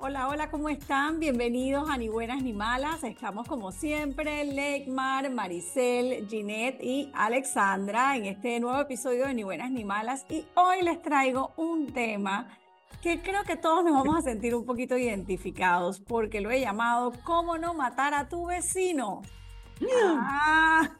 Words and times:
Hola, 0.00 0.28
hola, 0.28 0.48
¿cómo 0.48 0.68
están? 0.68 1.18
Bienvenidos 1.18 1.90
a 1.90 1.96
Ni 1.96 2.08
Buenas 2.08 2.40
ni 2.40 2.52
Malas. 2.52 3.02
Estamos 3.02 3.48
como 3.48 3.72
siempre, 3.72 4.44
Leikmar, 4.44 5.28
Maricel, 5.28 6.28
Ginette 6.28 6.80
y 6.80 7.10
Alexandra 7.16 8.16
en 8.16 8.26
este 8.26 8.60
nuevo 8.60 8.80
episodio 8.80 9.26
de 9.26 9.34
Ni 9.34 9.42
Buenas 9.42 9.72
ni 9.72 9.84
Malas. 9.84 10.24
Y 10.28 10.46
hoy 10.54 10.82
les 10.82 11.02
traigo 11.02 11.50
un 11.56 11.92
tema 11.92 12.46
que 13.02 13.20
creo 13.22 13.42
que 13.42 13.56
todos 13.56 13.82
nos 13.82 13.92
vamos 13.94 14.16
a 14.16 14.22
sentir 14.22 14.54
un 14.54 14.64
poquito 14.64 14.96
identificados 14.96 15.98
porque 15.98 16.40
lo 16.40 16.52
he 16.52 16.60
llamado 16.60 17.12
¿Cómo 17.24 17.58
no 17.58 17.74
matar 17.74 18.14
a 18.14 18.28
tu 18.28 18.46
vecino? 18.46 19.22
Ah, 20.16 20.90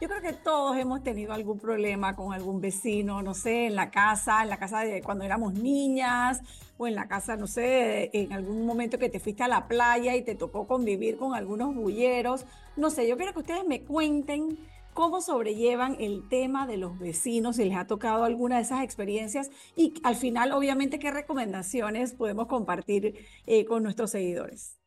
yo 0.00 0.08
creo 0.08 0.22
que 0.22 0.32
todos 0.32 0.76
hemos 0.76 1.02
tenido 1.02 1.32
algún 1.32 1.58
problema 1.58 2.16
con 2.16 2.32
algún 2.32 2.60
vecino, 2.60 3.22
no 3.22 3.34
sé, 3.34 3.66
en 3.66 3.74
la 3.74 3.90
casa, 3.90 4.42
en 4.42 4.50
la 4.50 4.58
casa 4.58 4.80
de 4.80 5.02
cuando 5.02 5.24
éramos 5.24 5.54
niñas, 5.54 6.40
o 6.78 6.86
en 6.86 6.94
la 6.94 7.08
casa, 7.08 7.36
no 7.36 7.46
sé, 7.46 8.10
en 8.14 8.32
algún 8.32 8.64
momento 8.64 8.98
que 8.98 9.10
te 9.10 9.20
fuiste 9.20 9.42
a 9.42 9.48
la 9.48 9.68
playa 9.68 10.16
y 10.16 10.22
te 10.22 10.34
tocó 10.34 10.66
convivir 10.66 11.18
con 11.18 11.34
algunos 11.34 11.74
bulleros. 11.74 12.46
No 12.76 12.88
sé, 12.88 13.06
yo 13.06 13.18
quiero 13.18 13.34
que 13.34 13.40
ustedes 13.40 13.66
me 13.66 13.82
cuenten 13.82 14.58
cómo 14.94 15.20
sobrellevan 15.20 15.96
el 16.00 16.26
tema 16.28 16.66
de 16.66 16.78
los 16.78 16.98
vecinos, 16.98 17.56
si 17.56 17.64
les 17.64 17.76
ha 17.76 17.86
tocado 17.86 18.24
alguna 18.24 18.56
de 18.56 18.62
esas 18.62 18.82
experiencias 18.82 19.50
y 19.76 19.94
al 20.02 20.16
final, 20.16 20.52
obviamente, 20.52 20.98
qué 20.98 21.10
recomendaciones 21.10 22.14
podemos 22.14 22.46
compartir 22.46 23.26
eh, 23.46 23.64
con 23.66 23.82
nuestros 23.82 24.10
seguidores. 24.10 24.78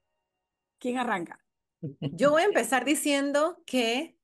¿Quién 0.79 0.97
arranca? 0.97 1.39
Yo 1.99 2.31
voy 2.31 2.41
a 2.41 2.45
empezar 2.45 2.85
diciendo 2.85 3.61
que 3.65 4.17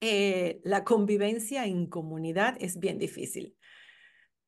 eh, 0.00 0.60
la 0.64 0.84
convivencia 0.84 1.66
en 1.66 1.86
comunidad 1.86 2.56
es 2.60 2.78
bien 2.78 2.98
difícil. 2.98 3.56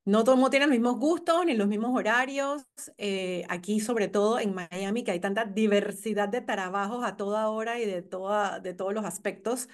No 0.03 0.23
todo 0.23 0.33
el 0.33 0.39
mundo 0.39 0.49
tiene 0.49 0.65
los 0.65 0.71
mismos 0.71 0.97
gustos 0.97 1.45
ni 1.45 1.53
los 1.53 1.67
mismos 1.67 1.91
horarios. 1.93 2.63
Eh, 2.97 3.43
aquí, 3.49 3.79
sobre 3.79 4.07
todo 4.07 4.39
en 4.39 4.55
Miami, 4.55 5.03
que 5.03 5.11
hay 5.11 5.19
tanta 5.19 5.45
diversidad 5.45 6.27
de 6.29 6.41
trabajos 6.41 7.03
a 7.05 7.17
toda 7.17 7.49
hora 7.49 7.79
y 7.79 7.85
de, 7.85 8.01
toda, 8.01 8.59
de 8.59 8.73
todos 8.73 8.93
los 8.93 9.05
aspectos, 9.05 9.69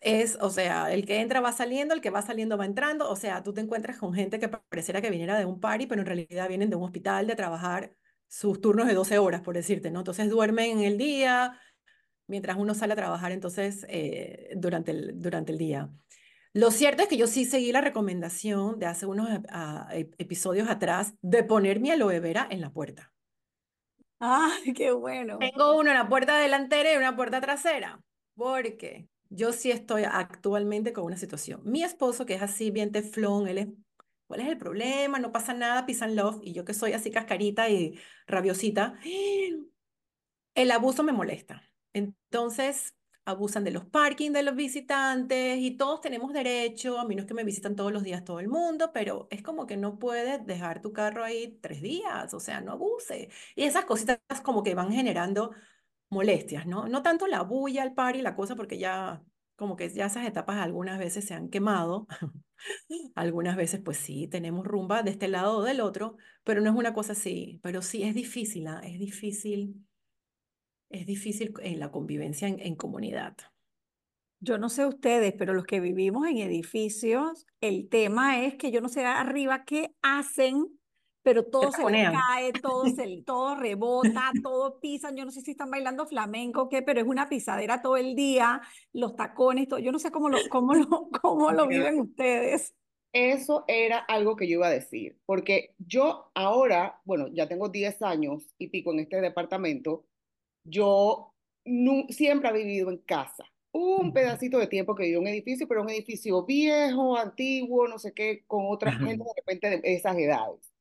es, 0.00 0.38
o 0.40 0.50
sea, 0.50 0.92
el 0.92 1.04
que 1.06 1.20
entra 1.20 1.40
va 1.40 1.52
saliendo, 1.52 1.94
el 1.94 2.00
que 2.00 2.10
va 2.10 2.22
saliendo 2.22 2.56
va 2.56 2.64
entrando. 2.66 3.10
O 3.10 3.16
sea, 3.16 3.42
tú 3.42 3.52
te 3.52 3.60
encuentras 3.60 3.98
con 3.98 4.14
gente 4.14 4.38
que 4.40 4.48
pareciera 4.48 5.02
que 5.02 5.10
viniera 5.10 5.38
de 5.38 5.44
un 5.44 5.60
party, 5.60 5.86
pero 5.86 6.00
en 6.00 6.06
realidad 6.06 6.48
vienen 6.48 6.70
de 6.70 6.76
un 6.76 6.84
hospital 6.84 7.26
de 7.26 7.36
trabajar 7.36 7.94
sus 8.28 8.60
turnos 8.60 8.86
de 8.86 8.94
12 8.94 9.18
horas, 9.18 9.42
por 9.42 9.54
decirte, 9.54 9.90
¿no? 9.90 10.00
Entonces 10.00 10.30
duermen 10.30 10.78
en 10.78 10.84
el 10.84 10.96
día, 10.98 11.60
mientras 12.30 12.56
uno 12.56 12.74
sale 12.74 12.94
a 12.94 12.96
trabajar 12.96 13.32
entonces 13.32 13.84
eh, 13.88 14.50
durante, 14.56 14.92
el, 14.92 15.20
durante 15.20 15.52
el 15.52 15.58
día. 15.58 15.90
Lo 16.52 16.70
cierto 16.70 17.02
es 17.02 17.08
que 17.08 17.16
yo 17.16 17.26
sí 17.26 17.44
seguí 17.44 17.70
la 17.70 17.80
recomendación 17.80 18.78
de 18.78 18.86
hace 18.86 19.06
unos 19.06 19.28
e, 19.92 20.10
episodios 20.18 20.68
atrás 20.68 21.14
de 21.22 21.44
poner 21.44 21.80
mi 21.80 21.90
aloe 21.90 22.18
vera 22.20 22.46
en 22.50 22.60
la 22.60 22.72
puerta. 22.72 23.12
¡Ay, 24.18 24.72
qué 24.74 24.92
bueno! 24.92 25.38
Tengo 25.38 25.78
uno 25.78 25.90
en 25.90 25.96
la 25.96 26.08
puerta 26.08 26.38
delantera 26.38 26.92
y 26.92 26.96
una 26.96 27.14
puerta 27.14 27.40
trasera, 27.40 28.02
porque 28.34 29.08
yo 29.28 29.52
sí 29.52 29.70
estoy 29.70 30.02
actualmente 30.04 30.92
con 30.92 31.04
una 31.04 31.16
situación. 31.16 31.62
Mi 31.64 31.82
esposo, 31.84 32.26
que 32.26 32.34
es 32.34 32.42
así 32.42 32.70
bien 32.70 32.90
teflón, 32.90 33.46
él 33.46 33.58
es, 33.58 33.68
¿cuál 34.26 34.40
es 34.40 34.48
el 34.48 34.58
problema? 34.58 35.20
No 35.20 35.32
pasa 35.32 35.54
nada, 35.54 35.86
and 35.88 36.14
love, 36.16 36.40
y 36.42 36.52
yo 36.52 36.64
que 36.64 36.74
soy 36.74 36.92
así 36.92 37.10
cascarita 37.10 37.70
y 37.70 37.98
rabiosita, 38.26 38.98
el 40.54 40.70
abuso 40.70 41.02
me 41.04 41.12
molesta. 41.12 41.69
Entonces, 41.92 42.94
abusan 43.24 43.64
de 43.64 43.70
los 43.70 43.84
parking 43.86 44.32
de 44.32 44.42
los 44.42 44.56
visitantes 44.56 45.58
y 45.58 45.76
todos 45.76 46.00
tenemos 46.00 46.32
derecho, 46.32 46.98
a 46.98 47.04
menos 47.04 47.26
que 47.26 47.34
me 47.34 47.44
visitan 47.44 47.76
todos 47.76 47.92
los 47.92 48.02
días 48.02 48.24
todo 48.24 48.40
el 48.40 48.48
mundo, 48.48 48.92
pero 48.92 49.28
es 49.30 49.42
como 49.42 49.66
que 49.66 49.76
no 49.76 49.98
puedes 49.98 50.44
dejar 50.46 50.80
tu 50.82 50.92
carro 50.92 51.24
ahí 51.24 51.58
tres 51.62 51.82
días, 51.82 52.32
o 52.34 52.40
sea, 52.40 52.60
no 52.60 52.72
abuse. 52.72 53.28
Y 53.56 53.64
esas 53.64 53.84
cositas 53.84 54.18
como 54.42 54.62
que 54.62 54.74
van 54.74 54.92
generando 54.92 55.52
molestias, 56.10 56.66
¿no? 56.66 56.88
No 56.88 57.02
tanto 57.02 57.26
la 57.26 57.42
bulla, 57.42 57.84
el 57.84 57.94
party, 57.94 58.22
la 58.22 58.36
cosa, 58.36 58.56
porque 58.56 58.78
ya 58.78 59.22
como 59.56 59.76
que 59.76 59.88
ya 59.90 60.06
esas 60.06 60.26
etapas 60.26 60.56
algunas 60.58 60.98
veces 60.98 61.24
se 61.26 61.34
han 61.34 61.50
quemado, 61.50 62.06
algunas 63.14 63.56
veces 63.56 63.80
pues 63.84 63.98
sí, 63.98 64.28
tenemos 64.28 64.66
rumba 64.66 65.02
de 65.02 65.10
este 65.10 65.28
lado 65.28 65.58
o 65.58 65.62
del 65.64 65.80
otro, 65.80 66.16
pero 66.44 66.60
no 66.62 66.70
es 66.70 66.76
una 66.76 66.94
cosa 66.94 67.12
así, 67.12 67.60
pero 67.62 67.82
sí 67.82 68.02
es 68.04 68.14
difícil, 68.14 68.66
¿ah? 68.68 68.80
es 68.84 68.98
difícil 68.98 69.86
es 70.90 71.06
difícil 71.06 71.54
en 71.62 71.78
la 71.78 71.90
convivencia 71.90 72.48
en, 72.48 72.74
comunidad. 72.74 73.36
Yo 74.40 74.58
no 74.58 74.68
sé 74.68 74.86
ustedes, 74.86 75.34
pero 75.38 75.54
los 75.54 75.64
que 75.64 75.80
vivimos 75.80 76.26
en 76.26 76.38
edificios, 76.38 77.46
el 77.60 77.88
tema 77.88 78.44
es 78.44 78.56
que 78.56 78.70
yo 78.70 78.80
no 78.80 78.88
sé 78.88 79.04
arriba 79.04 79.64
qué 79.64 79.94
hacen, 80.02 80.66
pero 81.22 81.44
todo 81.44 81.70
se 81.70 81.82
cae, 81.82 82.52
todo, 82.60 82.84
se, 82.96 83.22
todo 83.24 83.54
rebota, 83.54 84.32
todo 84.42 84.80
pisan. 84.80 85.16
Yo 85.16 85.24
no 85.24 85.30
sé 85.30 85.42
si 85.42 85.52
están 85.52 85.70
bailando 85.70 86.06
flamenco 86.06 86.62
o 86.62 86.68
qué, 86.68 86.82
pero 86.82 87.00
es 87.00 87.06
una 87.06 87.28
pisadera 87.28 87.82
todo 87.82 87.96
el 87.96 88.16
día, 88.16 88.60
los 88.92 89.14
tacones, 89.14 89.68
todo. 89.68 89.78
Yo 89.78 89.92
no 89.92 89.98
sé 89.98 90.10
cómo 90.10 90.28
lo, 90.28 90.38
cómo 90.48 90.74
lo, 90.74 91.08
cómo 91.22 91.52
lo 91.52 91.66
viven 91.68 92.00
ustedes. 92.00 92.74
Eso 93.12 93.64
era 93.66 93.98
algo 93.98 94.36
que 94.36 94.46
yo 94.48 94.54
iba 94.54 94.68
a 94.68 94.70
decir, 94.70 95.18
porque 95.26 95.74
yo 95.78 96.30
ahora, 96.34 97.00
bueno, 97.04 97.26
ya 97.32 97.48
tengo 97.48 97.68
10 97.68 98.02
años 98.02 98.54
y 98.56 98.68
pico 98.68 98.92
en 98.92 99.00
este 99.00 99.20
departamento, 99.20 100.06
yo 100.64 101.34
siempre 102.08 102.48
he 102.50 102.52
vivido 102.52 102.90
en 102.90 102.98
casa. 102.98 103.44
Un 103.72 104.12
pedacito 104.12 104.58
de 104.58 104.66
tiempo 104.66 104.94
que 104.94 105.04
viví 105.04 105.14
en 105.14 105.22
un 105.22 105.28
edificio, 105.28 105.68
pero 105.68 105.82
un 105.82 105.90
edificio 105.90 106.44
viejo, 106.44 107.16
antiguo, 107.16 107.86
no 107.86 107.98
sé 107.98 108.12
qué, 108.12 108.44
con 108.46 108.64
otra 108.68 108.92
gente 108.92 109.24
de 109.24 109.32
repente 109.36 109.70
de 109.70 109.94
esas 109.94 110.16
edades. 110.18 110.72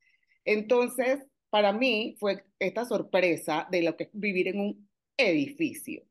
Entonces, 0.43 1.19
para 1.49 1.71
mí 1.71 2.15
fue 2.19 2.43
esta 2.57 2.85
sorpresa 2.85 3.67
de 3.69 3.83
lo 3.83 3.95
que 3.95 4.05
es 4.05 4.09
vivir 4.13 4.47
en 4.47 4.59
un 4.59 4.89
edificio. 5.17 6.03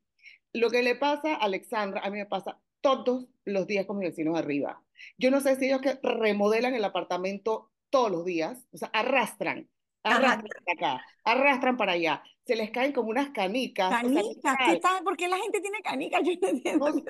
Lo 0.53 0.69
que 0.69 0.83
le 0.83 0.95
pasa 0.95 1.35
a 1.35 1.43
Alexandra, 1.43 2.01
a 2.01 2.09
mí 2.09 2.17
me 2.17 2.25
pasa 2.25 2.59
todos 2.81 3.27
los 3.45 3.67
días 3.67 3.85
con 3.85 3.97
mis 3.97 4.09
vecinos 4.09 4.37
arriba. 4.37 4.81
Yo 5.17 5.31
no 5.31 5.41
sé 5.41 5.55
si 5.57 5.65
ellos 5.65 5.81
que 5.81 5.99
remodelan 6.01 6.75
el 6.75 6.85
apartamento 6.85 7.71
todos 7.89 8.11
los 8.11 8.25
días, 8.25 8.65
o 8.71 8.77
sea, 8.77 8.89
arrastran, 8.93 9.69
arrastran 10.03 10.47
para 10.65 10.93
acá, 10.95 11.05
arrastran 11.23 11.77
para 11.77 11.91
allá 11.93 12.23
se 12.49 12.55
les 12.55 12.71
caen 12.71 12.93
como 12.93 13.09
unas 13.09 13.29
canicas. 13.29 13.91
Canicas, 13.91 14.55
¿qué 14.65 14.77
tal? 14.77 15.03
¿Por 15.03 15.15
qué 15.15 15.27
la 15.27 15.37
gente 15.37 15.61
tiene 15.61 15.83
canicas? 15.83 16.21
Yo 16.25 16.31
no 16.41 16.47
entiendo. 16.47 16.89
No 16.89 17.03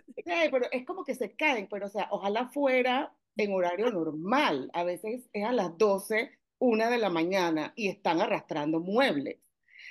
pero 0.52 0.66
es 0.70 0.86
como 0.86 1.06
que 1.06 1.16
se 1.16 1.34
caen, 1.34 1.70
pero 1.72 1.86
o 1.86 1.90
sea, 1.90 2.10
ojalá 2.12 2.50
fuera 2.50 3.16
en 3.38 3.54
horario 3.54 3.90
normal. 3.90 4.70
A 4.74 4.84
veces 4.84 5.30
es 5.32 5.46
a 5.46 5.54
las 5.54 5.78
12, 5.78 6.30
una 6.60 6.90
de 6.90 6.98
la 6.98 7.10
mañana 7.10 7.72
y 7.78 7.88
están 7.88 8.20
arrastrando 8.20 8.82
muebles. 8.82 9.38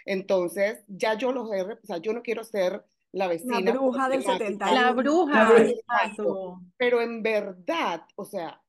Entonces, 0.04 0.84
ya 0.86 1.14
yo 1.14 1.32
los 1.32 1.50
he, 1.50 1.62
o 1.62 1.78
sea, 1.82 1.96
yo 1.96 2.12
no 2.12 2.22
quiero 2.22 2.44
ser 2.44 2.84
la 3.12 3.26
vecina. 3.26 3.60
La 3.60 3.72
bruja 3.72 4.08
del 4.10 4.22
70. 4.22 4.70
La 4.74 4.92
bruja. 4.92 5.50
Pero 6.76 7.00
en 7.00 7.22
verdad, 7.22 8.02
o 8.16 8.26
sea, 8.26 8.60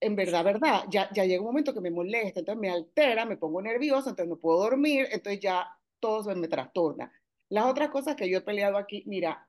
en 0.00 0.14
verdad, 0.14 0.44
verdad, 0.44 0.84
ya, 0.90 1.08
ya 1.14 1.24
llega 1.24 1.40
un 1.40 1.46
momento 1.46 1.72
que 1.72 1.80
me 1.80 1.90
molesta, 1.90 2.40
entonces 2.40 2.60
me 2.60 2.70
altera, 2.70 3.24
me 3.24 3.38
pongo 3.38 3.62
nerviosa, 3.62 4.10
entonces 4.10 4.28
no 4.28 4.36
puedo 4.36 4.60
dormir, 4.60 5.08
entonces 5.10 5.40
ya 5.40 5.66
todo 6.00 6.22
se 6.24 6.34
me 6.34 6.48
trastorna. 6.48 7.12
Las 7.48 7.66
otras 7.66 7.90
cosas 7.90 8.16
que 8.16 8.28
yo 8.28 8.38
he 8.38 8.42
peleado 8.42 8.76
aquí, 8.76 9.02
mira, 9.06 9.46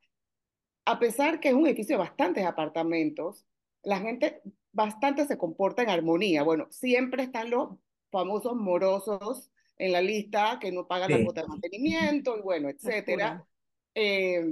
a 0.85 0.99
pesar 0.99 1.39
que 1.39 1.49
es 1.49 1.53
un 1.53 1.67
edificio 1.67 1.95
de 1.95 2.03
bastantes 2.03 2.45
apartamentos, 2.45 3.45
la 3.83 3.99
gente 3.99 4.41
bastante 4.71 5.25
se 5.25 5.37
comporta 5.37 5.81
en 5.81 5.89
armonía. 5.89 6.43
Bueno, 6.43 6.67
siempre 6.69 7.23
están 7.23 7.49
los 7.49 7.69
famosos 8.11 8.55
morosos 8.55 9.51
en 9.77 9.91
la 9.91 10.01
lista 10.01 10.59
que 10.59 10.71
no 10.71 10.87
pagan 10.87 11.11
la 11.11 11.23
cuota 11.23 11.41
de 11.41 11.47
mantenimiento 11.47 12.37
y 12.37 12.41
bueno, 12.41 12.69
etcétera. 12.69 13.45
Eh, 13.93 14.45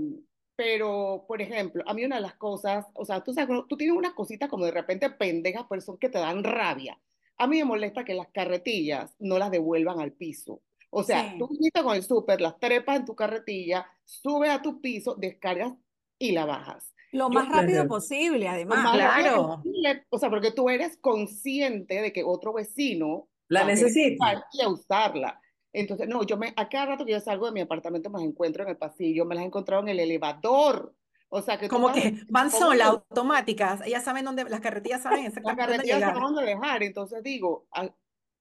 pero, 0.56 1.26
por 1.28 1.42
ejemplo, 1.42 1.84
a 1.86 1.94
mí 1.94 2.06
una 2.06 2.16
de 2.16 2.22
las 2.22 2.36
cosas, 2.36 2.86
o 2.94 3.06
sea, 3.06 3.22
tú, 3.24 3.34
sabes, 3.34 3.64
tú 3.68 3.76
tienes 3.76 3.96
unas 3.96 4.14
cositas 4.14 4.50
como 4.50 4.66
de 4.66 4.72
repente 4.72 5.10
pendejas, 5.10 5.66
pero 5.70 5.82
son 5.82 5.98
que 5.98 6.10
te 6.10 6.20
dan 6.20 6.44
rabia. 6.44 7.00
A 7.38 7.48
mí 7.48 7.58
me 7.58 7.66
molesta 7.66 8.06
que 8.06 8.14
las 8.14 8.30
carretillas 8.30 9.14
no 9.20 9.38
las 9.38 9.52
devuelvan 9.52 10.00
al 10.00 10.14
piso. 10.14 10.62
O 10.98 11.04
sea, 11.04 11.36
tú 11.38 11.50
viniste 11.50 11.84
con 11.84 11.94
el 11.94 12.04
súper, 12.04 12.40
las 12.40 12.58
trepas 12.58 12.96
en 12.96 13.06
tu 13.06 13.16
carretilla, 13.16 13.86
subes 14.06 14.50
a 14.50 14.62
tu 14.62 14.80
piso, 14.80 15.16
descargas 15.16 15.74
y 16.18 16.32
la 16.32 16.46
bajas. 16.46 16.94
Lo 17.12 17.30
más 17.30 17.50
rápido 17.50 17.86
posible, 17.86 18.48
además. 18.48 18.94
claro. 18.94 19.62
o 20.10 20.18
sea, 20.18 20.30
porque 20.30 20.52
tú 20.52 20.70
eres 20.70 20.98
consciente 21.02 22.02
de 22.02 22.14
que 22.14 22.24
otro 22.24 22.54
vecino 22.54 23.28
la 23.50 23.66
necesita 23.66 24.46
y 24.54 24.62
a 24.62 24.70
usarla. 24.70 25.42
Entonces, 25.74 26.08
no, 26.08 26.24
yo 26.24 26.38
me, 26.38 26.54
a 26.56 26.70
cada 26.70 26.86
rato 26.86 27.06
que 27.06 27.12
yo 27.12 27.20
salgo 27.20 27.48
de 27.48 27.52
mi 27.52 27.60
apartamento 27.60 28.10
me 28.10 28.20
las 28.20 28.30
encuentro 28.30 28.64
en 28.64 28.70
el 28.70 28.78
pasillo, 28.78 29.26
me 29.26 29.36
las 29.36 29.44
he 29.44 29.48
encontrado 29.48 29.84
en 29.84 29.90
el 29.90 30.00
elevador. 30.00 30.96
O 31.28 31.42
sea, 31.42 31.58
que 31.58 31.68
como 31.68 31.92
que 31.92 32.22
van 32.30 32.52
solas, 32.52 32.88
automáticas, 32.88 33.82
ellas 33.86 34.06
saben 34.06 34.24
dónde, 34.24 34.46
las 34.46 34.62
carretillas 34.62 35.04
saben 35.04 35.26
exactamente 35.26 35.62
Las 35.62 35.68
carretillas 35.68 36.00
saben 36.00 36.22
dónde 36.22 36.46
dejar, 36.46 36.84
entonces 36.84 37.22
digo, 37.22 37.68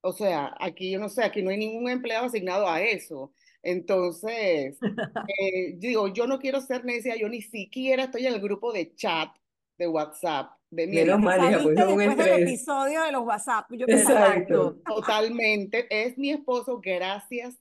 o 0.04 0.12
sea, 0.12 0.54
aquí 0.60 0.90
yo 0.90 0.98
no 1.00 1.08
sé, 1.08 1.24
aquí 1.24 1.42
no 1.42 1.50
hay 1.50 1.56
ningún 1.56 1.88
empleado 1.88 2.26
asignado 2.26 2.68
a 2.68 2.82
eso. 2.82 3.32
Entonces, 3.62 4.78
eh, 5.40 5.74
digo, 5.78 6.08
yo 6.08 6.26
no 6.26 6.38
quiero 6.38 6.60
ser 6.60 6.84
necia, 6.84 7.16
yo 7.16 7.28
ni 7.28 7.40
siquiera 7.40 8.04
estoy 8.04 8.26
en 8.26 8.34
el 8.34 8.40
grupo 8.40 8.72
de 8.72 8.94
chat 8.94 9.30
de 9.78 9.88
WhatsApp. 9.88 10.52
De 10.70 10.86
mi 10.86 10.96
Menos 10.96 11.20
mal, 11.20 11.62
pues, 11.62 11.76
después 11.76 12.16
del 12.16 12.42
episodio 12.42 13.02
de 13.04 13.12
los 13.12 13.24
WhatsApp. 13.24 13.66
Yo 13.70 13.86
Exacto. 13.88 14.76
Totalmente. 14.84 15.86
Es 15.88 16.18
mi 16.18 16.30
esposo, 16.30 16.80
gracias 16.82 17.56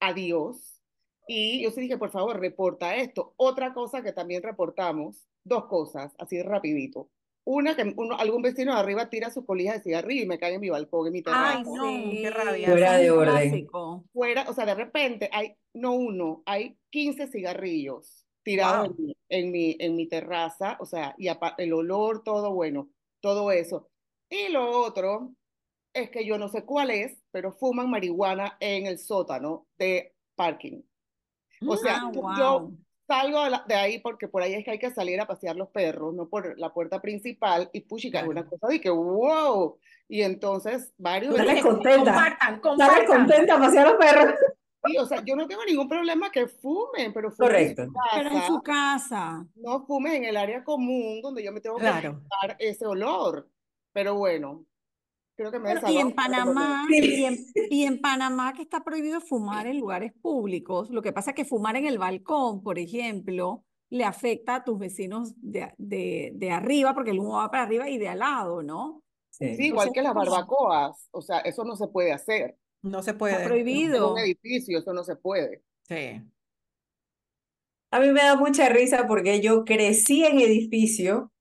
adiós. 0.00 0.80
Y 1.26 1.62
yo 1.62 1.70
sí 1.70 1.82
dije, 1.82 1.98
por 1.98 2.10
favor, 2.10 2.38
reporta 2.38 2.96
esto. 2.96 3.34
Otra 3.36 3.74
cosa 3.74 4.02
que 4.02 4.12
también 4.12 4.42
reportamos, 4.42 5.26
dos 5.42 5.66
cosas, 5.66 6.14
así 6.18 6.40
rapidito. 6.42 7.08
Una, 7.46 7.76
que 7.76 7.92
uno, 7.96 8.16
algún 8.16 8.42
vecino 8.42 8.72
de 8.72 8.80
arriba 8.80 9.10
tira 9.10 9.30
sus 9.30 9.44
colillas 9.44 9.74
de 9.76 9.82
cigarrillo 9.82 10.22
y 10.22 10.26
me 10.26 10.38
cae 10.38 10.54
en 10.54 10.60
mi 10.60 10.70
balcón, 10.70 11.06
en 11.08 11.12
mi 11.12 11.22
terraza. 11.22 11.58
Ay, 11.58 11.64
no, 11.64 11.82
qué 11.82 12.18
Sí, 12.18 12.30
rabia. 12.30 12.70
Fuera 12.70 12.96
de 12.96 13.10
orden. 13.10 13.68
Fuera, 14.12 14.46
o 14.48 14.52
sea, 14.54 14.64
de 14.66 14.74
repente 14.74 15.28
hay, 15.32 15.54
no 15.74 15.92
uno, 15.92 16.42
hay 16.46 16.78
15 16.90 17.26
cigarrillos 17.26 18.26
tirados 18.42 18.88
Wow. 18.88 18.96
en 18.96 19.04
mi, 19.06 19.16
en 19.28 19.50
mi, 19.52 19.76
en 19.78 19.96
mi 19.96 20.08
terraza, 20.08 20.76
o 20.80 20.86
sea, 20.86 21.14
y 21.18 21.28
el 21.58 21.72
olor, 21.72 22.22
todo 22.24 22.54
bueno, 22.54 22.90
todo 23.20 23.50
eso. 23.52 23.88
Y 24.30 24.48
lo 24.48 24.70
otro 24.82 25.32
es 25.92 26.10
que 26.10 26.24
yo 26.26 26.38
no 26.38 26.48
sé 26.48 26.64
cuál 26.64 26.90
es, 26.90 27.22
pero 27.30 27.52
fuman 27.52 27.90
marihuana 27.90 28.56
en 28.60 28.86
el 28.86 28.98
sótano 28.98 29.66
de 29.78 30.14
parking. 30.34 30.82
O 31.66 31.76
sea, 31.76 32.00
Ah, 32.02 32.10
yo. 32.38 32.70
Salgo 33.06 33.44
de, 33.44 33.50
la- 33.50 33.64
de 33.66 33.74
ahí 33.74 33.98
porque 33.98 34.28
por 34.28 34.42
ahí 34.42 34.54
es 34.54 34.64
que 34.64 34.72
hay 34.72 34.78
que 34.78 34.90
salir 34.90 35.20
a 35.20 35.26
pasear 35.26 35.56
los 35.56 35.68
perros, 35.68 36.14
no 36.14 36.28
por 36.28 36.58
la 36.58 36.72
puerta 36.72 37.00
principal, 37.00 37.68
y 37.72 37.80
puchica, 37.80 38.20
es 38.20 38.26
una 38.28 38.46
cosa 38.46 38.66
de 38.68 38.80
que 38.80 38.90
wow. 38.90 39.78
Y 40.08 40.22
entonces 40.22 40.92
varios 40.98 41.34
vecinos, 41.34 41.62
contenta. 41.62 42.12
Compartan, 42.12 42.60
compartan. 42.60 43.06
contenta 43.06 43.54
a 43.54 43.58
pasear 43.58 43.86
los 43.88 43.96
perros. 43.96 44.34
sí, 44.84 44.98
o 44.98 45.06
sea, 45.06 45.22
yo 45.24 45.34
no 45.34 45.46
tengo 45.48 45.64
ningún 45.64 45.88
problema 45.88 46.30
que 46.30 46.46
fumen, 46.46 47.12
pero 47.14 47.30
fumen 47.30 47.54
en 47.56 47.74
Correcto. 47.74 47.84
su 47.86 47.92
Pero 48.14 48.28
en 48.28 48.34
casa, 48.34 48.46
su 48.46 48.62
casa. 48.62 49.46
no 49.56 49.86
fumen 49.86 50.12
en 50.16 50.24
el 50.26 50.36
área 50.36 50.62
común 50.62 51.20
donde 51.22 51.42
yo 51.42 51.52
me 51.52 51.60
tengo 51.60 51.76
que 51.76 51.82
Claro. 51.82 52.20
quitar 52.22 52.56
ese 52.58 52.86
olor. 52.86 53.48
Pero 53.92 54.16
bueno, 54.16 54.64
creo 55.36 55.50
que 55.50 55.58
me 55.58 55.72
he 55.72 55.74
Bueno, 55.74 55.90
y 55.90 55.98
en. 55.98 56.12
Panamá, 56.12 56.86
y 56.90 57.24
en, 57.24 57.46
y 57.70 57.84
en 57.84 58.00
Panamá 58.00 58.52
que 58.52 58.62
está 58.62 58.82
prohibido 58.84 59.20
fumar 59.20 59.66
en 59.66 59.78
lugares 59.80 60.12
públicos, 60.20 60.90
lo 60.90 61.02
que 61.02 61.12
pasa 61.12 61.30
es 61.30 61.36
que 61.36 61.44
fumar 61.44 61.76
en 61.76 61.86
el 61.86 61.98
balcón, 61.98 62.62
por 62.62 62.78
ejemplo, 62.78 63.64
le 63.90 64.04
afecta 64.04 64.56
a 64.56 64.64
tus 64.64 64.78
vecinos 64.78 65.34
de, 65.36 65.72
de, 65.78 66.32
de 66.34 66.50
arriba, 66.50 66.94
porque 66.94 67.10
el 67.10 67.20
humo 67.20 67.36
va 67.36 67.50
para 67.50 67.64
arriba 67.64 67.88
y 67.88 67.98
de 67.98 68.08
al 68.08 68.18
lado, 68.20 68.62
¿no? 68.62 69.02
Sí. 69.30 69.56
Igual 69.58 69.92
que 69.92 70.02
las 70.02 70.14
barbacoas, 70.14 71.08
o 71.10 71.20
sea, 71.20 71.40
eso 71.40 71.64
no 71.64 71.76
se 71.76 71.88
puede 71.88 72.12
hacer. 72.12 72.56
No 72.82 73.02
se 73.02 73.10
está 73.12 73.18
puede. 73.18 73.34
En 73.34 73.40
un 73.42 73.48
prohibido. 73.48 74.18
edificio 74.18 74.78
eso 74.78 74.92
no 74.92 75.04
se 75.04 75.16
puede. 75.16 75.62
Sí. 75.88 76.22
A 77.90 78.00
mí 78.00 78.08
me 78.10 78.22
da 78.22 78.36
mucha 78.36 78.68
risa 78.68 79.06
porque 79.06 79.40
yo 79.40 79.64
crecí 79.64 80.24
en 80.24 80.40
edificio 80.40 81.32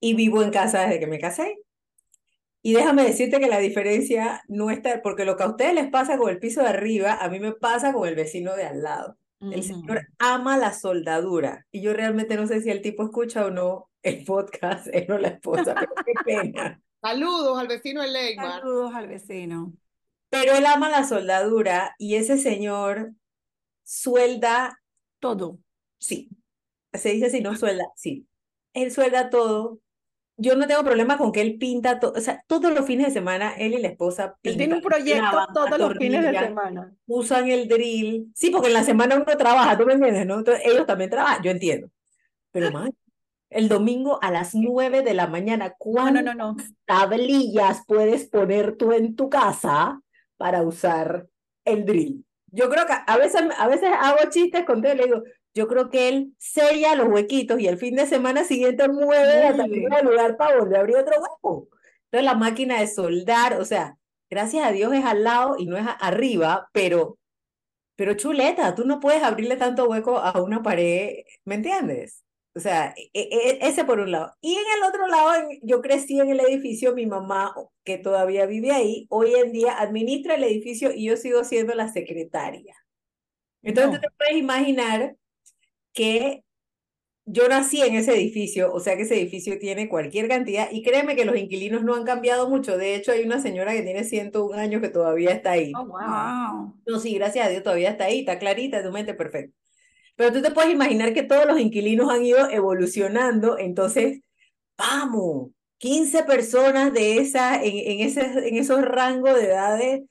y 0.00 0.14
vivo 0.14 0.42
en 0.42 0.50
casa 0.50 0.82
desde 0.82 1.00
que 1.00 1.06
me 1.06 1.18
casé. 1.18 1.58
Y 2.62 2.74
déjame 2.74 3.04
decirte 3.04 3.38
que 3.38 3.48
la 3.48 3.58
diferencia 3.58 4.42
no 4.48 4.70
está, 4.70 5.00
porque 5.02 5.24
lo 5.24 5.36
que 5.36 5.44
a 5.44 5.48
ustedes 5.48 5.74
les 5.74 5.90
pasa 5.90 6.18
con 6.18 6.28
el 6.28 6.38
piso 6.38 6.60
de 6.60 6.68
arriba, 6.68 7.14
a 7.14 7.28
mí 7.28 7.38
me 7.38 7.52
pasa 7.52 7.92
con 7.92 8.08
el 8.08 8.14
vecino 8.14 8.56
de 8.56 8.64
al 8.64 8.82
lado. 8.82 9.16
El 9.40 9.62
señor 9.62 10.08
ama 10.18 10.58
la 10.58 10.72
soldadura 10.72 11.64
y 11.70 11.80
yo 11.80 11.92
realmente 11.92 12.34
no 12.34 12.48
sé 12.48 12.60
si 12.60 12.70
el 12.70 12.82
tipo 12.82 13.04
escucha 13.04 13.46
o 13.46 13.50
no 13.50 13.88
el 14.02 14.24
podcast, 14.24 14.88
él 14.92 15.10
o 15.12 15.18
la 15.18 15.28
esposa, 15.28 15.74
pero 15.78 15.92
qué 16.04 16.12
pena. 16.24 16.82
Saludos 17.00 17.58
al 17.58 17.68
vecino 17.68 18.02
de 18.02 18.08
Leymar. 18.08 18.60
Saludos 18.60 18.94
al 18.94 19.06
vecino. 19.06 19.72
Pero 20.30 20.54
él 20.54 20.66
ama 20.66 20.88
la 20.88 21.04
soldadura 21.04 21.94
y 21.98 22.16
ese 22.16 22.36
señor 22.36 23.12
suelda, 23.84 24.82
Todo. 25.20 25.58
sí, 25.98 26.28
se 26.92 27.10
dice 27.10 27.30
si 27.30 27.40
no 27.40 27.54
suelda, 27.54 27.84
sí, 27.94 28.26
él 28.74 28.90
suelda 28.90 29.30
todo. 29.30 29.78
Yo 30.40 30.54
no 30.56 30.66
tengo 30.68 30.84
problema 30.84 31.18
con 31.18 31.32
que 31.32 31.40
él 31.40 31.58
pinta 31.58 31.98
todo, 31.98 32.12
o 32.16 32.20
sea, 32.20 32.44
todos 32.46 32.72
los 32.72 32.86
fines 32.86 33.08
de 33.08 33.12
semana 33.12 33.54
él 33.56 33.74
y 33.74 33.78
la 33.82 33.88
esposa 33.88 34.38
Él 34.44 34.56
tiene 34.56 34.74
un 34.76 34.80
pintan, 34.80 34.82
proyecto 34.82 35.20
clavan, 35.30 35.52
todos 35.52 35.78
los 35.78 35.96
fines 35.98 36.24
de 36.24 36.36
semana. 36.36 36.96
usan 37.06 37.48
el 37.48 37.68
drill. 37.68 38.30
Sí, 38.34 38.50
porque 38.50 38.68
en 38.68 38.74
la 38.74 38.84
semana 38.84 39.16
uno 39.16 39.24
trabaja, 39.36 39.76
¿tú 39.76 39.84
me 39.86 39.94
entiendes? 39.94 40.26
¿no? 40.26 40.38
Entonces 40.38 40.64
ellos 40.66 40.86
también 40.86 41.10
trabajan, 41.10 41.42
yo 41.42 41.50
entiendo. 41.50 41.88
Pero 42.52 42.70
man, 42.70 42.92
el 43.50 43.68
domingo 43.68 44.18
a 44.22 44.30
las 44.30 44.54
9 44.54 45.02
de 45.02 45.14
la 45.14 45.26
mañana, 45.26 45.74
No, 45.92 46.10
no, 46.10 46.22
¿cuántas 46.22 46.24
no, 46.24 46.34
no. 46.34 46.56
tablillas 46.86 47.82
puedes 47.86 48.26
poner 48.28 48.76
tú 48.76 48.92
en 48.92 49.16
tu 49.16 49.28
casa 49.30 50.00
para 50.36 50.62
usar 50.62 51.26
el 51.64 51.84
drill? 51.84 52.24
Yo 52.50 52.70
creo 52.70 52.86
que 52.86 52.94
a 53.06 53.16
veces, 53.18 53.42
a 53.58 53.68
veces 53.68 53.90
hago 54.00 54.30
chistes 54.30 54.64
con 54.64 54.84
él 54.86 54.94
y 54.94 54.98
le 54.98 55.04
digo, 55.06 55.22
yo 55.58 55.68
creo 55.68 55.90
que 55.90 56.08
él 56.08 56.34
sella 56.38 56.94
los 56.94 57.08
huequitos 57.08 57.60
y 57.60 57.66
el 57.66 57.78
fin 57.78 57.96
de 57.96 58.06
semana 58.06 58.44
siguiente 58.44 58.88
mueve 58.88 59.40
la 59.40 59.56
tablilla 59.56 60.02
lugar 60.02 60.36
para 60.36 60.58
volver 60.58 60.76
a 60.76 60.80
abrir 60.80 60.96
otro 60.96 61.16
hueco. 61.20 61.68
Entonces 62.04 62.24
la 62.24 62.34
máquina 62.34 62.80
de 62.80 62.86
soldar, 62.86 63.54
o 63.60 63.64
sea, 63.64 63.98
gracias 64.30 64.66
a 64.66 64.72
Dios 64.72 64.92
es 64.94 65.04
al 65.04 65.24
lado 65.24 65.56
y 65.58 65.66
no 65.66 65.76
es 65.76 65.84
arriba, 66.00 66.68
pero, 66.72 67.18
pero 67.96 68.14
chuleta, 68.14 68.74
tú 68.74 68.84
no 68.86 69.00
puedes 69.00 69.22
abrirle 69.22 69.56
tanto 69.56 69.88
hueco 69.88 70.18
a 70.18 70.40
una 70.42 70.62
pared, 70.62 71.24
¿me 71.44 71.56
entiendes? 71.56 72.24
O 72.54 72.60
sea, 72.60 72.94
e- 72.96 73.10
e- 73.14 73.58
ese 73.68 73.84
por 73.84 74.00
un 74.00 74.10
lado. 74.10 74.34
Y 74.40 74.54
en 74.54 74.64
el 74.78 74.84
otro 74.88 75.06
lado, 75.06 75.48
yo 75.62 75.80
crecí 75.82 76.18
en 76.18 76.30
el 76.30 76.40
edificio, 76.40 76.94
mi 76.94 77.06
mamá, 77.06 77.54
que 77.84 77.98
todavía 77.98 78.46
vive 78.46 78.72
ahí, 78.72 79.06
hoy 79.10 79.34
en 79.34 79.52
día 79.52 79.78
administra 79.78 80.34
el 80.34 80.44
edificio 80.44 80.92
y 80.92 81.04
yo 81.06 81.16
sigo 81.16 81.44
siendo 81.44 81.74
la 81.74 81.88
secretaria. 81.88 82.74
Entonces 83.62 83.90
tú 83.92 83.96
No. 83.96 84.00
te 84.00 84.08
puedes 84.16 84.36
imaginar 84.36 85.16
que 85.98 86.44
yo 87.24 87.48
nací 87.48 87.82
en 87.82 87.96
ese 87.96 88.14
edificio, 88.14 88.72
o 88.72 88.78
sea 88.78 88.96
que 88.96 89.02
ese 89.02 89.16
edificio 89.16 89.58
tiene 89.58 89.88
cualquier 89.88 90.28
cantidad 90.28 90.68
y 90.70 90.84
créeme 90.84 91.16
que 91.16 91.24
los 91.24 91.36
inquilinos 91.36 91.82
no 91.82 91.96
han 91.96 92.04
cambiado 92.04 92.48
mucho. 92.48 92.78
De 92.78 92.94
hecho, 92.94 93.10
hay 93.10 93.24
una 93.24 93.40
señora 93.40 93.72
que 93.72 93.82
tiene 93.82 94.04
101 94.04 94.56
años 94.56 94.80
que 94.80 94.90
todavía 94.90 95.32
está 95.32 95.50
ahí. 95.52 95.72
Oh, 95.76 95.86
wow. 95.86 96.80
No, 96.86 97.00
sí, 97.00 97.14
gracias 97.14 97.46
a 97.46 97.50
Dios 97.50 97.64
todavía 97.64 97.90
está 97.90 98.04
ahí, 98.04 98.20
está 98.20 98.38
clarita, 98.38 98.82
tu 98.82 98.92
mente 98.92 99.12
perfecta. 99.12 99.52
Pero 100.14 100.32
tú 100.32 100.40
te 100.40 100.52
puedes 100.52 100.72
imaginar 100.72 101.12
que 101.12 101.24
todos 101.24 101.46
los 101.46 101.58
inquilinos 101.58 102.10
han 102.10 102.24
ido 102.24 102.48
evolucionando, 102.48 103.58
entonces, 103.58 104.20
vamos, 104.76 105.50
15 105.78 106.22
personas 106.22 106.92
de 106.92 107.18
esa, 107.18 107.56
en, 107.56 107.72
en, 107.74 108.06
ese, 108.06 108.48
en 108.48 108.54
esos 108.54 108.82
rangos 108.82 109.34
de 109.34 109.46
edades, 109.46 110.02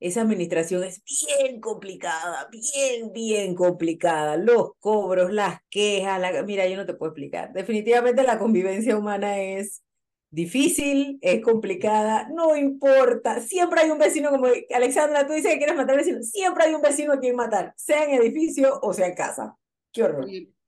esa 0.00 0.22
administración 0.22 0.82
es 0.82 1.02
bien 1.04 1.60
complicada, 1.60 2.48
bien, 2.50 3.12
bien 3.12 3.54
complicada. 3.54 4.38
Los 4.38 4.72
cobros, 4.78 5.30
las 5.32 5.60
quejas, 5.68 6.18
la, 6.20 6.42
mira, 6.42 6.66
yo 6.66 6.76
no 6.76 6.86
te 6.86 6.94
puedo 6.94 7.12
explicar. 7.12 7.52
Definitivamente 7.52 8.22
la 8.22 8.38
convivencia 8.38 8.96
humana 8.96 9.38
es 9.38 9.82
difícil, 10.30 11.18
es 11.20 11.42
complicada, 11.42 12.28
no 12.30 12.56
importa. 12.56 13.40
Siempre 13.40 13.82
hay 13.82 13.90
un 13.90 13.98
vecino, 13.98 14.30
como 14.30 14.46
Alexandra, 14.74 15.26
tú 15.26 15.34
dices 15.34 15.52
que 15.52 15.58
quieres 15.58 15.76
matar 15.76 15.96
vecino, 15.96 16.22
siempre 16.22 16.64
hay 16.64 16.74
un 16.74 16.82
vecino 16.82 17.12
a 17.12 17.20
quien 17.20 17.36
matar, 17.36 17.74
sea 17.76 18.04
en 18.04 18.14
edificio 18.14 18.80
o 18.82 18.94
sea 18.94 19.06
en 19.06 19.14
casa. 19.14 19.56
Qué 19.92 20.02
horror. 20.02 20.26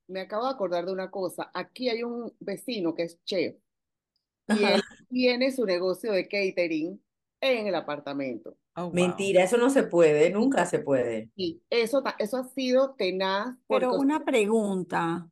Me 0.09 0.21
acabo 0.21 0.45
de 0.45 0.53
acordar 0.53 0.85
de 0.85 0.93
una 0.93 1.11
cosa. 1.11 1.51
Aquí 1.55 1.89
hay 1.89 2.03
un 2.03 2.35
vecino 2.39 2.95
que 2.95 3.05
es 3.05 3.23
chef 3.25 3.57
y 4.49 4.65
él 4.65 4.83
tiene 5.09 5.53
su 5.53 5.65
negocio 5.65 6.13
de 6.13 6.25
catering 6.29 7.03
en 7.41 7.67
el 7.67 7.75
apartamento. 7.75 8.57
Oh, 8.77 8.87
wow. 8.89 8.95
Mentira, 8.95 9.43
eso 9.45 9.57
no 9.57 9.71
se 9.71 9.83
puede, 9.85 10.31
nunca 10.31 10.67
se 10.67 10.79
puede. 10.81 11.31
Y 11.35 11.63
eso, 11.71 12.03
eso 12.19 12.37
ha 12.39 12.45
sido 12.45 12.95
tenaz 12.95 13.57
Pero 13.69 13.93
una 13.95 14.25
pregunta. 14.25 15.29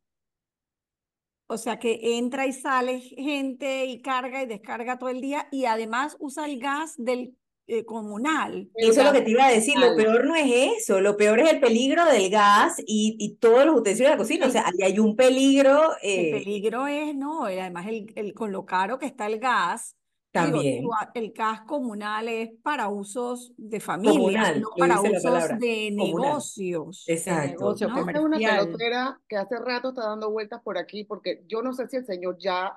O 1.47 1.57
sea, 1.57 1.79
que 1.79 2.17
entra 2.17 2.47
y 2.47 2.53
sale 2.53 3.01
gente 3.01 3.85
y 3.85 4.01
carga 4.01 4.41
y 4.41 4.45
descarga 4.45 4.97
todo 4.97 5.09
el 5.09 5.19
día 5.21 5.47
y 5.51 5.65
además 5.65 6.15
usa 6.19 6.45
el 6.45 6.59
gas 6.59 6.95
del 6.97 7.35
eh, 7.67 7.83
comunal. 7.85 8.69
Eso 8.73 9.01
es 9.01 9.05
lo 9.05 9.11
que 9.13 9.21
te 9.21 9.31
iba 9.31 9.45
a 9.45 9.51
decir, 9.51 9.77
lo 9.77 9.95
peor 9.95 10.25
no 10.25 10.35
es 10.35 10.47
eso, 10.79 11.01
lo 11.01 11.17
peor 11.17 11.39
es 11.39 11.51
el 11.51 11.59
peligro 11.59 12.05
del 12.05 12.29
gas 12.29 12.79
y, 12.79 13.15
y 13.19 13.35
todos 13.35 13.65
los 13.65 13.75
utensilios 13.75 14.09
de 14.11 14.15
la 14.15 14.17
cocina, 14.17 14.47
o 14.47 14.49
sea, 14.49 14.65
ahí 14.65 14.81
hay 14.93 14.97
un 14.99 15.15
peligro 15.15 15.91
El 16.13 16.29
eh, 16.29 16.29
peligro 16.29 16.87
es, 16.87 17.15
¿no? 17.15 17.49
Y 17.49 17.57
además 17.59 17.87
el, 17.87 18.11
el- 18.15 18.33
con 18.33 18.51
lo 18.51 18.65
caro 18.65 18.99
que 18.99 19.05
está 19.05 19.27
el 19.27 19.39
gas, 19.39 19.95
también, 20.31 20.85
a- 20.99 21.11
el 21.13 21.31
gas 21.31 21.61
comunal 21.61 22.27
es 22.27 22.51
para 22.63 22.87
usos 22.87 23.53
de 23.57 23.79
familia, 23.79 24.13
comunal, 24.13 24.61
no 24.61 24.69
para 24.77 25.01
usos 25.01 25.59
de 25.59 25.91
negocios. 25.91 27.03
De 27.05 27.13
exacto. 27.13 27.59
negocio 27.59 27.87
¿no? 27.89 27.99
Esta 27.99 28.11
es 28.11 28.19
una 28.19 28.37
pelotera 28.37 29.21
que 29.27 29.35
hace 29.37 29.59
rato 29.59 29.89
está 29.89 30.07
dando 30.07 30.31
vueltas 30.31 30.61
por 30.63 30.77
aquí 30.77 31.03
porque 31.03 31.43
yo 31.47 31.61
no 31.61 31.73
sé 31.73 31.87
si 31.87 31.97
el 31.97 32.05
señor 32.05 32.37
ya 32.39 32.73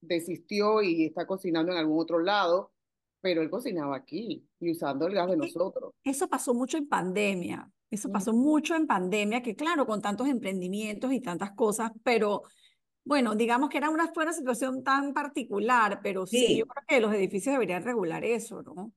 desistió 0.00 0.82
y 0.82 1.06
está 1.06 1.26
cocinando 1.26 1.72
en 1.72 1.78
algún 1.78 2.00
otro 2.00 2.18
lado, 2.20 2.72
pero 3.20 3.42
él 3.42 3.50
cocinaba 3.50 3.96
aquí 3.96 4.46
y 4.60 4.70
usando 4.72 5.06
el 5.06 5.14
gas 5.14 5.30
de 5.30 5.36
nosotros. 5.36 5.92
Eso 6.02 6.28
pasó 6.28 6.54
mucho 6.54 6.76
en 6.76 6.88
pandemia. 6.88 7.70
Eso 7.90 8.10
pasó 8.10 8.32
mucho 8.32 8.74
en 8.74 8.86
pandemia, 8.86 9.42
que 9.42 9.54
claro, 9.54 9.86
con 9.86 10.02
tantos 10.02 10.26
emprendimientos 10.26 11.12
y 11.12 11.20
tantas 11.20 11.52
cosas, 11.52 11.92
pero 12.02 12.42
bueno, 13.04 13.34
digamos 13.34 13.68
que 13.70 13.78
era 13.78 13.90
una, 13.90 14.08
fue 14.12 14.24
una 14.24 14.32
situación 14.32 14.82
tan 14.82 15.12
particular, 15.14 16.00
pero 16.02 16.26
sí, 16.26 16.56
yo 16.56 16.64
Sí, 16.64 16.66
creo 16.66 16.84
que 16.86 17.00
los 17.00 17.14
edificios 17.14 17.54
deberían 17.54 17.84
regular 17.84 18.24
eso, 18.24 18.62
¿no? 18.62 18.92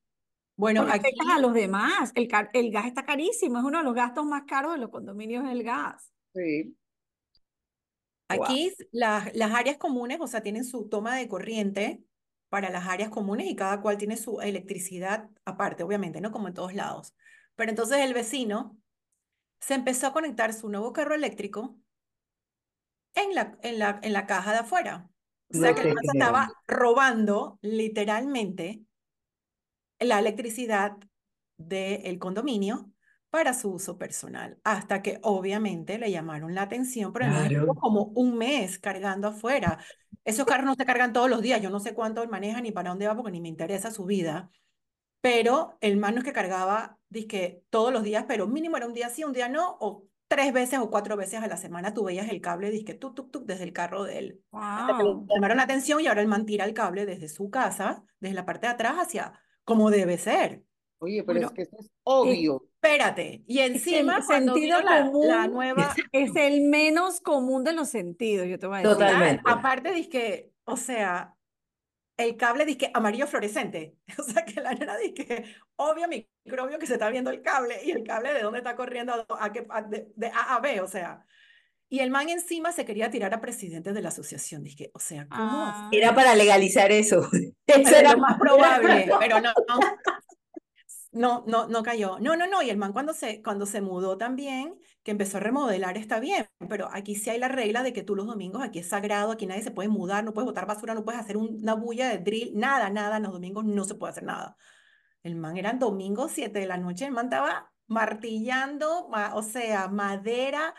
Bueno, 0.56 0.82
Porque 0.82 0.92
afectas 0.92 1.28
a 1.28 1.38
aquí, 1.38 1.40
los 1.40 1.54
demás. 1.54 2.12
El, 2.14 2.28
el 2.54 2.70
gas 2.72 2.86
está 2.86 3.04
carísimo, 3.04 3.58
es 3.58 3.64
uno 3.64 3.78
de 3.78 3.84
los 3.84 3.94
gastos 3.94 4.26
más 4.26 4.44
caros 4.46 4.72
de 4.74 4.78
los 4.80 4.90
condominios 4.90 5.48
el 5.50 5.62
gas. 5.64 6.12
Sí. 6.34 6.76
wow. 8.28 8.46
aquí 8.46 8.74
las, 8.92 9.34
las 9.34 9.52
áreas 9.52 9.76
comunes, 9.78 10.18
o 10.20 10.26
sea, 10.26 10.42
tienen 10.42 10.64
su 10.64 10.88
toma 10.88 11.16
de 11.16 11.28
corriente 11.28 12.04
para 12.48 12.70
las 12.70 12.86
áreas 12.86 13.10
comunes 13.10 13.46
y 13.48 13.56
cada 13.56 13.80
cual 13.82 13.98
tiene 13.98 14.16
su 14.16 14.40
electricidad 14.40 15.28
aparte, 15.44 15.82
obviamente, 15.82 16.20
¿no? 16.20 16.30
Como 16.32 16.48
en 16.48 16.54
todos 16.54 16.74
lados. 16.74 17.14
Pero 17.56 17.70
entonces 17.70 17.98
el 17.98 18.14
vecino 18.14 18.78
se 19.60 19.74
empezó 19.74 20.08
a 20.08 20.12
conectar 20.12 20.52
su 20.54 20.68
nuevo 20.68 20.92
carro 20.92 21.14
eléctrico 21.14 21.78
en 23.22 23.34
la, 23.34 23.58
en 23.62 23.78
la, 23.78 24.00
en 24.02 24.12
la 24.12 24.26
caja 24.26 24.52
de 24.52 24.58
afuera. 24.58 25.08
O 25.50 25.54
sea 25.54 25.70
No 25.70 25.74
que 25.74 25.82
el 25.82 25.88
man 25.92 26.04
se 26.04 26.12
estaba 26.12 26.48
robando 26.66 27.58
literalmente 27.62 28.82
la 29.98 30.18
electricidad 30.18 30.96
del 31.56 32.18
condominio 32.18 32.92
para 33.30 33.52
su 33.54 33.72
uso 33.72 33.98
personal, 33.98 34.58
hasta 34.64 35.02
que 35.02 35.18
obviamente 35.22 35.98
le 35.98 36.10
llamaron 36.10 36.54
la 36.54 36.62
atención, 36.62 37.12
pero 37.12 37.26
Claro. 37.26 37.74
como 37.80 38.04
un 38.14 38.38
mes 38.38 38.78
cargando 38.78 39.28
afuera. 39.28 39.78
Esos 40.24 40.46
carros 40.46 40.66
no 40.66 40.74
se 40.74 40.86
cargan 40.86 41.12
todos 41.12 41.28
los 41.28 41.42
días, 41.42 41.60
yo 41.60 41.70
no 41.70 41.80
sé 41.80 41.94
cuánto 41.94 42.22
él 42.22 42.28
maneja 42.28 42.60
ni 42.60 42.72
para 42.72 42.90
dónde 42.90 43.06
va 43.06 43.14
porque 43.16 43.30
ni 43.32 43.40
me 43.40 43.48
interesa 43.48 43.90
su 43.90 44.04
vida, 44.04 44.50
pero 45.20 45.78
el 45.80 45.96
man 45.98 46.14
no 46.14 46.20
es 46.20 46.24
que 46.26 46.32
cargaba, 46.32 46.98
dizque 47.08 47.64
todos 47.70 47.92
los 47.92 48.02
días, 48.04 48.24
pero 48.28 48.46
mínimo 48.48 48.76
era 48.76 48.86
un 48.86 48.94
día 48.94 49.10
sí, 49.10 49.24
un 49.24 49.32
día 49.32 49.48
no, 49.48 49.76
o 49.80 50.06
tres 50.28 50.52
veces 50.52 50.78
o 50.80 50.90
cuatro 50.90 51.16
veces 51.16 51.42
a 51.42 51.46
la 51.48 51.56
semana 51.56 51.94
tú 51.94 52.04
veías 52.04 52.28
el 52.30 52.40
cable, 52.40 52.70
dizque 52.70 52.94
tuk, 52.94 53.14
tuk, 53.14 53.30
tuk, 53.32 53.44
desde 53.46 53.64
el 53.64 53.72
carro 53.72 54.04
de 54.04 54.18
él. 54.18 54.44
Que 54.86 54.92
Wow. 54.92 55.26
llamaron 55.34 55.56
la 55.58 55.64
atención 55.64 56.00
y 56.00 56.06
ahora 56.06 56.22
el 56.22 56.28
man 56.28 56.46
tira 56.46 56.64
el 56.64 56.74
cable 56.74 57.06
desde 57.06 57.28
su 57.28 57.50
casa, 57.50 58.04
desde 58.20 58.34
la 58.34 58.46
parte 58.46 58.66
de 58.66 58.72
atrás 58.74 58.96
hacia 58.98 59.40
como 59.64 59.90
debe 59.90 60.18
ser. 60.18 60.64
Oye, 61.00 61.22
pero 61.24 61.40
es 61.40 61.50
Bueno, 61.50 61.52
que 61.52 61.62
eso 61.62 61.76
es 61.80 61.90
obvio. 62.04 62.62
Espérate, 62.80 63.42
y 63.46 63.58
es 63.72 63.86
que 63.88 63.98
el 64.00 64.06
encima 64.06 64.24
cuando 64.24 64.54
sentido 64.54 64.60
vino 64.60 64.82
la, 64.82 65.12
la 65.18 65.48
común 65.48 65.52
nueva, 65.52 65.96
es 66.12 66.36
el 66.36 66.62
menos 66.62 67.20
común 67.20 67.64
de 67.64 67.72
los 67.72 67.88
sentidos, 67.88 68.46
yo 68.46 68.58
te 68.58 68.66
voy 68.68 68.78
a 68.78 68.80
decir. 68.82 68.96
total, 68.96 69.06
Totalmente. 69.08 69.42
aparte 69.44 69.92
dizque, 69.92 70.52
o 70.64 70.76
sea, 70.76 71.34
el 72.18 72.36
cable 72.36 72.66
dizque 72.66 72.90
amarillo 72.92 73.26
fluorescente, 73.26 73.96
o 74.18 74.22
sea 74.22 74.44
que 74.44 74.60
la 74.60 74.74
nena 74.74 74.96
dizque, 74.98 75.44
obvio 75.76 76.06
microbio 76.08 76.78
que 76.78 76.86
se 76.86 76.94
está 76.94 77.08
viendo 77.08 77.30
el 77.30 77.40
cable 77.40 77.80
y 77.84 77.92
el 77.92 78.04
cable 78.04 78.34
de 78.34 78.42
dónde 78.42 78.58
está 78.58 78.76
corriendo 78.76 79.14
a, 79.14 79.44
a 79.44 79.52
qué- 79.52 79.66
a- 79.70 79.82
de, 79.82 80.08
de 80.14 80.26
A 80.26 80.56
a 80.56 80.60
B, 80.60 80.80
o 80.82 80.86
sea, 80.88 81.24
y 81.90 82.00
el 82.00 82.10
man 82.10 82.28
encima 82.28 82.70
se 82.72 82.84
quería 82.84 83.10
tirar 83.10 83.32
a 83.32 83.40
presidente 83.40 83.94
de 83.94 84.02
la 84.02 84.10
asociación, 84.10 84.62
dije, 84.62 84.90
o 84.92 84.98
sea, 84.98 85.26
¿cómo 85.28 85.48
Ah, 85.50 85.88
Era 85.90 86.14
para 86.14 86.34
legalizar 86.34 86.92
eso. 86.92 87.26
Eso 87.66 87.88
Era 87.88 87.98
era 88.00 88.12
lo 88.12 88.18
más 88.18 88.38
probable, 88.38 89.08
pero 89.18 89.40
no, 89.40 89.52
no, 89.66 89.78
no, 91.18 91.44
no, 91.46 91.66
no 91.68 91.82
cayó. 91.82 92.18
No, 92.20 92.36
no, 92.36 92.46
no, 92.46 92.62
y 92.62 92.70
el 92.70 92.76
man 92.78 92.92
cuando 92.92 93.12
se, 93.14 93.42
cuando 93.42 93.66
se 93.66 93.80
mudó 93.80 94.18
también, 94.18 94.78
que 95.02 95.10
empezó 95.12 95.38
a 95.38 95.40
remodelar, 95.40 95.96
está 95.98 96.20
bien, 96.20 96.46
pero 96.68 96.88
aquí 96.92 97.14
sí 97.16 97.30
hay 97.30 97.38
la 97.38 97.48
regla 97.48 97.82
de 97.82 97.92
que 97.92 98.02
tú 98.02 98.14
los 98.16 98.26
domingos, 98.26 98.62
aquí 98.62 98.78
es 98.80 98.88
sagrado, 98.88 99.32
aquí 99.32 99.46
nadie 99.46 99.62
se 99.62 99.70
puede 99.70 99.88
mudar, 99.88 100.24
no 100.24 100.32
puedes 100.34 100.46
botar 100.46 100.66
basura, 100.66 100.94
no 100.94 101.04
puedes 101.04 101.20
hacer 101.20 101.36
un- 101.36 101.56
una 101.62 101.74
bulla 101.74 102.08
de 102.08 102.18
drill, 102.18 102.52
nada, 102.56 102.90
nada, 102.90 103.18
los 103.20 103.32
domingos 103.32 103.64
no 103.64 103.84
se 103.84 103.94
puede 103.96 104.12
hacer 104.12 104.24
nada. 104.24 104.56
El 105.22 105.36
man 105.36 105.56
eran 105.56 105.78
domingos, 105.78 106.32
7 106.32 106.60
de 106.60 106.66
la 106.66 106.78
noche, 106.78 107.06
el 107.06 107.12
man 107.12 107.26
estaba 107.26 107.72
martillando, 107.88 109.08
ma- 109.08 109.34
o 109.34 109.42
sea, 109.42 109.88
madera, 109.88 110.74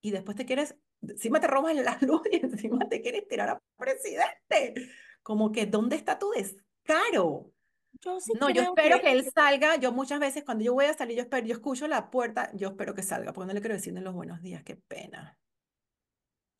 y 0.00 0.10
después 0.10 0.36
te 0.36 0.46
quieres, 0.46 0.76
encima 1.02 1.40
te 1.40 1.46
robas 1.48 1.74
la 1.76 1.98
luz 2.02 2.22
y 2.30 2.36
encima 2.36 2.88
te 2.88 3.00
quieres 3.02 3.26
tirar 3.28 3.50
a 3.50 3.62
presidente. 3.76 4.74
Como 5.22 5.52
que, 5.52 5.66
¿dónde 5.66 5.96
está 5.96 6.18
tu 6.18 6.30
descaro? 6.30 7.52
Yo 8.04 8.20
sí 8.20 8.32
No, 8.40 8.50
yo 8.50 8.62
espero 8.62 8.96
que 8.96 9.02
que 9.02 9.12
él 9.12 9.24
salga. 9.34 9.76
Yo 9.76 9.92
muchas 9.92 10.20
veces 10.20 10.44
cuando 10.44 10.64
yo 10.64 10.74
voy 10.74 10.86
a 10.86 10.94
salir, 10.94 11.16
yo 11.16 11.22
espero, 11.22 11.46
yo 11.46 11.54
escucho 11.54 11.88
la 11.88 12.10
puerta, 12.10 12.50
yo 12.54 12.68
espero 12.68 12.94
que 12.94 13.02
salga, 13.02 13.32
porque 13.32 13.48
no 13.48 13.54
le 13.54 13.60
quiero 13.60 13.74
decir 13.76 13.92
ni 13.92 14.00
los 14.00 14.14
buenos 14.14 14.42
días, 14.42 14.62
qué 14.64 14.76
pena. 14.76 15.36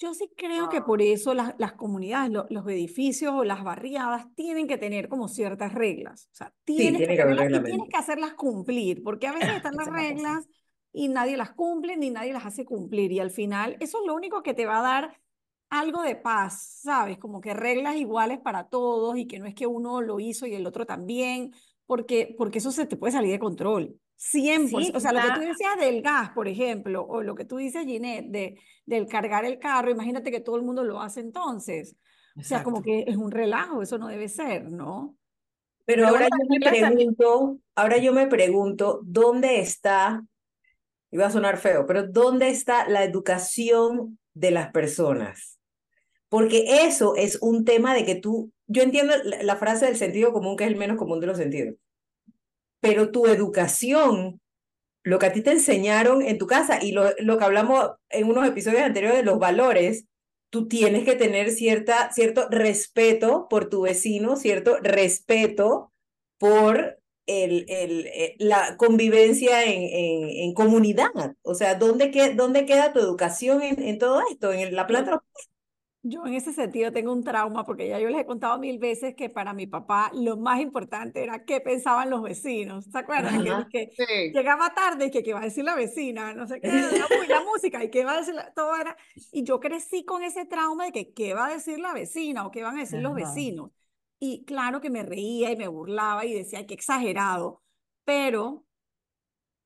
Yo 0.00 0.14
sí 0.14 0.30
creo 0.37 0.68
que 0.68 0.80
por 0.80 1.02
eso 1.02 1.35
las, 1.35 1.54
las 1.59 1.73
comunidades, 1.73 2.30
lo- 2.30 2.47
los 2.50 2.64
edificios 2.68 3.35
o 3.35 3.42
las 3.42 3.64
barriadas 3.64 4.26
tienen 4.37 4.68
que 4.68 4.78
tener 4.78 5.09
como 5.09 5.26
ciertas 5.28 5.75
reglas. 5.75 6.28
O 6.33 6.37
sea, 6.37 6.54
Sí, 6.66 6.76
tienes 6.76 7.00
que 7.00 7.07
tiene 7.09 7.16
que 7.16 7.57
y 7.57 7.62
tienes 7.64 7.88
que 7.90 7.97
hacerlas 7.97 8.35
cumplir, 8.35 9.02
porque 9.02 9.26
a 9.26 9.33
veces 9.33 9.57
están 9.57 9.75
las 9.76 9.88
reglas 9.92 10.47
y 10.92 11.09
nadie 11.09 11.37
las 11.37 11.50
cumple 11.52 11.97
ni 11.97 12.11
nadie 12.11 12.33
las 12.33 12.47
hace 12.47 12.64
cumplir. 12.64 13.11
Y 13.11 13.18
al 13.18 13.30
final, 13.33 13.76
eso 13.80 14.00
es 14.00 14.07
lo 14.07 14.14
único 14.14 14.42
que 14.45 14.54
te 14.54 14.66
va 14.66 14.78
a 14.78 14.83
dar 14.83 15.21
algo 15.70 16.02
de 16.02 16.16
paz, 16.16 16.80
¿sabes? 16.82 17.18
Como 17.18 17.40
que 17.40 17.54
reglas 17.54 17.96
iguales 17.96 18.38
para 18.38 18.68
todos 18.68 19.16
y 19.16 19.26
que 19.26 19.38
no 19.38 19.46
es 19.46 19.54
que 19.54 19.66
uno 19.66 20.00
lo 20.00 20.20
hizo 20.20 20.46
y 20.46 20.54
el 20.54 20.66
otro 20.66 20.87
también, 20.87 21.52
porque, 21.87 22.34
porque 22.37 22.58
eso 22.58 22.70
se 22.70 22.87
te 22.87 22.96
puede 22.96 23.12
salir 23.12 23.32
de 23.32 23.38
control. 23.38 23.98
100%. 24.18 24.68
Sí, 24.68 24.92
O 24.94 25.00
sea, 25.00 25.12
lo 25.12 25.20
que 25.20 25.30
tú 25.34 25.40
decías 25.40 25.78
del 25.78 26.02
gas, 26.02 26.30
por 26.30 26.48
ejemplo, 26.48 27.06
o 27.06 27.22
lo 27.22 27.34
que 27.34 27.44
tú 27.44 27.56
dices, 27.56 27.87
Ginette, 27.87 28.30
de, 28.30 28.60
del 28.84 29.06
cargar 29.06 29.44
el 29.44 29.58
carro, 29.58 29.90
imagínate 29.90 30.30
que 30.30 30.40
todo 30.40 30.56
el 30.56 30.62
mundo 30.62 30.82
lo 30.82 31.00
hace 31.00 31.20
entonces. 31.20 31.96
O 32.37 32.42
sea, 32.42 32.62
como 32.62 32.78
exacto. 32.78 33.04
que 33.06 33.10
es 33.10 33.16
un 33.16 33.30
relajo, 33.30 33.82
eso 33.82 33.98
no 33.98 34.08
debe 34.08 34.28
ser, 34.28 34.70
¿no? 34.70 35.16
Pero 35.84 36.04
Pero 36.04 36.08
ahora 36.08 36.28
yo 36.28 36.46
me 36.48 36.70
pregunto, 36.70 37.58
ahora 37.75 37.96
yo 37.96 38.12
me 38.12 38.26
pregunto, 38.26 39.00
¿dónde 39.04 39.60
está, 39.60 40.25
iba 41.10 41.26
a 41.26 41.30
sonar 41.30 41.56
feo, 41.56 41.87
pero 41.87 42.06
dónde 42.06 42.48
está 42.50 42.88
la 42.88 43.04
educación 43.04 44.18
de 44.34 44.50
las 44.50 44.70
personas? 44.70 45.58
Porque 46.28 46.85
eso 46.87 47.16
es 47.16 47.38
un 47.40 47.64
tema 47.64 47.94
de 47.94 48.04
que 48.04 48.14
tú, 48.14 48.52
yo 48.66 48.82
entiendo 48.82 49.14
la, 49.25 49.42
la 49.42 49.56
frase 49.56 49.87
del 49.87 49.97
sentido 49.97 50.32
común, 50.32 50.56
que 50.56 50.64
es 50.64 50.70
el 50.70 50.76
menos 50.76 50.99
común 50.99 51.20
de 51.20 51.26
los 51.26 51.38
sentidos, 51.38 51.75
pero 52.80 53.11
tu 53.11 53.26
educación, 53.26 54.40
lo 55.02 55.18
que 55.18 55.26
a 55.26 55.32
ti 55.32 55.42
te 55.42 55.52
enseñaron 55.52 56.23
en 56.23 56.38
tu 56.38 56.47
casa 56.47 56.78
y 56.82 56.92
lo, 56.92 57.11
lo 57.18 57.38
que 57.38 57.44
hablamos 57.44 57.92
en 58.11 58.28
unos 58.28 58.47
episodios 58.47 58.82
anteriores 58.82 59.18
de 59.18 59.25
los 59.25 59.38
valores, 59.38 60.06
tú 60.50 60.68
tienes 60.68 61.04
que 61.04 61.14
tener 61.16 61.50
cierta, 61.50 62.11
cierto 62.12 62.49
respeto 62.50 63.49
por 63.49 63.68
tu 63.68 63.82
vecino, 63.82 64.37
cierto 64.37 64.78
respeto 64.82 65.92
por 66.38 66.99
el, 67.26 67.66
el, 67.68 68.06
eh, 68.06 68.37
la 68.38 68.76
convivencia 68.76 69.64
en, 69.64 69.82
en, 69.82 70.28
en 70.30 70.54
comunidad. 70.54 71.11
O 71.42 71.54
sea, 71.54 71.75
¿dónde, 71.75 72.11
que, 72.11 72.35
¿dónde 72.35 72.64
queda 72.64 72.92
tu 72.92 73.00
educación 73.00 73.62
en, 73.62 73.82
en 73.82 73.99
todo 73.99 74.23
esto? 74.30 74.52
En 74.52 74.75
la 74.75 74.87
planta 74.87 75.11
de 75.11 75.16
los 75.16 75.25
Yo 76.09 76.25
en 76.27 76.35
ese 76.35 76.53
sentido 76.53 76.93
tengo 76.93 77.12
un 77.12 77.23
trauma 77.25 77.65
porque 77.65 77.88
ya 77.88 77.99
yo 77.99 78.09
les 78.09 78.21
he 78.21 78.27
contado 78.27 78.59
mil 78.59 78.79
veces 78.79 79.15
que 79.15 79.29
para 79.29 79.53
mi 79.53 79.67
papá 79.67 80.11
lo 80.15 80.37
más 80.37 80.61
importante 80.61 81.23
era 81.23 81.45
qué 81.45 81.61
pensaban 81.61 82.09
los 82.11 82.23
vecinos. 82.23 82.87
¿Se 82.87 82.99
acuerdan? 82.99 83.43
Que, 83.45 83.50
Ajá. 83.50 83.69
que 83.71 83.91
Sí. 83.97 84.33
llegaba 84.33 84.73
tarde 84.75 85.07
y 85.07 85.11
que 85.11 85.23
qué 85.23 85.35
va 85.35 85.41
a 85.41 85.45
decir 85.45 85.65
la 85.65 85.75
vecina, 85.75 86.33
no 86.35 86.47
sé 86.47 86.61
qué, 86.61 86.69
la, 86.69 86.91
la 87.29 87.43
música 87.45 87.83
y 87.85 87.91
qué 87.91 88.05
va 88.05 88.12
a 88.12 88.17
decir, 88.19 88.35
la- 88.35 88.53
todo 88.55 88.75
era. 88.77 88.97
Y 89.33 89.43
yo 89.45 89.61
crecí 89.61 90.05
con 90.05 90.23
ese 90.23 90.47
trauma 90.47 90.87
de 90.87 90.93
que 90.93 91.12
qué 91.12 91.35
va 91.35 91.47
a 91.47 91.53
decir 91.53 91.79
la 91.79 91.93
vecina 91.93 92.47
o 92.47 92.50
qué 92.50 92.62
van 92.62 92.77
a 92.77 92.81
decir 92.81 93.00
los 93.00 93.12
Ajá. 93.12 93.21
vecinos. 93.27 93.71
Y 94.21 94.45
claro 94.45 94.81
que 94.81 94.91
me 94.91 95.03
reía 95.03 95.50
y 95.53 95.57
me 95.57 95.69
burlaba 95.69 96.25
y 96.25 96.35
decía, 96.35 96.67
qué 96.67 96.75
exagerado. 96.75 97.62
Pero 98.05 98.65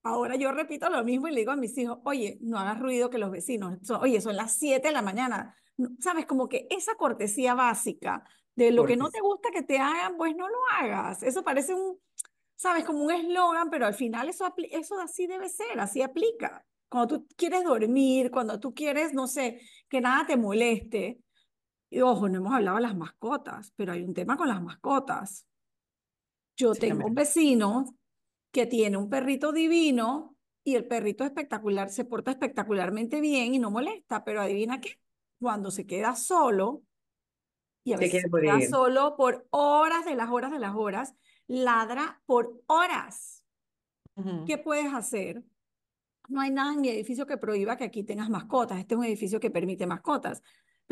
Ahora 0.05 0.35
yo 0.35 0.51
repito 0.51 0.89
lo 0.91 1.05
mismo 1.05 1.29
y 1.29 1.31
le 1.31 1.39
digo 1.43 1.53
a 1.53 1.57
mis 1.57 1.79
hijos, 1.79 2.01
oye, 2.05 2.37
no 2.41 2.59
hagas 2.59 2.81
ruido 2.81 3.09
que 3.09 3.19
los 3.19 3.31
vecinos, 3.31 3.79
son- 3.83 4.01
oye, 4.03 4.21
son 4.21 4.35
las 4.37 4.59
7 4.59 4.89
de 4.89 4.95
la 4.95 5.01
mañana. 5.01 5.57
Sabes, 6.01 6.27
como 6.27 6.49
que 6.49 6.67
esa 6.71 6.95
cortesía 6.97 7.55
básica 7.55 8.25
de 8.55 8.71
lo 8.71 8.85
que 8.85 8.97
no 8.97 9.11
te 9.11 9.21
gusta 9.21 9.51
que 9.51 9.63
te 9.63 9.79
hagan, 9.79 10.17
pues 10.17 10.37
no 10.37 10.49
lo 10.49 10.59
hagas. 10.79 11.23
Eso 11.23 11.43
parece 11.43 11.75
un, 11.75 11.99
sabes, 12.57 12.85
como 12.85 13.05
un 13.05 13.11
eslogan, 13.11 13.71
pero 13.71 13.87
al 13.87 13.95
final 13.95 14.29
eso, 14.29 14.53
eso 14.71 15.01
así 15.01 15.27
debe 15.27 15.49
ser, 15.49 15.81
así 15.81 16.03
aplica. 16.03 16.65
Cuando 16.89 17.21
tú 17.21 17.29
quieres 17.37 17.65
dormir, 17.65 18.31
cuando 18.31 18.61
tú 18.61 18.75
quieres, 18.75 19.15
no 19.15 19.27
sé, 19.27 19.61
que 19.89 20.01
nada 20.01 20.27
te 20.27 20.37
moleste. 20.37 21.21
Y 21.91 22.01
ojo, 22.01 22.29
no 22.29 22.39
hemos 22.39 22.55
hablado 22.55 22.77
de 22.79 22.83
las 22.83 22.97
mascotas, 22.97 23.73
pero 23.77 23.93
hay 23.93 24.03
un 24.03 24.15
tema 24.15 24.37
con 24.37 24.49
las 24.49 24.63
mascotas. 24.63 25.47
Yo 26.57 26.75
Sí, 26.75 26.81
tengo 26.81 27.07
un 27.07 27.15
vecino 27.15 27.97
que 28.53 28.67
tiene 28.67 28.97
un 28.97 29.09
perrito 29.11 29.53
divino 29.53 30.37
y 30.65 30.77
el 30.77 30.87
perrito 30.87 31.25
espectacular 31.25 31.91
se 31.91 32.05
porta 32.05 32.31
espectacularmente 32.31 33.21
bien 33.21 33.55
y 33.55 33.59
no 33.59 33.71
molesta, 33.71 34.25
pero 34.25 34.43
adivina 34.43 34.81
qué, 34.81 34.99
cuando 35.43 35.73
se 35.73 35.87
queda 35.87 36.15
solo, 36.15 36.83
y 37.83 37.93
a 37.93 37.99
Se 37.99 38.05
veces 38.05 38.23
se 38.23 38.41
queda 38.41 38.61
solo 38.71 39.17
por 39.17 39.49
horas 39.51 40.05
de 40.05 40.15
las 40.15 40.31
horas 40.31 40.53
de 40.53 40.61
las 40.61 40.77
horas, 40.77 41.15
ladra 41.49 42.23
por 42.27 42.63
horas. 42.69 43.45
¿Qué 44.47 44.57
puedes 44.57 44.95
hacer? 44.95 45.43
No 46.29 46.41
hay 46.41 46.51
nada 46.51 46.75
en 46.75 46.81
mi 46.81 46.91
edificio 46.91 47.27
que 47.27 47.39
prohíba 47.39 47.77
que 47.77 47.83
aquí 47.83 48.05
tengas 48.05 48.31
mascotas. 48.31 48.79
Este 48.79 48.95
es 48.95 48.99
un 48.99 49.05
edificio 49.05 49.41
que 49.41 49.51
permite 49.51 49.85
mascotas. 49.85 50.43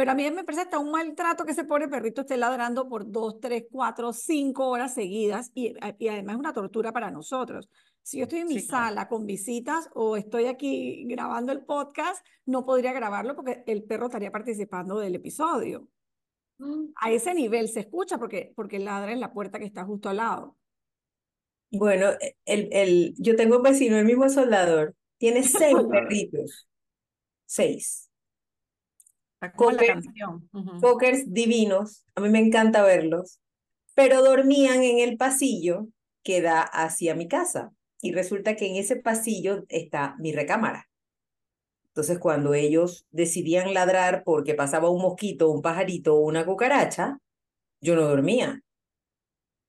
Pero 0.00 0.12
a 0.12 0.14
mí 0.14 0.30
me 0.30 0.44
parece 0.44 0.62
hasta 0.62 0.78
un 0.78 0.90
maltrato 0.90 1.44
que 1.44 1.50
ese 1.52 1.64
pobre 1.64 1.86
perrito 1.86 2.22
esté 2.22 2.38
ladrando 2.38 2.88
por 2.88 3.10
dos, 3.10 3.38
tres, 3.38 3.64
cuatro, 3.70 4.14
cinco 4.14 4.68
horas 4.68 4.94
seguidas 4.94 5.50
y, 5.54 5.74
y 5.98 6.08
además 6.08 6.36
es 6.36 6.40
una 6.40 6.54
tortura 6.54 6.90
para 6.90 7.10
nosotros. 7.10 7.68
Si 8.02 8.16
yo 8.16 8.22
estoy 8.22 8.38
en 8.38 8.48
mi 8.48 8.60
Sí, 8.60 8.66
claro. 8.66 8.88
sala 8.88 9.08
con 9.08 9.26
visitas 9.26 9.90
o 9.92 10.16
estoy 10.16 10.46
aquí 10.46 11.04
grabando 11.06 11.52
el 11.52 11.66
podcast, 11.66 12.24
no 12.46 12.64
podría 12.64 12.94
grabarlo 12.94 13.36
porque 13.36 13.62
el 13.66 13.84
perro 13.84 14.06
estaría 14.06 14.32
participando 14.32 14.98
del 14.98 15.16
episodio. 15.16 15.86
A 16.94 17.10
ese 17.10 17.34
nivel 17.34 17.68
se 17.68 17.80
escucha 17.80 18.16
porque, 18.16 18.54
porque 18.56 18.78
ladra 18.78 19.12
en 19.12 19.20
la 19.20 19.34
puerta 19.34 19.58
que 19.58 19.66
está 19.66 19.84
justo 19.84 20.08
al 20.08 20.16
lado. 20.16 20.56
Bueno, 21.72 22.08
el, 22.46 22.68
el, 22.72 23.14
yo 23.18 23.36
tengo 23.36 23.58
un 23.58 23.62
vecino, 23.62 23.96
el 23.98 24.04
mismo 24.06 24.28
soldador, 24.28 24.96
tiene 25.18 25.42
seis 25.44 25.76
perritos. 25.90 26.68
Seis. 27.46 28.09
Está 29.40 29.52
como 29.54 29.70
en 29.70 29.76
la 29.76 29.82
Cocker, 29.82 29.94
canción. 29.94 30.48
Ujú. 30.52 30.80
cockers 30.80 31.32
divinos, 31.32 32.04
a 32.14 32.20
mí 32.20 32.28
me 32.30 32.40
encanta 32.40 32.82
verlos, 32.82 33.40
pero 33.94 34.22
dormían 34.22 34.82
en 34.84 34.98
el 35.00 35.16
pasillo 35.16 35.88
que 36.22 36.42
da 36.42 36.62
hacia 36.62 37.14
mi 37.14 37.28
casa. 37.28 37.72
y 38.02 38.12
resulta 38.12 38.56
que 38.56 38.66
en 38.66 38.76
ese 38.76 38.96
pasillo 38.96 39.64
está 39.68 40.16
mi 40.20 40.32
recámara. 40.32 40.88
Entonces, 41.88 42.18
cuando 42.18 42.54
ellos 42.54 43.06
decidían 43.10 43.74
ladrar 43.74 44.22
porque 44.24 44.54
pasaba 44.54 44.90
un 44.90 45.02
mosquito, 45.02 45.50
un 45.50 45.62
pajarito 45.62 46.16
o 46.16 46.20
una 46.20 46.46
cucaracha, 46.46 47.18
yo 47.82 47.96
no 47.96 48.02
dormía. 48.02 48.62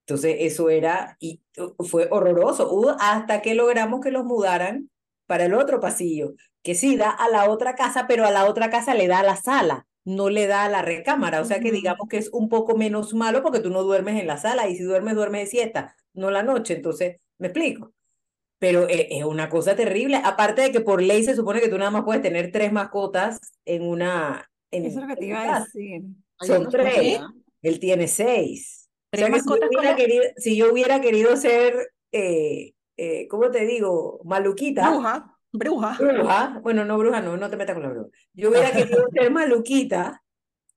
Entonces, 0.05 0.37
eso 0.39 0.69
era, 0.69 1.17
y 1.19 1.41
uh, 1.57 1.83
fue 1.85 2.07
horroroso, 2.11 2.95
hasta 2.99 3.41
que 3.41 3.55
logramos 3.55 4.01
que 4.01 4.11
los 4.11 4.25
mudaran 4.25 4.90
para 5.31 5.45
el 5.45 5.53
otro 5.53 5.79
pasillo, 5.79 6.33
que 6.61 6.75
sí 6.75 6.97
da 6.97 7.09
a 7.09 7.29
la 7.29 7.49
otra 7.49 7.75
casa, 7.75 8.05
pero 8.05 8.25
a 8.25 8.31
la 8.31 8.47
otra 8.47 8.69
casa 8.69 8.93
le 8.95 9.07
da 9.07 9.19
a 9.19 9.23
la 9.23 9.37
sala, 9.37 9.87
no 10.03 10.29
le 10.29 10.45
da 10.45 10.65
a 10.65 10.69
la 10.69 10.81
recámara. 10.81 11.39
O 11.39 11.45
sea 11.45 11.61
que 11.61 11.71
digamos 11.71 12.09
que 12.09 12.17
es 12.17 12.29
un 12.33 12.49
poco 12.49 12.75
menos 12.75 13.13
malo 13.13 13.41
porque 13.41 13.61
tú 13.61 13.69
no 13.69 13.83
duermes 13.83 14.19
en 14.19 14.27
la 14.27 14.35
sala 14.35 14.67
y 14.67 14.75
si 14.75 14.83
duermes, 14.83 15.15
duermes 15.15 15.45
de 15.45 15.47
siesta, 15.47 15.95
no 16.13 16.31
la 16.31 16.43
noche. 16.43 16.73
Entonces, 16.73 17.21
¿me 17.37 17.47
explico? 17.47 17.93
pero 18.59 18.89
e, 18.89 19.07
es, 19.09 19.23
una 19.23 19.47
cosa 19.47 19.73
terrible. 19.73 20.17
Aparte 20.21 20.63
de 20.63 20.71
que 20.73 20.81
por 20.81 21.01
ley 21.01 21.23
se 21.23 21.33
supone 21.33 21.61
que 21.61 21.69
tú 21.69 21.77
nada 21.77 21.91
más 21.91 22.03
puedes 22.03 22.21
tener 22.21 22.51
tres 22.51 22.73
mascotas 22.73 23.39
en 23.63 23.83
una. 23.83 24.51
En, 24.69 24.85
Eso 24.85 24.99
es 24.99 25.07
lo 25.07 25.07
que 25.07 25.19
te 25.19 25.27
iba 25.27 25.55
a 25.55 25.61
decir. 25.61 26.01
Son 26.41 26.67
tres. 26.69 27.21
Él 27.61 27.79
tiene 27.79 28.09
seis. 28.09 28.89
¿Tres 29.09 29.29
mascotas 29.29 29.69
si, 29.69 29.73
yo 29.73 29.79
hubiera 29.79 29.95
querido, 29.95 30.23
si 30.35 30.57
yo 30.57 30.71
hubiera 30.73 30.99
querido 30.99 31.37
ser, 31.37 31.93
eh, 32.11 32.73
eh, 32.97 33.27
¿cómo 33.27 33.49
te 33.51 33.65
digo? 33.65 34.21
Maluquita. 34.23 34.89
Bruja. 34.89 35.37
Bruja. 35.51 35.97
Bruja. 35.99 36.59
Bueno, 36.63 36.85
no 36.85 36.97
bruja, 36.97 37.21
no, 37.21 37.37
no 37.37 37.49
te 37.49 37.57
metas 37.57 37.75
con 37.75 37.83
la 37.83 37.89
bruja. 37.89 38.09
Yo 38.33 38.49
hubiera 38.49 38.71
querido 38.71 39.07
ser 39.13 39.31
maluquita 39.31 40.21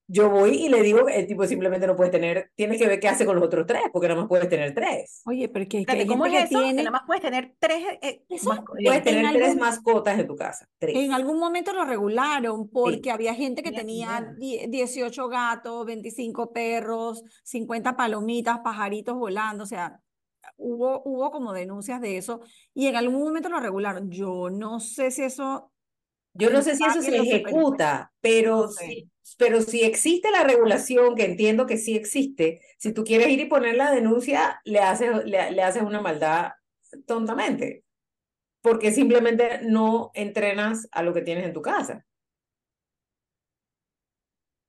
yo 0.07 0.29
voy 0.29 0.51
y 0.51 0.69
le 0.69 0.83
digo 0.83 1.07
que 1.07 1.19
el 1.19 1.27
tipo 1.27 1.47
simplemente 1.47 1.87
no 1.87 1.97
puede 1.97 2.11
tener, 2.11 2.51
tienes 2.55 2.79
que 2.79 2.87
ver 2.87 3.01
qué 3.01 3.09
hace 3.09 3.25
con 3.25 3.37
los 3.37 3.45
otros 3.45 3.67
tres, 3.67 3.85
porque 3.91 4.09
nada 4.09 4.21
más 4.21 4.29
puedes 4.29 4.49
tener 4.51 4.75
tres. 4.75 5.23
Oye, 5.25 5.49
pero 5.49 5.67
que, 5.67 6.07
¿cómo 6.07 6.27
es 6.27 6.45
eso? 6.45 6.61
Tiene... 6.61 6.83
nada 6.83 6.91
más 6.91 7.03
puedes 7.07 7.23
tener 7.23 7.55
tres 7.59 7.83
eh, 8.03 8.23
Puedes 8.29 9.03
tener 9.03 9.33
tres 9.33 9.57
mascotas 9.57 10.19
en 10.19 10.27
tu 10.27 10.37
casa. 10.37 10.69
Tres. 10.79 10.95
En 10.97 11.13
algún 11.13 11.39
momento 11.39 11.73
lo 11.73 11.85
regularon 11.85 12.69
porque 12.69 13.11
había 13.11 13.35
gente 13.35 13.63
que 13.63 13.73
tenía 13.73 14.35
18 14.39 15.29
gatos, 15.29 15.87
25 15.87 16.53
perros, 16.53 17.23
50 17.45 17.97
palomitas, 17.97 18.59
pajaritos 18.59 19.17
volando, 19.17 19.65
o 19.65 19.67
sea, 19.67 20.01
hubo, 20.57 21.03
hubo 21.05 21.31
como 21.31 21.53
denuncias 21.53 22.01
de 22.01 22.17
eso 22.17 22.41
y 22.75 22.87
en 22.87 22.97
algún 22.97 23.23
momento 23.23 23.49
lo 23.49 23.61
regularon. 23.61 24.11
Yo 24.11 24.51
no 24.51 24.81
sé 24.81 25.11
si 25.11 25.23
eso 25.23 25.73
yo 26.35 26.51
no 26.51 26.63
sé 26.63 26.75
si 26.77 26.85
eso 26.85 27.01
se 27.01 27.17
ejecuta, 27.17 28.13
pero, 28.21 28.69
si, 28.69 29.09
pero 29.39 29.61
si 29.63 29.83
existe 29.83 30.33
la 30.33 30.43
regulación, 30.43 31.15
que 31.15 31.25
entiendo 31.25 31.67
que 31.67 31.77
sí 31.77 31.97
existe, 31.97 32.61
si 32.79 32.93
tú 32.93 33.05
quieres 33.05 33.29
ir 33.29 33.41
y 33.41 33.45
poner 33.47 33.77
la 33.77 33.93
denuncia, 33.93 34.61
le 34.65 34.81
haces, 34.81 35.25
le, 35.25 35.53
le 35.53 35.63
haces 35.63 35.83
una 35.83 36.01
maldad 36.01 36.53
tontamente, 37.07 37.85
porque 38.63 38.93
simplemente 38.93 39.61
no 39.63 40.11
entrenas 40.15 40.89
a 40.93 41.03
lo 41.03 41.15
que 41.15 41.23
tienes 41.23 41.47
en 41.47 41.53
tu 41.53 41.63
casa. 41.63 42.05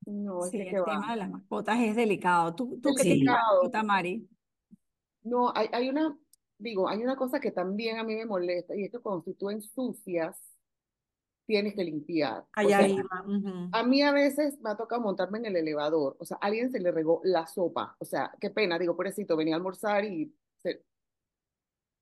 No, 0.06 0.42
sí, 0.44 0.58
el 0.62 0.84
tema 0.84 1.12
de 1.12 1.18
las 1.18 1.30
mascotas 1.30 1.80
es 1.80 1.96
delicado. 1.96 2.54
¿Tú, 2.54 2.80
tú 2.82 2.94
qué 2.94 3.04
tienes 3.04 3.26
mascota, 3.26 3.82
Mari? 3.84 4.30
No, 5.26 5.52
hay, 5.56 5.68
hay 5.74 5.90
una, 5.90 6.18
digo, 6.58 6.88
hay 6.88 7.04
una 7.04 7.16
cosa 7.16 7.40
que 7.40 7.52
también 7.52 7.98
a 7.98 8.04
mí 8.04 8.16
me 8.16 8.26
molesta, 8.26 8.76
y 8.76 8.86
es 8.86 8.92
que 8.92 9.00
cuando 9.00 9.24
tú 9.38 9.50
ensucias 9.50 10.40
tienes 11.46 11.76
que 11.76 11.84
limpiar. 11.84 12.46
A 13.72 13.84
mí 13.84 14.02
a 14.02 14.12
veces 14.12 14.60
me 14.62 14.72
ha 14.72 14.78
tocado 14.78 15.02
montarme 15.02 15.40
en 15.40 15.46
el 15.46 15.58
elevador, 15.58 16.16
o 16.20 16.26
sea, 16.26 16.38
a 16.42 16.48
alguien 16.48 16.72
se 16.72 16.80
le 16.80 16.92
regó 16.92 17.22
la 17.24 17.46
sopa, 17.48 17.96
o 18.00 18.06
sea, 18.06 18.32
qué 18.40 18.50
pena, 18.50 18.80
digo, 18.80 18.96
pobrecito, 18.96 19.36
venía 19.36 19.56
a 19.56 19.58
almorzar 19.58 20.06
y 20.06 20.34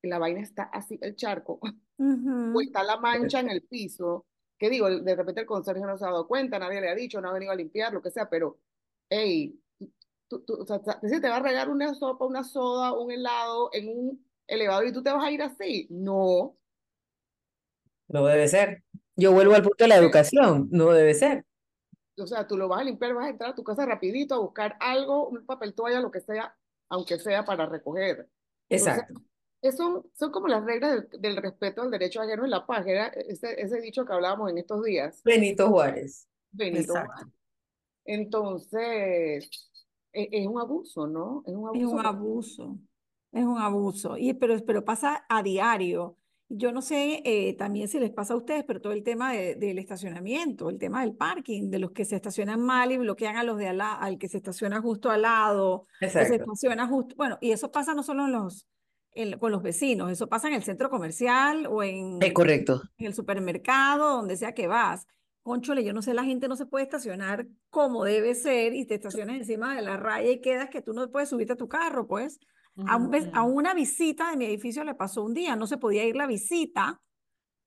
la 0.02 0.18
vaina 0.18 0.40
está 0.40 0.64
así, 0.64 0.98
el 1.00 1.16
charco, 1.16 1.58
o 1.98 2.60
está 2.60 2.82
la 2.82 2.98
mancha 2.98 3.40
en 3.40 3.50
el 3.50 3.62
piso, 3.62 4.26
que 4.58 4.70
digo, 4.70 4.88
de 4.88 5.16
repente 5.16 5.40
el 5.40 5.46
conserje 5.46 5.82
no 5.82 5.96
se 5.96 6.04
ha 6.04 6.08
dado 6.10 6.26
cuenta, 6.26 6.58
nadie 6.58 6.80
le 6.80 6.90
ha 6.90 6.94
dicho, 6.94 7.20
no 7.20 7.30
ha 7.30 7.32
venido 7.32 7.52
a 7.52 7.56
limpiar, 7.56 7.92
lo 7.92 8.02
que 8.02 8.10
sea, 8.10 8.28
pero, 8.28 8.58
hey, 9.08 9.58
tú, 10.28 10.40
tú, 10.40 10.54
o 10.60 10.66
sea, 10.66 10.80
te 10.80 11.28
va 11.28 11.36
a 11.36 11.42
regar 11.42 11.68
una 11.68 11.94
sopa, 11.94 12.24
una 12.24 12.44
soda, 12.44 12.92
un 12.92 13.10
helado 13.10 13.70
en 13.72 13.88
un 13.88 14.26
elevador 14.46 14.86
y 14.86 14.92
tú 14.92 15.02
te 15.02 15.10
vas 15.10 15.24
a 15.24 15.30
ir 15.30 15.42
así. 15.42 15.86
No. 15.90 16.56
No 18.08 18.24
debe 18.26 18.48
ser. 18.48 18.82
Yo 19.16 19.32
vuelvo 19.32 19.54
al 19.54 19.62
punto 19.62 19.84
de 19.84 19.88
la 19.88 19.96
educación, 19.96 20.68
no 20.70 20.92
debe 20.92 21.14
ser. 21.14 21.44
O 22.18 22.26
sea, 22.26 22.46
tú 22.46 22.56
lo 22.56 22.68
vas 22.68 22.80
a 22.80 22.84
limpiar, 22.84 23.14
vas 23.14 23.26
a 23.26 23.30
entrar 23.30 23.50
a 23.50 23.54
tu 23.54 23.64
casa 23.64 23.86
rapidito 23.86 24.34
a 24.34 24.38
buscar 24.38 24.76
algo, 24.80 25.28
un 25.28 25.44
papel 25.46 25.74
toalla, 25.74 26.00
lo 26.00 26.10
que 26.10 26.20
sea, 26.20 26.56
aunque 26.88 27.18
sea 27.18 27.44
para 27.44 27.66
recoger. 27.66 28.28
Exacto. 28.68 29.20
eso 29.60 30.06
son 30.14 30.32
como 30.32 30.48
las 30.48 30.64
reglas 30.64 31.06
del, 31.10 31.36
respeto 31.36 31.82
al 31.82 31.90
derecho 31.90 32.20
ajeno 32.20 32.44
en 32.44 32.50
la 32.50 32.66
paz, 32.66 32.86
era 32.86 33.08
ese, 33.08 33.60
ese 33.60 33.80
dicho 33.80 34.04
que 34.04 34.12
hablábamos 34.12 34.50
en 34.50 34.58
estos 34.58 34.82
días. 34.82 35.22
Benito 35.24 35.68
Juárez. 35.68 36.28
Benito 36.50 36.92
Juárez. 36.92 37.26
Entonces, 38.04 39.48
es, 40.14 40.28
es, 40.30 40.46
un 40.46 40.60
abuso, 40.60 41.06
¿no? 41.06 41.42
Es 41.46 41.54
un 41.54 41.68
abuso. 41.68 41.86
Es 41.86 41.92
un 41.92 42.06
abuso. 42.06 42.78
Es 43.32 43.44
un 43.44 43.58
abuso. 43.58 44.16
Y, 44.16 44.32
pero, 44.34 44.56
pero 44.64 44.84
pasa 44.84 45.26
a 45.28 45.42
diario. 45.42 46.16
Yo 46.48 46.72
no 46.72 46.82
sé 46.82 47.22
eh, 47.24 47.54
también 47.54 47.88
si 47.88 47.98
les 47.98 48.10
pasa 48.10 48.34
a 48.34 48.36
ustedes, 48.36 48.64
pero 48.64 48.80
todo 48.80 48.92
el 48.92 49.02
tema 49.02 49.32
del 49.32 49.78
estacionamiento, 49.78 50.68
el 50.68 50.78
tema 50.78 51.00
del 51.00 51.16
parking, 51.16 51.70
de 51.70 51.78
los 51.78 51.90
que 51.90 52.04
se 52.04 52.16
estacionan 52.16 52.60
mal 52.60 52.92
y 52.92 52.98
bloquean 52.98 53.36
a 53.36 53.44
los 53.44 53.58
de 53.58 53.68
al, 53.68 53.80
al 53.80 54.18
que 54.18 54.28
se 54.28 54.36
estaciona 54.36 54.80
justo 54.80 55.10
al 55.10 55.22
lado, 55.22 55.86
que 55.98 56.10
se 56.10 56.36
estaciona 56.36 56.86
justo, 56.86 57.16
bueno, 57.16 57.38
y 57.40 57.50
eso 57.50 57.72
pasa 57.72 57.94
no 57.94 58.02
solo 58.02 58.26
en 58.26 58.32
los, 58.32 58.68
con 59.40 59.52
los 59.52 59.62
vecinos, 59.62 60.12
eso 60.12 60.28
pasa 60.28 60.48
en 60.48 60.54
el 60.54 60.62
centro 60.62 60.90
comercial 60.90 61.66
o 61.66 61.82
en, 61.82 62.20
correcto. 62.32 62.82
en 62.98 63.06
el 63.06 63.14
supermercado, 63.14 64.16
donde 64.16 64.36
sea 64.36 64.52
que 64.52 64.66
vas. 64.66 65.06
Conchole, 65.44 65.84
yo 65.84 65.92
no 65.92 66.00
sé, 66.00 66.14
la 66.14 66.24
gente 66.24 66.48
no 66.48 66.56
se 66.56 66.64
puede 66.64 66.84
estacionar 66.84 67.46
como 67.68 68.04
debe 68.04 68.34
ser 68.34 68.72
y 68.72 68.86
te 68.86 68.94
estacionas 68.94 69.36
encima 69.36 69.76
de 69.76 69.82
la 69.82 69.98
raya 69.98 70.30
y 70.30 70.40
quedas 70.40 70.70
que 70.70 70.80
tú 70.80 70.94
no 70.94 71.10
puedes 71.10 71.28
subirte 71.28 71.52
a 71.52 71.56
tu 71.56 71.68
carro, 71.68 72.06
pues. 72.06 72.40
A, 72.88 72.98
a, 73.34 73.42
una 73.42 73.74
visita 73.74 74.30
de 74.30 74.36
mi 74.38 74.46
edificio 74.46 74.82
le 74.82 74.94
pasó 74.94 75.22
un 75.22 75.34
día, 75.34 75.54
no 75.54 75.66
se 75.66 75.76
podía 75.76 76.04
ir 76.04 76.16
la 76.16 76.26
visita 76.26 77.00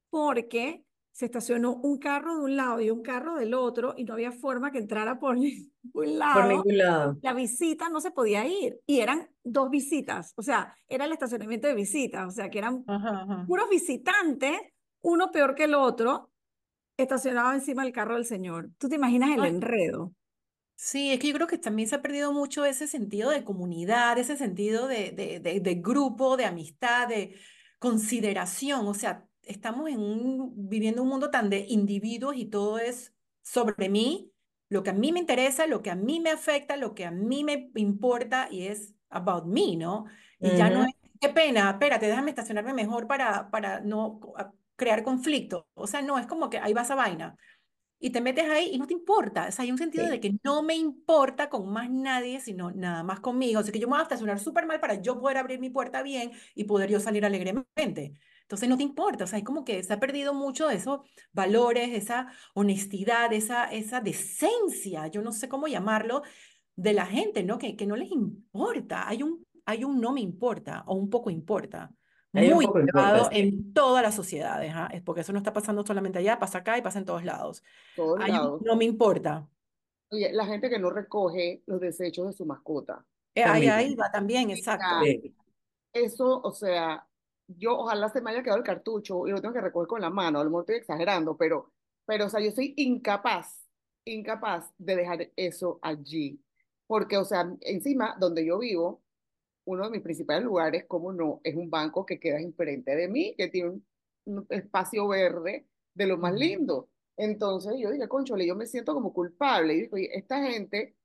porque 0.10 0.84
se 1.12 1.26
estacionó 1.26 1.76
un 1.76 1.98
carro 1.98 2.36
de 2.36 2.44
un 2.44 2.56
lado 2.56 2.82
y 2.82 2.90
un 2.90 3.02
carro 3.02 3.36
del 3.36 3.54
otro 3.54 3.94
y 3.96 4.06
no 4.06 4.14
había 4.14 4.32
forma 4.32 4.72
que 4.72 4.80
entrara 4.80 5.20
por 5.20 5.36
ningún 5.38 6.18
lado. 6.18 6.34
Por 6.34 6.48
ningún 6.48 6.78
lado. 6.78 7.18
La 7.22 7.34
visita 7.34 7.90
no 7.90 8.02
se 8.02 8.12
podía 8.12 8.46
ir 8.48 8.80
y 8.88 9.00
eran 9.00 9.30
dos 9.44 9.70
visitas, 9.70 10.34
o 10.36 10.42
sea, 10.42 10.76
era 10.88 11.06
el 11.06 11.12
estacionamiento 11.12 11.68
de 11.68 11.76
visitas, 11.76 12.28
o 12.28 12.32
sea, 12.32 12.50
que 12.50 12.58
eran 12.58 12.84
puros 13.48 13.70
visitantes, 13.70 14.60
uno 15.02 15.32
peor 15.32 15.54
que 15.54 15.66
el 15.66 15.76
otro, 15.76 16.32
estacionado 16.98 17.54
encima 17.54 17.84
del 17.84 17.94
carro 17.94 18.16
del 18.16 18.26
señor. 18.26 18.72
¿Tú 18.78 18.90
te 18.90 18.96
imaginas 18.96 19.38
el 19.38 19.46
enredo? 19.46 20.14
Sí, 20.76 21.12
es 21.12 21.20
que 21.20 21.28
yo 21.28 21.34
creo 21.34 21.48
que 21.48 21.58
también 21.58 21.90
se 21.90 21.96
ha 21.96 22.02
perdido 22.02 22.32
mucho 22.32 22.64
ese 22.64 22.88
sentido 22.88 23.32
de 23.32 23.44
comunidad, 23.44 24.18
ese 24.20 24.38
sentido 24.38 24.88
de, 24.88 25.12
de, 25.12 25.60
de, 25.60 25.76
grupo, 25.76 26.38
de 26.38 26.46
amistad, 26.46 27.08
de 27.08 27.36
consideración. 27.80 28.88
O 28.88 28.94
sea, 28.94 29.26
estamos 29.42 29.90
en 29.90 30.00
un, 30.00 30.70
viviendo 30.70 31.02
un 31.02 31.10
mundo 31.10 31.32
tan 31.32 31.50
de 31.50 31.66
individuos 31.68 32.36
y 32.36 32.46
todo 32.46 32.78
es 32.78 33.14
sobre 33.42 33.90
mí, 33.90 34.32
lo 34.70 34.84
que 34.84 34.92
a 34.92 34.94
mí 34.94 35.12
me 35.12 35.20
interesa, 35.20 35.66
lo 35.66 35.82
que 35.82 35.90
a 35.90 35.96
mí 35.96 36.20
me 36.20 36.30
afecta, 36.30 36.78
lo 36.78 36.94
que 36.94 37.06
a 37.06 37.12
mí 37.12 37.44
me 37.44 37.72
importa 37.76 38.48
y 38.52 38.68
es 38.68 38.94
about 39.10 39.46
me, 39.46 39.78
¿no? 39.78 40.06
Y 40.40 40.56
ya 40.58 40.70
no 40.70 40.84
es, 40.84 40.94
qué 41.20 41.30
pena, 41.30 41.72
espérate, 41.72 42.06
déjame 42.06 42.30
estacionarme 42.30 42.74
mejor 42.74 43.08
para, 43.08 43.50
para 43.50 43.80
no 43.80 44.20
crear 44.78 45.04
conflicto. 45.04 45.68
O 45.74 45.88
sea, 45.88 46.02
no, 46.02 46.18
es 46.18 46.28
como 46.28 46.50
que 46.50 46.60
ahí 46.60 46.74
va 46.74 46.84
esa 46.84 46.96
vaina 46.96 47.36
y 48.00 48.12
te 48.12 48.22
metes 48.22 48.46
ahí 48.50 48.70
y 48.74 48.78
no 48.78 48.88
te 48.88 48.94
importa. 48.94 49.48
O 49.48 49.52
sea, 49.52 49.64
hay 49.64 49.72
un 49.72 49.78
sentido 49.78 50.08
de 50.08 50.20
que 50.20 50.38
no 50.44 50.62
me 50.64 50.76
importa 50.76 51.50
con 51.50 51.70
más 51.72 51.90
nadie, 51.90 52.40
sino 52.40 52.72
nada 52.72 53.04
más 53.04 53.20
conmigo. 53.20 53.60
O 53.60 53.64
sea, 53.64 53.72
que 53.74 53.80
yo 53.80 53.88
me 53.88 53.94
voy 53.94 54.00
a 54.00 54.04
estacionar 54.04 54.40
súper 54.40 54.66
mal 54.66 54.80
para 54.80 54.96
yo 55.02 55.20
poder 55.20 55.38
abrir 55.38 55.60
mi 55.60 55.70
puerta 55.70 56.04
bien 56.04 56.32
y 56.56 56.66
poder 56.66 56.90
yo 56.90 57.00
salir 57.00 57.26
alegremente. 57.26 58.14
Entonces 58.42 58.70
no 58.70 58.78
te 58.78 58.84
importa, 58.84 59.26
o 59.26 59.28
sea, 59.28 59.40
es 59.40 59.44
como 59.44 59.66
que 59.66 59.84
se 59.84 59.92
ha 59.94 60.00
perdido 60.00 60.34
mucho 60.34 60.68
de 60.70 60.76
esos 60.76 61.02
valores, 61.34 61.90
esa 61.94 62.32
honestidad, 62.54 63.34
esa, 63.34 63.66
esa 63.66 64.00
decencia, 64.00 65.08
yo 65.08 65.22
no 65.22 65.34
sé 65.34 65.50
cómo 65.50 65.68
llamarlo, 65.68 66.22
de 66.76 66.94
la 66.94 67.06
gente, 67.06 67.44
¿no? 67.44 67.58
Que, 67.58 67.76
que 67.76 67.86
no 67.88 67.96
les 67.98 68.12
importa. 68.12 69.08
Hay 69.10 69.24
un, 69.24 69.46
hay 69.66 69.84
un 69.84 70.00
no 70.00 70.14
me 70.14 70.22
importa 70.22 70.84
o 70.88 70.96
un 70.96 71.10
poco 71.10 71.30
importa 71.30 71.92
muy 72.54 72.66
elevado 72.66 73.30
en 73.32 73.74
todas 73.74 74.04
las 74.04 74.16
sociedades, 74.16 74.74
es 74.92 75.02
porque 75.02 75.22
eso 75.22 75.32
no 75.34 75.40
está 75.40 75.54
pasando 75.54 75.86
solamente 75.86 76.20
allá, 76.20 76.40
pasa 76.40 76.60
acá 76.60 76.78
y 76.78 76.82
pasa 76.82 77.00
en 77.00 77.06
todos 77.06 77.24
lados. 77.24 77.64
no 77.98 78.76
me 78.76 78.86
importa. 78.86 79.48
Oye, 80.10 80.32
la 80.32 80.46
gente 80.46 80.70
que 80.70 80.80
no 80.80 80.90
recoge 80.90 81.64
los 81.66 81.82
desechos 81.82 82.28
de 82.28 82.34
su 82.34 82.46
mascota. 82.46 83.06
Eh, 83.36 83.44
ahí, 83.44 83.68
ahí 83.68 83.96
va 83.96 84.10
también, 84.10 84.50
exacto. 84.50 85.06
Eso, 85.94 86.42
o 86.42 86.52
sea, 86.52 87.06
yo 87.48 87.78
ojalá 87.78 88.10
se 88.10 88.22
me 88.22 88.32
haya 88.32 88.44
quedado 88.44 88.60
el 88.60 88.64
cartucho 88.64 89.28
y 89.28 89.32
lo 89.32 89.42
tengo 89.42 89.54
que 89.54 89.62
recoger 89.62 89.88
con 89.88 90.02
la 90.02 90.10
mano, 90.10 90.40
a 90.40 90.44
lo 90.44 90.50
mejor 90.50 90.64
estoy 90.64 90.76
exagerando, 90.78 91.38
pero, 91.38 91.72
pero, 92.06 92.26
o 92.26 92.30
sea, 92.30 92.40
yo 92.40 92.52
soy 92.52 92.74
incapaz, 92.78 93.68
incapaz 94.06 94.72
de 94.78 94.96
dejar 94.96 95.32
eso 95.36 95.80
allí. 95.82 96.42
Porque, 96.88 97.18
o 97.18 97.26
sea, 97.26 97.54
encima, 97.62 98.16
donde 98.20 98.46
yo 98.46 98.60
vivo, 98.60 99.02
uno 99.68 99.86
de 99.86 99.92
mis 99.92 100.02
principales 100.02 100.44
lugares, 100.46 100.86
como 100.88 101.14
no, 101.14 101.42
es 101.44 101.56
un 101.56 101.70
banco 101.70 102.06
que 102.06 102.20
queda 102.20 102.40
enfrente 102.40 102.96
de 102.96 103.08
mí, 103.10 103.36
que 103.38 103.50
tiene 103.50 103.70
un, 103.72 103.88
un 104.26 104.48
espacio 104.50 105.08
verde 105.10 105.68
de 105.94 106.08
lo 106.08 106.18
más 106.18 106.34
lindo. 106.36 106.90
Entonces 107.18 107.74
yo 107.80 107.92
dije, 107.92 108.08
conchole, 108.10 108.48
yo 108.48 108.56
me 108.56 108.68
siento 108.68 108.94
como 108.96 109.14
culpable. 109.14 109.74
Y 109.76 109.82
digo, 109.82 109.96
"Oye, 109.98 110.10
esta 110.18 110.44
gente 110.44 110.96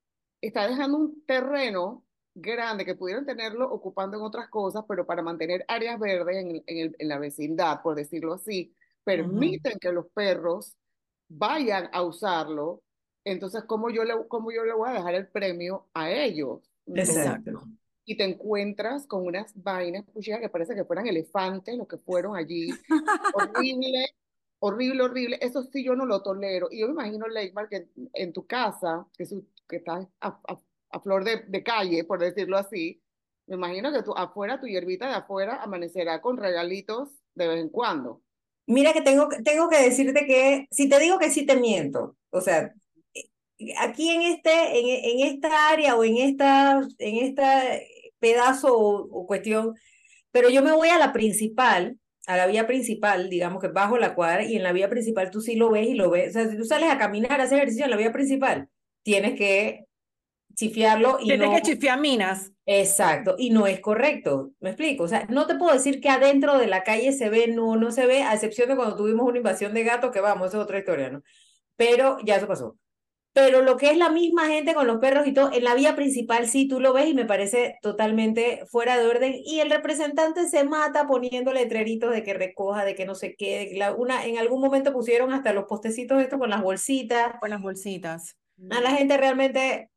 está 0.40 0.66
dejando 0.68 0.98
un 0.98 1.24
terreno 1.26 2.04
grande 2.34 2.84
que 2.84 2.94
pudieran 2.94 3.26
tenerlo 3.26 3.70
ocupando 3.72 4.16
en 4.16 4.22
otras 4.24 4.48
cosas, 4.48 4.84
pero 4.88 5.06
para 5.06 5.22
mantener 5.22 5.64
áreas 5.68 5.98
verdes 6.00 6.36
en, 6.38 6.48
el- 6.56 6.64
en, 6.66 6.78
el- 6.78 6.96
en 6.98 7.08
la 7.08 7.18
vecindad, 7.18 7.82
por 7.82 7.94
decirlo 7.96 8.34
así, 8.34 8.74
permiten 9.04 9.78
que 9.80 9.92
los 9.92 10.06
perros 10.12 10.76
vayan 11.28 11.88
a 11.92 12.02
usarlo. 12.02 12.82
Entonces, 13.24 13.64
¿cómo 13.64 13.90
yo 13.90 14.04
le, 14.04 14.14
cómo 14.28 14.50
yo 14.52 14.64
le 14.64 14.72
voy 14.74 14.90
a 14.90 14.92
dejar 14.94 15.14
el 15.14 15.28
premio 15.28 15.88
a 15.94 16.10
ellos? 16.10 16.60
Exacto. 16.94 17.68
Y 18.04 18.16
te 18.16 18.24
encuentras 18.24 19.06
con 19.06 19.26
unas 19.26 19.52
vainas 19.62 20.04
puchidas 20.06 20.40
que 20.40 20.48
parece 20.48 20.74
que 20.74 20.84
fueran 20.84 21.06
elefantes 21.06 21.76
los 21.76 21.88
que 21.88 21.98
fueron 21.98 22.36
allí. 22.36 22.82
Horrible, 23.30 24.06
horrible, 24.58 25.02
horrible. 25.02 25.38
Eso 25.40 25.62
sí 25.64 25.84
yo 25.84 25.94
no 25.96 26.06
lo 26.06 26.22
tolero. 26.22 26.68
Y 26.70 26.80
yo 26.80 26.86
me 26.88 26.92
imagino, 26.92 27.26
Leymar, 27.28 27.68
que 27.68 27.88
en 28.14 28.32
tu 28.32 28.46
casa, 28.46 29.06
que, 29.16 29.26
su- 29.26 29.46
que 29.68 29.76
estás 29.76 30.06
a, 30.20 30.28
a- 30.48 30.60
a 30.90 31.00
flor 31.00 31.24
de, 31.24 31.62
calle, 31.62 32.04
por 32.04 32.20
decirlo 32.20 32.58
así, 32.58 33.02
me 33.46 33.56
imagino 33.56 33.92
que 33.92 34.02
tú, 34.02 34.12
afuera, 34.16 34.60
tu 34.60 34.66
hierbita 34.66 35.08
de 35.08 35.14
afuera 35.14 35.62
amanecerá 35.62 36.20
con 36.20 36.36
regalitos 36.36 37.10
de 37.34 37.48
vez 37.48 37.60
en 37.60 37.68
cuando. 37.70 38.22
Mira 38.66 38.92
que 38.92 39.02
tengo, 39.02 39.28
tengo 39.44 39.68
que 39.68 39.78
decirte 39.82 40.26
que 40.26 40.66
si 40.70 40.88
te 40.88 40.98
digo 41.00 41.18
que 41.18 41.30
sí 41.30 41.44
te 41.46 41.56
miento, 41.56 42.16
o 42.30 42.40
sea, 42.40 42.72
aquí 43.78 44.10
en 44.10 44.22
este, 44.22 44.50
en, 44.78 45.20
en 45.20 45.34
esta 45.34 45.70
área 45.70 45.96
o 45.96 46.04
en 46.04 46.16
esta, 46.18 46.80
en 46.98 47.16
esta 47.26 47.74
pedazo 48.22 48.78
o, 48.78 49.08
o 49.10 49.26
cuestión, 49.26 49.74
pero 50.30 50.48
yo 50.48 50.62
me 50.62 50.72
voy 50.72 50.88
a 50.88 50.98
la 50.98 51.12
principal, 51.12 51.98
a 52.28 52.36
la 52.36 52.46
vía 52.46 52.66
principal, 52.68 53.28
digamos 53.28 53.60
que 53.60 53.68
bajo 53.68 53.98
la 53.98 54.14
cuadra, 54.14 54.44
y 54.44 54.56
en 54.56 54.62
la 54.62 54.72
vía 54.72 54.88
principal 54.88 55.30
tú 55.30 55.40
sí 55.40 55.56
lo 55.56 55.70
ves 55.70 55.88
y 55.88 55.94
lo 55.94 56.08
ves, 56.08 56.30
o 56.30 56.32
sea, 56.32 56.48
si 56.48 56.56
tú 56.56 56.64
sales 56.64 56.88
a 56.88 56.98
caminar, 56.98 57.40
a 57.40 57.44
hacer 57.44 57.58
ejercicio 57.58 57.84
en 57.84 57.90
la 57.90 57.96
vía 57.96 58.12
principal, 58.12 58.68
tienes 59.02 59.34
que 59.34 59.86
chifiarlo 60.54 61.18
y 61.20 61.24
Tienes 61.24 61.48
no... 61.48 61.54
que 61.54 61.62
chifiar 61.62 61.98
minas. 61.98 62.52
Exacto, 62.64 63.34
y 63.38 63.50
no 63.50 63.66
es 63.66 63.80
correcto, 63.80 64.52
me 64.60 64.70
explico, 64.70 65.02
o 65.04 65.08
sea, 65.08 65.26
no 65.28 65.46
te 65.48 65.56
puedo 65.56 65.74
decir 65.74 66.00
que 66.00 66.08
adentro 66.08 66.58
de 66.58 66.68
la 66.68 66.84
calle 66.84 67.12
se 67.12 67.28
ve, 67.28 67.48
no, 67.48 67.74
no 67.76 67.90
se 67.90 68.06
ve, 68.06 68.22
a 68.22 68.34
excepción 68.34 68.68
de 68.68 68.76
cuando 68.76 68.94
tuvimos 68.94 69.26
una 69.26 69.38
invasión 69.38 69.74
de 69.74 69.82
gatos, 69.82 70.12
que 70.12 70.20
vamos, 70.20 70.48
eso 70.48 70.58
es 70.58 70.64
otra 70.64 70.78
historia, 70.78 71.10
¿no? 71.10 71.22
Pero 71.76 72.18
ya 72.24 72.36
eso 72.36 72.46
pasó. 72.46 72.78
Pero 73.34 73.62
lo 73.62 73.78
que 73.78 73.90
es 73.90 73.96
la 73.96 74.10
misma 74.10 74.46
gente 74.48 74.74
con 74.74 74.86
los 74.86 74.98
perros 74.98 75.26
y 75.26 75.32
todo, 75.32 75.50
en 75.52 75.64
la 75.64 75.74
vía 75.74 75.96
principal 75.96 76.46
sí 76.46 76.68
tú 76.68 76.80
lo 76.80 76.92
ves 76.92 77.08
y 77.08 77.14
me 77.14 77.24
parece 77.24 77.76
totalmente 77.80 78.64
fuera 78.70 78.98
de 78.98 79.06
orden. 79.06 79.34
Y 79.42 79.60
el 79.60 79.70
representante 79.70 80.46
se 80.48 80.64
mata 80.64 81.06
poniendo 81.06 81.52
letreritos 81.52 82.12
de 82.12 82.22
que 82.22 82.34
recoja, 82.34 82.84
de 82.84 82.94
que 82.94 83.06
no 83.06 83.14
sé 83.14 83.34
qué. 83.36 83.72
la- 83.74 83.94
una, 83.94 84.26
en 84.26 84.36
algún 84.38 84.60
momento 84.60 84.92
pusieron 84.92 85.32
hasta 85.32 85.54
los 85.54 85.64
postecitos 85.64 86.20
estos 86.20 86.38
con 86.38 86.50
las 86.50 86.62
bolsitas. 86.62 87.34
Con 87.40 87.50
las 87.50 87.62
bolsitas. 87.62 88.36
A 88.70 88.80
la 88.82 88.90
gente 88.90 89.16
realmente 89.16 89.88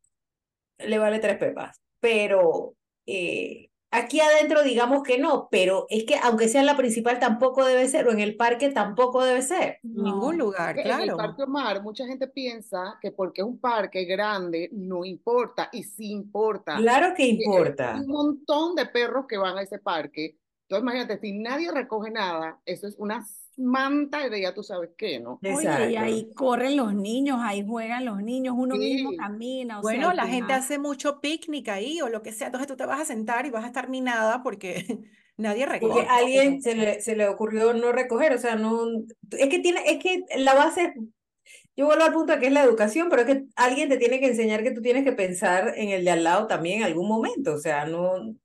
le 0.77 0.97
vale 0.97 1.19
tres 1.19 1.37
pepas. 1.37 1.77
Pero 1.99 2.75
eh, 3.05 3.67
aquí 3.95 4.19
adentro 4.19 4.63
digamos 4.63 5.03
que 5.03 5.17
no, 5.17 5.47
pero 5.51 5.85
es 5.89 6.03
que 6.05 6.15
aunque 6.17 6.47
sea 6.47 6.61
en 6.61 6.67
la 6.67 6.77
principal 6.77 7.19
tampoco 7.19 7.65
debe 7.65 7.87
ser, 7.87 8.07
o 8.07 8.11
en 8.11 8.19
el 8.19 8.35
parque 8.37 8.69
tampoco 8.69 9.23
debe 9.23 9.41
ser. 9.41 9.79
En 9.83 10.03
ningún 10.03 10.37
No. 10.37 10.45
lugar, 10.45 10.75
que 10.75 10.81
En 10.81 10.87
el 11.01 11.13
claro. 11.13 11.17
Parque 11.17 11.43
Omar, 11.43 11.81
mucha 11.83 12.05
gente 12.05 12.27
piensa 12.27 12.97
que 13.01 13.11
porque 13.11 13.41
es 13.41 13.47
un 13.47 13.59
parque 13.59 14.05
grande 14.05 14.69
no 14.71 15.05
importa, 15.05 15.69
y 15.71 15.83
sí 15.83 16.11
importa. 16.11 16.75
Claro 16.77 17.13
que 17.15 17.23
hay 17.23 17.31
importa. 17.31 17.95
un 17.95 18.07
montón 18.07 18.75
de 18.75 18.85
perros 18.87 19.25
que 19.27 19.37
van 19.37 19.57
a 19.57 19.61
ese 19.63 19.79
parque. 19.79 20.37
Entonces, 20.63 20.81
imagínate, 20.83 21.19
si 21.19 21.31
nadie 21.37 21.71
recoge 21.71 22.09
nada, 22.11 22.59
eso 22.65 22.87
es 22.87 22.95
una 22.97 23.23
manta 23.57 24.27
de 24.29 24.41
ya 24.41 24.53
tú 24.53 24.63
sabes 24.63 24.91
qué, 24.97 25.19
¿no? 25.19 25.39
Oye, 25.43 25.49
y 25.63 25.65
Exacto. 25.65 25.99
ahí 25.99 26.31
corren 26.33 26.75
los 26.77 26.93
niños, 26.93 27.39
ahí 27.41 27.65
juegan 27.65 28.05
los 28.05 28.21
niños, 28.21 28.55
uno 28.57 28.75
mismo 28.75 29.11
Sí. 29.11 29.17
camina, 29.17 29.79
o 29.79 29.83
sea, 29.83 29.91
Bueno, 29.91 30.09
al 30.09 30.17
la 30.17 30.23
gente 30.27 30.45
final- 30.45 30.59
hace 30.59 30.79
mucho 30.79 31.21
picnic 31.21 31.69
ahí 31.69 32.01
o 32.01 32.09
lo 32.09 32.21
que 32.21 32.31
sea, 32.33 32.47
entonces 32.47 32.67
tú 32.67 32.75
te 32.75 32.85
vas 32.85 32.99
a 33.01 33.05
sentar 33.05 33.45
y 33.45 33.49
vas 33.51 33.63
a 33.63 33.67
estar 33.67 33.89
minada 33.89 34.43
porque 34.43 34.75
nadie 35.37 35.65
Porque 35.65 35.79
recoge. 35.87 36.07
a 36.07 36.15
alguien 36.17 36.61
se 36.61 36.75
le, 36.75 37.01
se 37.01 37.15
le 37.15 37.27
ocurrió 37.27 37.73
no 37.73 37.91
recoger, 37.91 38.33
o 38.33 38.37
sea, 38.37 38.55
no, 38.55 38.85
es 39.31 39.49
que 39.49 39.59
tiene, 39.59 39.81
es 39.89 39.99
que 40.03 40.23
la 40.37 40.53
base, 40.53 40.93
yo 41.77 41.85
vuelvo 41.87 42.03
al 42.03 42.13
punto 42.13 42.33
de 42.33 42.39
que 42.39 42.47
es 42.47 42.53
la 42.53 42.63
educación, 42.63 43.09
pero 43.09 43.21
es 43.23 43.27
que 43.27 43.45
alguien 43.55 43.89
te 43.89 43.97
tiene 43.97 44.19
que 44.19 44.27
enseñar 44.27 44.63
que 44.63 44.71
tú 44.71 44.81
tienes 44.81 45.03
que 45.03 45.11
pensar 45.13 45.73
en 45.77 45.89
el 45.89 46.03
de 46.05 46.11
al 46.11 46.23
lado 46.23 46.47
también 46.47 46.79
en 46.79 46.85
algún 46.85 47.07
momento, 47.07 47.53
o 47.53 47.57
sea, 47.59 47.85
no, 47.85 48.35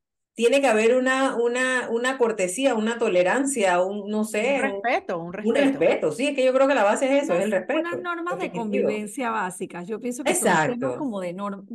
tiene 0.40 0.62
que 0.62 0.66
haber 0.68 0.96
una, 0.96 1.37
una, 1.37 1.88
una 1.90 2.16
cortesía, 2.16 2.74
una 2.74 2.98
tolerancia, 2.98 3.83
un, 3.83 4.09
no 4.09 4.24
sé, 4.24 4.55
un, 4.64 4.83
respeto, 4.83 5.18
un 5.18 5.26
un 5.26 5.33
respeto. 5.35 5.61
respeto, 5.81 6.12
sí, 6.12 6.29
es 6.29 6.35
que 6.35 6.44
yo 6.44 6.55
creo 6.55 6.66
que 6.66 6.74
la 6.74 6.85
base 6.85 7.14
es 7.14 7.24
eso, 7.24 7.35
es 7.35 7.44
el 7.44 7.50
respeto, 7.50 7.81
unas 7.81 8.00
normas 8.00 8.38
de 8.38 8.50
convivencia 8.50 9.31
básicas. 9.31 9.87
Yo 9.87 10.00
pienso 10.00 10.24
que 10.24 10.35
son 10.35 10.44
temas 10.48 10.64
Exacto. 10.68 10.98
como 10.98 11.20
de 11.20 11.35
normas. 11.35 11.66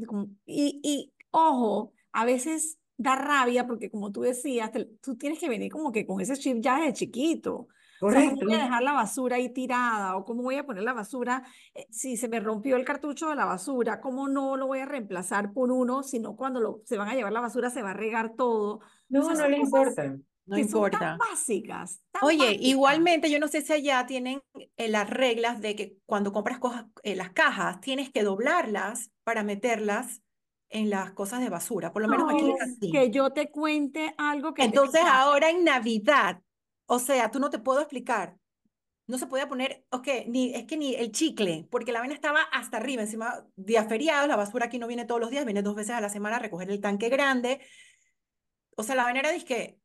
Y, 0.47 0.79
y 0.83 1.13
ojo, 1.29 1.93
a 2.11 2.25
veces 2.25 2.79
da 2.97 3.15
rabia 3.15 3.67
porque 3.67 3.91
como 3.91 4.11
tú 4.11 4.21
decías, 4.21 4.71
te- 4.71 4.85
tú 5.01 5.15
tienes 5.15 5.37
que 5.37 5.47
venir 5.49 5.71
como 5.71 5.91
que 5.91 6.05
con 6.07 6.19
ese 6.21 6.35
chip 6.35 6.57
ya 6.59 6.79
desde 6.79 6.93
chiquito. 6.93 7.67
O 8.07 8.11
sea, 8.11 8.23
¿cómo 8.23 8.37
Correcto. 8.37 8.45
voy 8.45 8.53
a 8.53 8.59
dejar 8.59 8.83
la 8.83 8.93
basura 8.93 9.37
ahí 9.37 9.49
tirada? 9.53 10.15
¿O 10.17 10.25
cómo 10.25 10.43
voy 10.43 10.55
a 10.57 10.65
poner 10.65 10.83
la 10.83 10.93
basura 10.93 11.43
eh, 11.73 11.87
si 11.89 12.17
se 12.17 12.27
me 12.29 12.39
rompió 12.39 12.75
el 12.75 12.85
cartucho 12.85 13.29
de 13.29 13.35
la 13.35 13.45
basura? 13.45 13.99
¿Cómo 14.01 14.27
no 14.27 14.57
lo 14.57 14.67
voy 14.67 14.79
a 14.79 14.85
reemplazar 14.85 15.53
por 15.53 15.71
uno? 15.71 16.03
Sino 16.03 16.35
cuando 16.35 16.59
lo, 16.59 16.81
se 16.85 16.97
van 16.97 17.09
a 17.09 17.15
llevar 17.15 17.33
la 17.33 17.41
basura 17.41 17.69
se 17.69 17.81
va 17.81 17.91
a 17.91 17.93
regar 17.93 18.35
todo. 18.35 18.79
O 18.79 18.81
No, 19.09 19.23
sea, 19.23 19.35
no 19.35 19.47
le 19.47 19.57
importa. 19.57 20.17
No 20.47 20.57
que 20.57 20.63
son 20.63 20.89
tan 20.89 21.01
importa. 21.03 21.17
básicas, 21.17 22.01
tan 22.11 22.21
Oye, 22.21 22.37
básicas. 22.37 22.65
igualmente, 22.67 23.31
yo 23.31 23.39
no 23.39 23.47
sé 23.47 23.61
si 23.61 23.73
allá 23.73 24.05
tienen 24.05 24.41
eh, 24.77 24.87
las 24.89 25.09
reglas 25.09 25.59
de 25.61 25.75
que 25.75 25.97
cuando 26.05 26.31
compras 26.31 26.59
cosas, 26.59 26.85
eh, 27.03 27.15
las 27.15 27.31
cajas, 27.31 27.81
tienes 27.81 28.11
que 28.11 28.23
doblarlas 28.23 29.11
para 29.23 29.43
meterlas 29.43 30.21
en 30.69 30.89
las 30.89 31.11
cosas 31.13 31.41
de 31.41 31.49
basura. 31.49 31.93
Por 31.93 32.01
lo 32.03 32.07
menos 32.07 32.31
aquí 32.31 32.49
es 32.51 32.55
¿Quieres 32.57 32.77
así. 32.77 32.91
que 32.91 33.11
yo 33.11 33.31
te 33.31 33.49
cuente 33.51 34.13
algo 34.17 34.53
que 34.53 34.63
Entonces, 34.63 35.01
ahora 35.05 35.49
en 35.49 35.63
Navidad, 35.63 36.41
o 36.85 36.99
sea, 36.99 37.31
tú 37.31 37.39
no 37.39 37.49
te 37.49 37.59
puedo 37.59 37.79
explicar. 37.79 38.37
No 39.07 39.19
se 39.19 39.27
podía 39.27 39.47
poner, 39.47 39.85
ok, 39.91 40.07
ni, 40.27 40.53
es 40.55 40.65
que 40.65 40.77
ni 40.77 40.95
el 40.95 41.11
chicle, 41.11 41.67
porque 41.69 41.91
la 41.91 41.99
vaina 41.99 42.15
estaba 42.15 42.41
hasta 42.51 42.77
arriba, 42.77 43.03
encima, 43.03 43.45
días 43.55 43.87
feriados, 43.87 44.27
la 44.27 44.35
basura 44.35 44.65
aquí 44.65 44.79
no 44.79 44.87
viene 44.87 45.05
todos 45.05 45.21
los 45.21 45.29
días, 45.29 45.45
viene 45.45 45.61
dos 45.61 45.75
veces 45.75 45.91
a 45.95 46.01
la 46.01 46.09
semana 46.09 46.37
a 46.37 46.39
recoger 46.39 46.71
el 46.71 46.81
tanque 46.81 47.09
grande. 47.09 47.61
O 48.75 48.83
sea, 48.83 48.95
la 48.95 49.03
vaina 49.03 49.19
era, 49.19 49.31
dizque, 49.31 49.79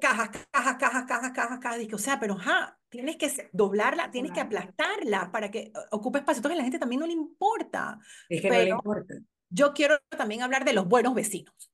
cajas, 0.00 0.30
cajas, 0.50 0.76
cajas, 0.76 1.04
cajas, 1.06 1.32
cajas, 1.32 1.58
cajas, 1.58 1.78
dizque, 1.78 1.94
o 1.94 1.98
sea, 1.98 2.20
pero 2.20 2.34
ajá, 2.34 2.78
tienes 2.88 3.16
que 3.16 3.48
doblarla, 3.52 4.10
tienes 4.10 4.32
que 4.32 4.40
aplastarla 4.40 5.30
para 5.32 5.50
que 5.50 5.72
ocupe 5.90 6.18
espacio. 6.18 6.40
Entonces, 6.40 6.56
a 6.56 6.58
la 6.58 6.64
gente 6.64 6.78
también 6.78 7.00
no 7.00 7.06
le 7.06 7.14
importa. 7.14 7.98
Es 8.28 8.42
que 8.42 8.50
no 8.50 8.58
le 8.58 8.64
Pero 8.64 8.76
importa. 8.76 9.14
yo 9.48 9.72
quiero 9.72 9.98
también 10.08 10.42
hablar 10.42 10.64
de 10.64 10.72
los 10.74 10.86
buenos 10.86 11.14
vecinos, 11.14 11.72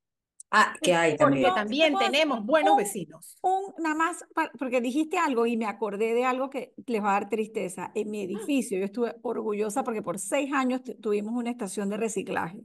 Ah, 0.51 0.75
que 0.81 0.95
hay 0.95 1.17
porque 1.17 1.43
también. 1.43 1.53
Te 1.53 1.55
también 1.61 1.93
decir 1.95 2.07
tenemos 2.13 2.45
buenos 2.47 2.73
un, 2.73 2.79
vecinos. 2.79 3.37
un, 3.43 3.75
nada 3.83 3.95
más, 3.97 4.25
porque 4.59 4.81
dijiste 4.81 5.19
algo 5.19 5.45
y 5.47 5.57
me 5.57 5.67
acordé 5.67 6.15
de 6.15 6.25
algo 6.25 6.49
que 6.51 6.73
les 6.87 7.03
va 7.03 7.11
a 7.11 7.21
dar 7.21 7.29
tristeza. 7.29 7.91
En 7.95 8.11
mi 8.11 8.23
edificio, 8.23 8.79
yo 8.79 8.85
estuve 8.85 9.17
orgullosa 9.23 9.83
porque 9.83 10.03
por 10.03 10.19
seis 10.19 10.53
años 10.53 10.83
tu- 10.85 10.95
tuvimos 10.95 11.35
una 11.35 11.51
estación 11.51 11.89
de 11.89 11.97
reciclaje. 11.97 12.61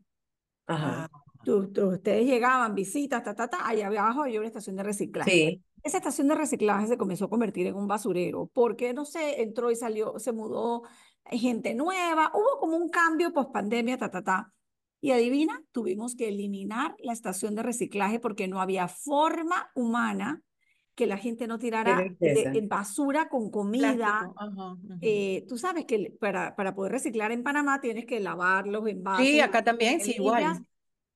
Ajá. 0.68 1.10
Ah, 1.12 1.18
Tú- 1.44 1.72
tú- 1.72 1.88
ustedes 1.94 2.28
llegaban, 2.28 2.76
visitas, 2.76 3.24
ta, 3.24 3.34
ta, 3.34 3.48
ta, 3.48 3.68
allá 3.68 3.88
abajo 3.88 4.22
había 4.22 4.38
una 4.40 4.48
estación 4.48 4.76
de 4.76 4.84
reciclaje. 4.84 5.32
Sí. 5.32 5.64
Esa 5.82 5.98
estación 5.98 6.28
de 6.28 6.36
reciclaje 6.36 6.86
se 6.86 6.98
comenzó 7.00 7.26
a 7.26 7.30
convertir 7.32 7.66
en 7.66 7.76
un 7.76 7.88
basurero 7.88 8.48
porque, 8.54 8.94
no 8.94 9.06
sé, 9.06 9.42
entró 9.42 9.72
y 9.72 9.76
salió, 9.76 10.20
se 10.20 10.32
mudó 10.34 10.84
gente 11.26 11.74
nueva, 11.74 12.32
hubo 12.36 12.60
como 12.60 12.78
un 12.78 12.90
cambio 12.90 13.34
post 13.34 13.52
pandemia, 13.52 13.98
ta, 13.98 14.12
ta, 14.12 14.22
ta. 14.22 14.54
Y 15.02 15.12
adivina, 15.12 15.64
tuvimos 15.72 16.16
que 16.16 16.30
eliminar 16.30 16.96
la 17.00 17.12
estación 17.12 17.56
de 17.56 17.64
reciclaje 17.64 18.20
porque 18.20 18.48
no 18.48 18.62
había 18.62 18.88
forma 18.88 19.72
humana 19.74 20.44
que 20.94 21.08
la 21.08 21.18
gente 21.18 21.48
no 21.48 21.58
tirara 21.58 22.04
de, 22.20 22.68
basura 22.68 23.28
con 23.28 23.50
comida. 23.50 24.32
Ajá. 24.38 24.78
Eh, 25.02 25.46
tú 25.48 25.58
sabes 25.58 25.86
que 25.86 26.16
para, 26.20 26.56
para 26.56 26.76
poder 26.76 26.92
reciclar 26.92 27.32
en 27.32 27.42
Panamá 27.42 27.82
tienes 27.82 28.06
que 28.06 28.20
lavar 28.20 28.68
los 28.68 28.88
envases, 28.88 29.26
Sí, 29.26 29.40
acá 29.40 29.64
también, 29.64 30.00
sí, 30.02 30.14
igual. 30.18 30.64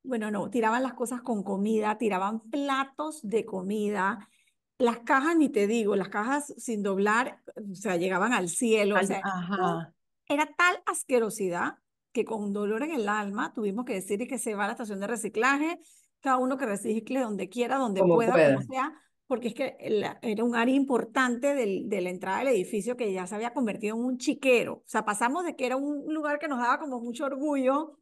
Bueno, 0.01 0.31
no, 0.31 0.49
tiraban 0.49 0.81
las 0.81 0.93
cosas 0.93 1.21
con 1.21 1.43
comida, 1.43 1.97
tiraban 1.97 2.39
platos 2.49 3.21
de 3.23 3.45
comida, 3.45 4.29
las 4.77 4.99
cajas, 4.99 5.35
ni 5.35 5.49
te 5.49 5.67
digo, 5.67 5.95
las 5.95 6.09
cajas 6.09 6.53
sin 6.57 6.83
doblar, 6.83 7.41
o 7.55 7.75
sea, 7.75 7.97
llegaban 7.97 8.33
al 8.33 8.49
cielo, 8.49 8.97
o 8.99 9.03
sea, 9.03 9.21
Ajá. 9.23 9.93
era 10.27 10.47
tal 10.47 10.81
asquerosidad 10.85 11.77
que 12.15 12.25
con 12.25 12.54
dolor 12.54 12.82
en 12.84 12.91
el 12.91 13.08
alma 13.10 13.54
tuvimos 13.54 13.86
que 13.86 13.93
decir 13.95 14.25
que 14.28 14.39
se 14.39 14.56
va 14.56 14.63
a 14.63 14.67
la 14.67 14.73
estación 14.73 14.99
de 15.01 15.08
reciclaje, 15.08 15.80
cada 16.21 16.38
uno 16.38 16.58
que 16.58 16.65
recicle 16.65 17.19
donde 17.19 17.49
quiera, 17.49 17.78
donde 17.78 17.99
Como 18.01 18.15
pueda, 18.15 18.32
pueda. 18.32 18.56
como 18.56 18.65
sea, 18.65 18.93
porque 19.28 19.49
es 19.49 19.54
que 19.54 19.75
la- 19.89 20.17
era 20.21 20.43
un 20.43 20.56
área 20.56 20.73
importante 20.73 21.54
del- 21.54 21.89
de 21.89 22.01
la 22.01 22.10
entrada 22.10 22.39
del 22.39 22.47
edificio 22.49 22.95
que 22.97 23.12
ya 23.13 23.28
se 23.28 23.36
había 23.36 23.54
convertido 23.54 23.95
en 23.97 24.04
un 24.04 24.17
chiquero. 24.17 24.73
O 24.75 24.84
sea, 24.88 25.04
pasamos 25.06 25.43
de 25.45 25.56
que 25.58 25.65
era 25.65 25.75
un 25.78 26.12
lugar 26.13 26.39
que 26.39 26.47
nos 26.47 26.60
daba 26.60 26.80
como 26.80 26.99
mucho 27.01 27.25
orgullo 27.25 27.99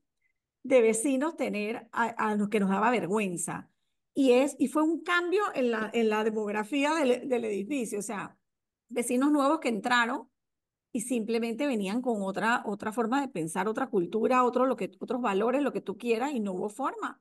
de 0.63 0.81
vecinos 0.81 1.35
tener 1.35 1.89
a, 1.91 2.03
a 2.05 2.35
lo 2.35 2.49
que 2.49 2.59
nos 2.59 2.69
daba 2.69 2.91
vergüenza. 2.91 3.69
y, 4.15 4.33
es, 4.33 4.55
y 4.59 4.67
fue 4.67 4.83
un 4.83 5.01
cambio 5.03 5.41
en 5.55 5.71
la, 5.71 5.89
en 5.91 6.07
la 6.07 6.23
demografía 6.23 6.93
del, 6.93 7.27
del 7.27 7.45
edificio, 7.45 7.97
o 7.97 8.03
sea, 8.03 8.37
vecinos 8.87 9.31
nuevos 9.31 9.59
que 9.59 9.69
entraron 9.69 10.29
y 10.95 11.01
simplemente 11.01 11.65
venían 11.67 12.01
con 12.01 12.21
otra, 12.21 12.61
otra 12.65 12.91
forma 12.93 13.19
de 13.19 13.27
pensar, 13.27 13.67
otra 13.67 13.87
cultura, 13.87 14.43
otro, 14.43 14.65
lo 14.67 14.75
que, 14.77 14.91
otros 14.99 15.19
valores, 15.21 15.61
lo 15.63 15.73
que 15.73 15.81
tú 15.81 15.97
quieras, 15.97 16.31
y 16.33 16.39
no 16.39 16.53
hubo 16.53 16.69
forma. 16.69 17.19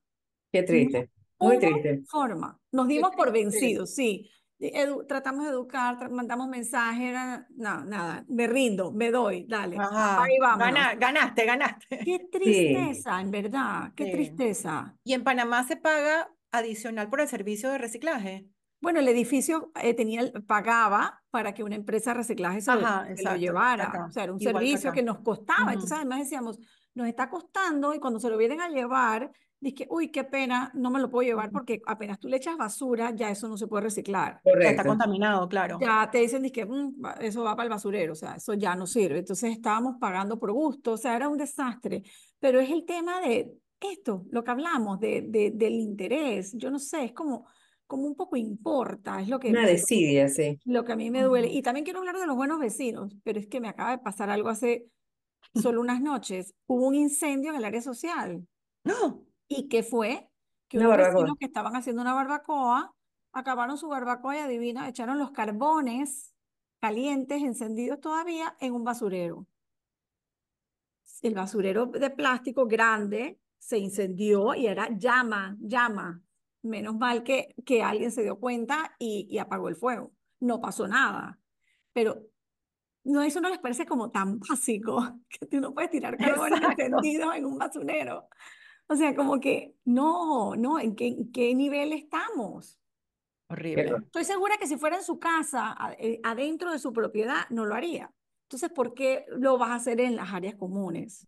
Qué 0.52 0.62
triste, 0.62 1.10
No 1.40 1.46
muy 1.48 1.56
hubo 1.56 1.60
triste. 1.60 2.02
forma. 2.06 2.60
Nos 2.70 2.86
dimos 2.86 3.10
por 3.16 3.32
triste. 3.32 3.58
vencidos, 3.58 3.94
sí. 3.94 4.30
Edu- 4.60 5.06
tratamos 5.08 5.44
de 5.44 5.50
educar, 5.50 5.98
tra- 5.98 6.08
mandamos 6.10 6.46
mensajes, 6.48 7.12
no, 7.56 7.84
nada, 7.84 8.24
me 8.28 8.46
rindo, 8.46 8.92
me 8.92 9.10
doy, 9.10 9.44
dale, 9.48 9.76
Ajá, 9.76 10.22
ahí 10.22 10.38
vámonos. 10.38 10.66
gana- 10.74 10.94
ganaste, 10.94 11.44
ganaste. 11.46 11.98
Qué 12.04 12.18
tristeza, 12.30 13.20
en 13.20 13.30
verdad, 13.32 13.92
qué 13.96 14.04
Sí. 14.04 14.12
tristeza. 14.12 14.94
Y 15.02 15.14
en 15.14 15.24
Panamá 15.24 15.64
se 15.64 15.76
paga 15.76 16.30
adicional 16.52 17.08
por 17.08 17.20
el 17.22 17.26
servicio 17.28 17.70
de 17.70 17.78
reciclaje. 17.78 18.46
Bueno, 18.82 18.98
el 18.98 19.06
edificio 19.08 19.70
eh, 19.80 19.94
tenía, 19.94 20.30
pagaba 20.46 21.22
para 21.30 21.54
que 21.54 21.62
una 21.62 21.76
empresa 21.76 22.10
de 22.10 22.14
reciclaje 22.18 22.60
se, 22.60 22.74
lo- 22.74 22.80
Ajá, 22.80 23.02
se 23.02 23.06
lo 23.08 23.12
exacto, 23.14 23.38
llevara. 23.40 23.84
acá, 23.84 24.06
O 24.06 24.10
sea, 24.10 24.24
era 24.24 24.32
un 24.32 24.40
servicio 24.40 24.92
que 24.92 25.02
nos 25.04 25.20
costaba. 25.20 25.62
Ujú. 25.62 25.70
Entonces, 25.74 25.96
además 25.96 26.18
decíamos, 26.18 26.58
nos 26.94 27.06
está 27.06 27.30
costando 27.30 27.94
y 27.94 28.00
cuando 28.00 28.18
se 28.18 28.28
lo 28.28 28.36
vienen 28.36 28.60
a 28.60 28.68
llevar, 28.68 29.30
dije, 29.60 29.86
uy, 29.88 30.10
qué 30.10 30.24
pena, 30.24 30.72
no 30.74 30.90
me 30.90 30.98
lo 30.98 31.08
puedo 31.08 31.24
llevar 31.26 31.52
porque 31.52 31.80
apenas 31.86 32.18
tú 32.18 32.26
le 32.28 32.38
echas 32.38 32.56
basura, 32.56 33.12
ya 33.14 33.30
eso 33.30 33.48
no 33.48 33.56
se 33.56 33.68
puede 33.68 33.84
reciclar. 33.84 34.40
Ya 34.44 34.50
está 34.50 34.52
Correcto. 34.52 34.82
contaminado, 34.88 35.48
claro. 35.48 35.78
Ya 35.80 36.10
te 36.10 36.18
dicen, 36.18 36.42
dizque, 36.42 36.66
"Mm, 36.66 36.96
va- 37.04 37.12
eso 37.20 37.44
va 37.44 37.54
para 37.54 37.66
el 37.66 37.70
basurero, 37.70 38.14
o 38.14 38.16
sea, 38.16 38.34
eso 38.34 38.54
ya 38.54 38.74
no 38.74 38.88
sirve. 38.88 39.20
Entonces 39.20 39.52
estábamos 39.52 39.96
pagando 40.00 40.40
por 40.40 40.50
gusto, 40.50 40.92
o 40.94 40.96
sea, 40.96 41.14
era 41.14 41.28
un 41.28 41.38
desastre. 41.38 42.02
Pero 42.40 42.58
es 42.58 42.68
el 42.68 42.84
tema 42.84 43.20
de 43.20 43.54
esto, 43.78 44.24
lo 44.30 44.42
que 44.42 44.50
hablamos, 44.50 44.98
de, 44.98 45.22
de- 45.28 45.52
del 45.54 45.74
interés. 45.74 46.52
Yo 46.56 46.68
no 46.72 46.80
sé, 46.80 47.04
es 47.04 47.12
como, 47.12 47.46
como 47.92 48.06
un 48.06 48.16
poco 48.16 48.36
importa, 48.36 49.20
es 49.20 49.28
lo 49.28 49.38
que, 49.38 49.50
Una 49.50 49.66
desidia, 49.66 50.26
sí. 50.28 50.58
lo 50.64 50.82
que 50.82 50.92
a 50.92 50.96
mí 50.96 51.10
me 51.10 51.20
duele. 51.20 51.48
Y 51.48 51.60
también 51.60 51.84
quiero 51.84 51.98
hablar 51.98 52.18
de 52.18 52.26
los 52.26 52.36
buenos 52.36 52.58
vecinos, 52.58 53.14
pero 53.22 53.38
es 53.38 53.46
que 53.46 53.60
me 53.60 53.68
acaba 53.68 53.90
de 53.90 53.98
pasar 53.98 54.30
algo 54.30 54.48
hace 54.48 54.86
solo 55.54 55.82
unas 55.82 56.00
noches. 56.00 56.54
Hubo 56.66 56.86
un 56.86 56.94
incendio 56.94 57.50
en 57.50 57.58
el 57.58 57.64
área 57.66 57.82
social. 57.82 58.48
No, 58.84 59.26
¿Y 59.46 59.68
qué 59.68 59.82
fue? 59.82 60.30
Que 60.68 60.78
unos 60.78 60.96
vecinos 60.96 61.36
que 61.38 61.44
estaban 61.44 61.76
haciendo 61.76 62.00
una 62.00 62.14
barbacoa, 62.14 62.94
acabaron 63.32 63.76
su 63.76 63.88
barbacoa 63.88 64.36
y 64.36 64.40
adivina, 64.40 64.88
echaron 64.88 65.18
los 65.18 65.32
carbones 65.32 66.32
calientes, 66.80 67.42
encendidos 67.42 68.00
todavía, 68.00 68.56
en 68.58 68.72
un 68.72 68.82
basurero. 68.82 69.46
El 71.20 71.34
basurero 71.34 71.84
de 71.84 72.08
plástico 72.08 72.66
grande 72.66 73.38
se 73.58 73.76
incendió 73.76 74.54
y 74.54 74.66
era 74.66 74.88
llama, 74.96 75.54
llama. 75.60 76.22
Menos 76.62 76.94
mal 76.96 77.22
que, 77.24 77.54
que 77.64 77.82
alguien 77.82 78.10
se 78.12 78.22
dio 78.22 78.38
cuenta 78.38 78.94
y, 78.98 79.26
y 79.30 79.38
apagó 79.38 79.68
el 79.68 79.76
fuego. 79.76 80.12
No 80.40 80.60
pasó 80.60 80.86
nada. 80.86 81.38
Pero 81.92 82.22
no, 83.04 83.22
eso 83.22 83.40
no 83.40 83.48
les 83.48 83.58
parece 83.58 83.86
como 83.86 84.10
tan 84.10 84.38
básico, 84.38 85.20
que 85.28 85.46
tú 85.46 85.60
no 85.60 85.74
puedes 85.74 85.90
tirar 85.90 86.16
carbones 86.16 86.60
Exacto. 86.60 86.82
encendidos 86.82 87.34
en 87.34 87.46
un 87.46 87.58
basurero. 87.58 88.28
O 88.86 88.96
sea, 88.96 89.14
como 89.14 89.40
que, 89.40 89.74
no, 89.84 90.54
no, 90.56 90.78
¿en 90.78 90.94
qué, 90.94 91.08
en 91.08 91.32
qué 91.32 91.54
nivel 91.54 91.92
estamos? 91.92 92.78
horrible. 93.48 93.96
Estoy 94.04 94.24
segura 94.24 94.56
que 94.58 94.66
si 94.66 94.76
fuera 94.76 94.96
en 94.96 95.02
su 95.02 95.18
casa, 95.18 95.76
eh, 95.98 96.20
adentro 96.22 96.72
de 96.72 96.78
su 96.78 96.92
propiedad, 96.92 97.48
no 97.50 97.64
lo 97.64 97.74
haría. 97.74 98.10
Entonces, 98.44 98.70
¿por 98.70 98.94
qué 98.94 99.24
lo 99.28 99.58
vas 99.58 99.70
a 99.70 99.74
hacer 99.76 100.00
en 100.00 100.16
las 100.16 100.32
áreas 100.32 100.54
comunes? 100.54 101.26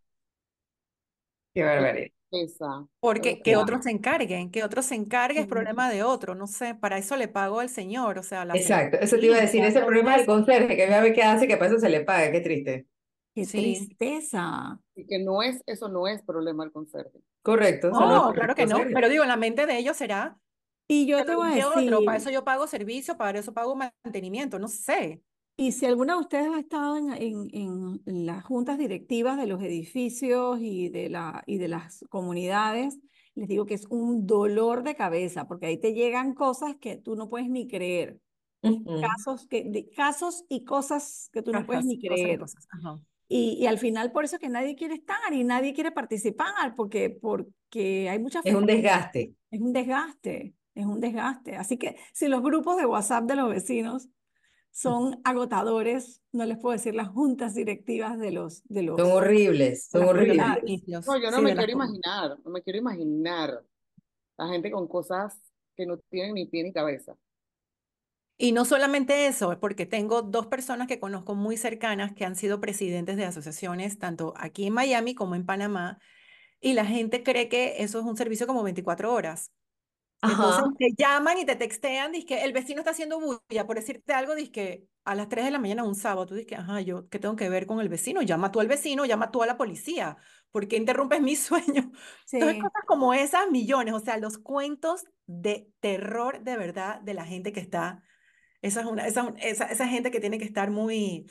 Qué 1.54 1.62
barbaridad. 1.62 2.10
Esa. 2.34 2.86
Porque 3.00 3.42
que 3.42 3.56
otros 3.56 3.84
se 3.84 3.90
encarguen, 3.90 4.50
que 4.50 4.64
otros 4.64 4.86
se 4.86 4.94
encarguen 4.94 5.42
es 5.42 5.48
problema 5.48 5.90
de 5.90 6.02
otro, 6.02 6.34
no 6.34 6.46
sé, 6.46 6.74
para 6.74 6.98
eso 6.98 7.16
le 7.16 7.28
pago 7.28 7.60
al 7.60 7.68
señor, 7.68 8.18
o 8.18 8.22
sea, 8.22 8.44
la 8.44 8.54
Exacto, 8.56 8.98
eso 9.00 9.18
te 9.18 9.26
iba 9.26 9.36
a 9.36 9.40
decir, 9.40 9.64
ese 9.64 9.80
problema 9.80 10.16
del 10.16 10.26
conserje, 10.26 10.76
que 10.76 10.86
vea 10.86 10.98
a 10.98 11.02
ver 11.02 11.12
qué 11.14 11.22
hace, 11.22 11.46
que 11.48 11.56
para 11.56 11.70
eso 11.70 11.80
se 11.80 11.88
le 11.88 12.00
paga, 12.00 12.30
qué 12.32 12.40
triste. 12.40 12.86
¡Qué 13.34 13.44
Sí. 13.46 13.74
tristeza! 13.88 14.80
Y 14.94 15.06
que 15.06 15.18
no 15.18 15.42
es, 15.42 15.60
eso 15.66 15.88
no 15.88 16.06
es 16.06 16.22
problema 16.22 16.62
del 16.64 16.72
conserje. 16.72 17.18
Correcto, 17.42 17.90
no 17.90 18.32
claro 18.32 18.54
que 18.54 18.66
no, 18.66 18.78
pero 18.92 19.08
digo, 19.08 19.22
en 19.24 19.28
la 19.28 19.36
mente 19.36 19.66
de 19.66 19.76
ellos 19.78 19.96
será 19.96 20.38
Y 20.86 21.06
yo 21.06 21.24
te 21.24 21.34
voy 21.34 21.48
a 21.48 21.54
limpie 21.54 21.64
otro, 21.66 22.04
para 22.04 22.18
eso 22.18 22.30
decir, 22.30 22.34
yo 22.34 22.44
pago 22.44 22.66
servicio, 22.66 23.16
para 23.16 23.38
eso 23.38 23.52
pago 23.54 23.74
mantenimiento, 23.76 24.58
no 24.58 24.68
sé. 24.68 25.22
Y 25.56 25.72
si 25.72 25.86
alguna 25.86 26.14
de 26.14 26.20
ustedes 26.20 26.48
ha 26.48 26.58
estado 26.58 26.96
en, 26.96 27.12
en- 27.12 27.48
en- 27.52 28.02
en 28.06 28.26
las 28.26 28.44
juntas 28.44 28.78
directivas 28.78 29.36
de 29.38 29.46
los 29.46 29.62
edificios 29.62 30.58
y 30.60 30.88
de, 30.88 31.08
la, 31.08 31.42
y 31.46 31.58
de 31.58 31.68
las 31.68 32.04
comunidades, 32.08 32.98
les 33.34 33.48
digo 33.48 33.66
que 33.66 33.74
es 33.74 33.86
un 33.90 34.26
dolor 34.26 34.82
de 34.82 34.94
cabeza, 34.94 35.46
porque 35.46 35.66
ahí 35.66 35.78
te 35.78 35.92
llegan 35.92 36.34
cosas 36.34 36.76
que 36.80 36.96
tú 36.96 37.16
no 37.16 37.28
puedes 37.28 37.48
ni 37.48 37.68
creer. 37.68 38.18
Ujú. 38.62 39.00
Casos, 39.00 39.46
que, 39.46 39.64
de- 39.64 39.90
casos 39.90 40.44
y 40.48 40.64
cosas 40.64 41.28
que 41.32 41.42
tú 41.42 41.52
no 41.52 41.66
puedes 41.66 41.84
Cosas, 41.84 41.86
ni 41.86 42.00
cosas 42.00 42.22
creer. 42.22 42.38
cosas. 42.40 42.66
Ajá. 42.70 43.00
Y, 43.28 43.56
y 43.60 43.66
al 43.66 43.78
final 43.78 44.12
por 44.12 44.24
eso 44.24 44.36
es 44.36 44.40
que 44.40 44.48
nadie 44.48 44.74
quiere 44.76 44.94
estar 44.94 45.32
y 45.32 45.44
nadie 45.44 45.72
quiere 45.72 45.92
participar, 45.92 46.74
porque, 46.76 47.10
porque 47.10 48.08
hay 48.10 48.18
mucha 48.18 48.40
Es 48.44 48.54
un 48.54 48.66
desgaste. 48.66 49.34
es 49.50 49.60
un 49.60 49.72
desgaste, 49.72 50.54
es 50.74 50.86
un 50.86 51.00
desgaste. 51.00 51.56
Así 51.56 51.76
que 51.78 51.96
si 52.12 52.28
los 52.28 52.42
grupos 52.42 52.76
de 52.76 52.86
WhatsApp 52.86 53.24
de 53.24 53.36
los 53.36 53.50
vecinos 53.50 54.08
son 54.74 55.20
agotadores, 55.22 56.20
no 56.32 56.44
les 56.44 56.58
puedo 56.58 56.72
decir 56.72 56.96
las 56.96 57.06
juntas 57.08 57.54
directivas 57.54 58.18
de 58.18 58.32
los, 58.32 58.64
de 58.64 58.82
los, 58.82 58.98
Son 58.98 59.12
horribles, 59.12 59.86
son 59.88 60.02
horribles. 60.02 60.36
No, 60.36 61.16
yo 61.16 61.30
no 61.30 61.36
sí, 61.36 61.42
me 61.44 61.54
quiero 61.54 61.72
imaginar, 61.72 62.36
no 62.44 62.50
me 62.50 62.60
quiero 62.60 62.80
imaginar 62.80 63.62
la 64.36 64.48
gente 64.48 64.72
con 64.72 64.88
cosas 64.88 65.38
que 65.76 65.86
no 65.86 65.96
tienen 66.10 66.34
ni 66.34 66.46
pie 66.46 66.64
ni 66.64 66.72
cabeza. 66.72 67.16
Y 68.36 68.50
no 68.50 68.64
solamente 68.64 69.28
eso, 69.28 69.52
es 69.52 69.58
porque 69.58 69.86
tengo 69.86 70.22
dos 70.22 70.48
personas 70.48 70.88
que 70.88 70.98
conozco 70.98 71.36
muy 71.36 71.56
cercanas 71.56 72.12
que 72.12 72.24
han 72.24 72.34
sido 72.34 72.60
presidentes 72.60 73.16
de 73.16 73.26
asociaciones, 73.26 74.00
tanto 74.00 74.34
aquí 74.36 74.66
en 74.66 74.72
Miami 74.72 75.14
como 75.14 75.36
en 75.36 75.46
Panamá, 75.46 76.00
y 76.60 76.72
la 76.72 76.84
gente 76.84 77.22
cree 77.22 77.48
que 77.48 77.76
eso 77.84 78.00
es 78.00 78.04
un 78.04 78.16
servicio 78.16 78.48
como 78.48 78.64
24 78.64 79.14
horas. 79.14 79.52
Entonces 80.26 80.64
Ajá. 80.64 80.74
te 80.78 80.94
llaman 80.96 81.38
y 81.38 81.44
te 81.44 81.56
textean, 81.56 82.12
que 82.26 82.44
el 82.44 82.52
vecino 82.52 82.80
está 82.80 82.92
haciendo 82.92 83.20
bulla, 83.20 83.66
por 83.66 83.76
decirte 83.76 84.12
algo, 84.12 84.34
que 84.52 84.86
a 85.04 85.14
las 85.14 85.28
3 85.28 85.44
de 85.44 85.50
la 85.50 85.58
mañana 85.58 85.84
un 85.84 85.94
sábado, 85.94 86.26
tú 86.26 86.34
dices, 86.34 86.58
ajá, 86.58 86.80
yo, 86.80 87.08
¿qué 87.08 87.18
tengo 87.18 87.36
que 87.36 87.48
ver 87.48 87.66
con 87.66 87.80
el 87.80 87.88
vecino? 87.88 88.22
Llama 88.22 88.50
tú 88.50 88.60
al 88.60 88.68
vecino, 88.68 89.04
llama 89.04 89.30
tú 89.30 89.42
a 89.42 89.46
la 89.46 89.56
policía, 89.58 90.16
¿por 90.50 90.66
qué 90.68 90.76
interrumpes 90.76 91.20
mi 91.20 91.36
sueño? 91.36 91.92
Entonces 92.32 92.56
Sí, 92.56 92.60
cosas 92.60 92.82
como 92.86 93.14
esas, 93.14 93.50
millones, 93.50 93.94
o 93.94 94.00
sea, 94.00 94.16
los 94.18 94.38
cuentos 94.38 95.04
de 95.26 95.70
terror 95.80 96.42
de 96.42 96.56
verdad 96.56 97.00
de 97.00 97.14
la 97.14 97.24
gente 97.24 97.52
que 97.52 97.60
está, 97.60 98.02
esa 98.62 98.80
es 98.80 98.86
una, 98.86 99.06
esa, 99.06 99.34
esa, 99.40 99.66
esa 99.66 99.88
gente 99.88 100.10
que 100.10 100.20
tiene 100.20 100.38
que 100.38 100.44
estar 100.44 100.70
muy, 100.70 101.26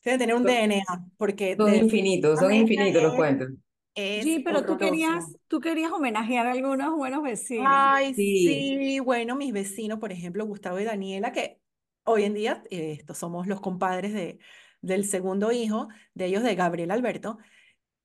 tiene 0.00 0.18
que 0.18 0.24
tener 0.24 0.34
un 0.34 0.42
Son, 0.42 0.46
DNA, 0.46 0.82
porque 1.18 1.56
son 1.56 1.74
infinitos, 1.74 2.38
son 2.38 2.52
infinitos 2.54 3.02
los 3.02 3.14
cuentos. 3.14 3.48
Es 3.94 4.26
G, 4.26 4.42
pero 4.44 4.64
tú 4.64 4.76
querías, 4.78 5.36
tú 5.48 5.60
querías 5.60 5.92
homenajear 5.92 6.46
a 6.46 6.52
algunos 6.52 6.94
buenos 6.96 7.22
vecinos. 7.22 7.68
Ay, 7.68 8.14
Sí, 8.14 8.80
sí, 8.94 9.00
bueno, 9.00 9.36
mis 9.36 9.52
vecinos, 9.52 9.98
por 9.98 10.12
ejemplo, 10.12 10.46
Gustavo 10.46 10.78
y 10.80 10.84
Daniela, 10.84 11.32
que 11.32 11.60
hoy 12.04 12.24
en 12.24 12.34
día 12.34 12.62
eh, 12.70 12.92
estos 12.92 13.18
somos 13.18 13.46
los 13.46 13.60
compadres 13.60 14.12
de, 14.14 14.38
del 14.80 15.04
segundo 15.04 15.52
hijo 15.52 15.88
de 16.14 16.26
ellos, 16.26 16.42
de 16.42 16.54
Gabriel 16.54 16.90
Alberto, 16.90 17.38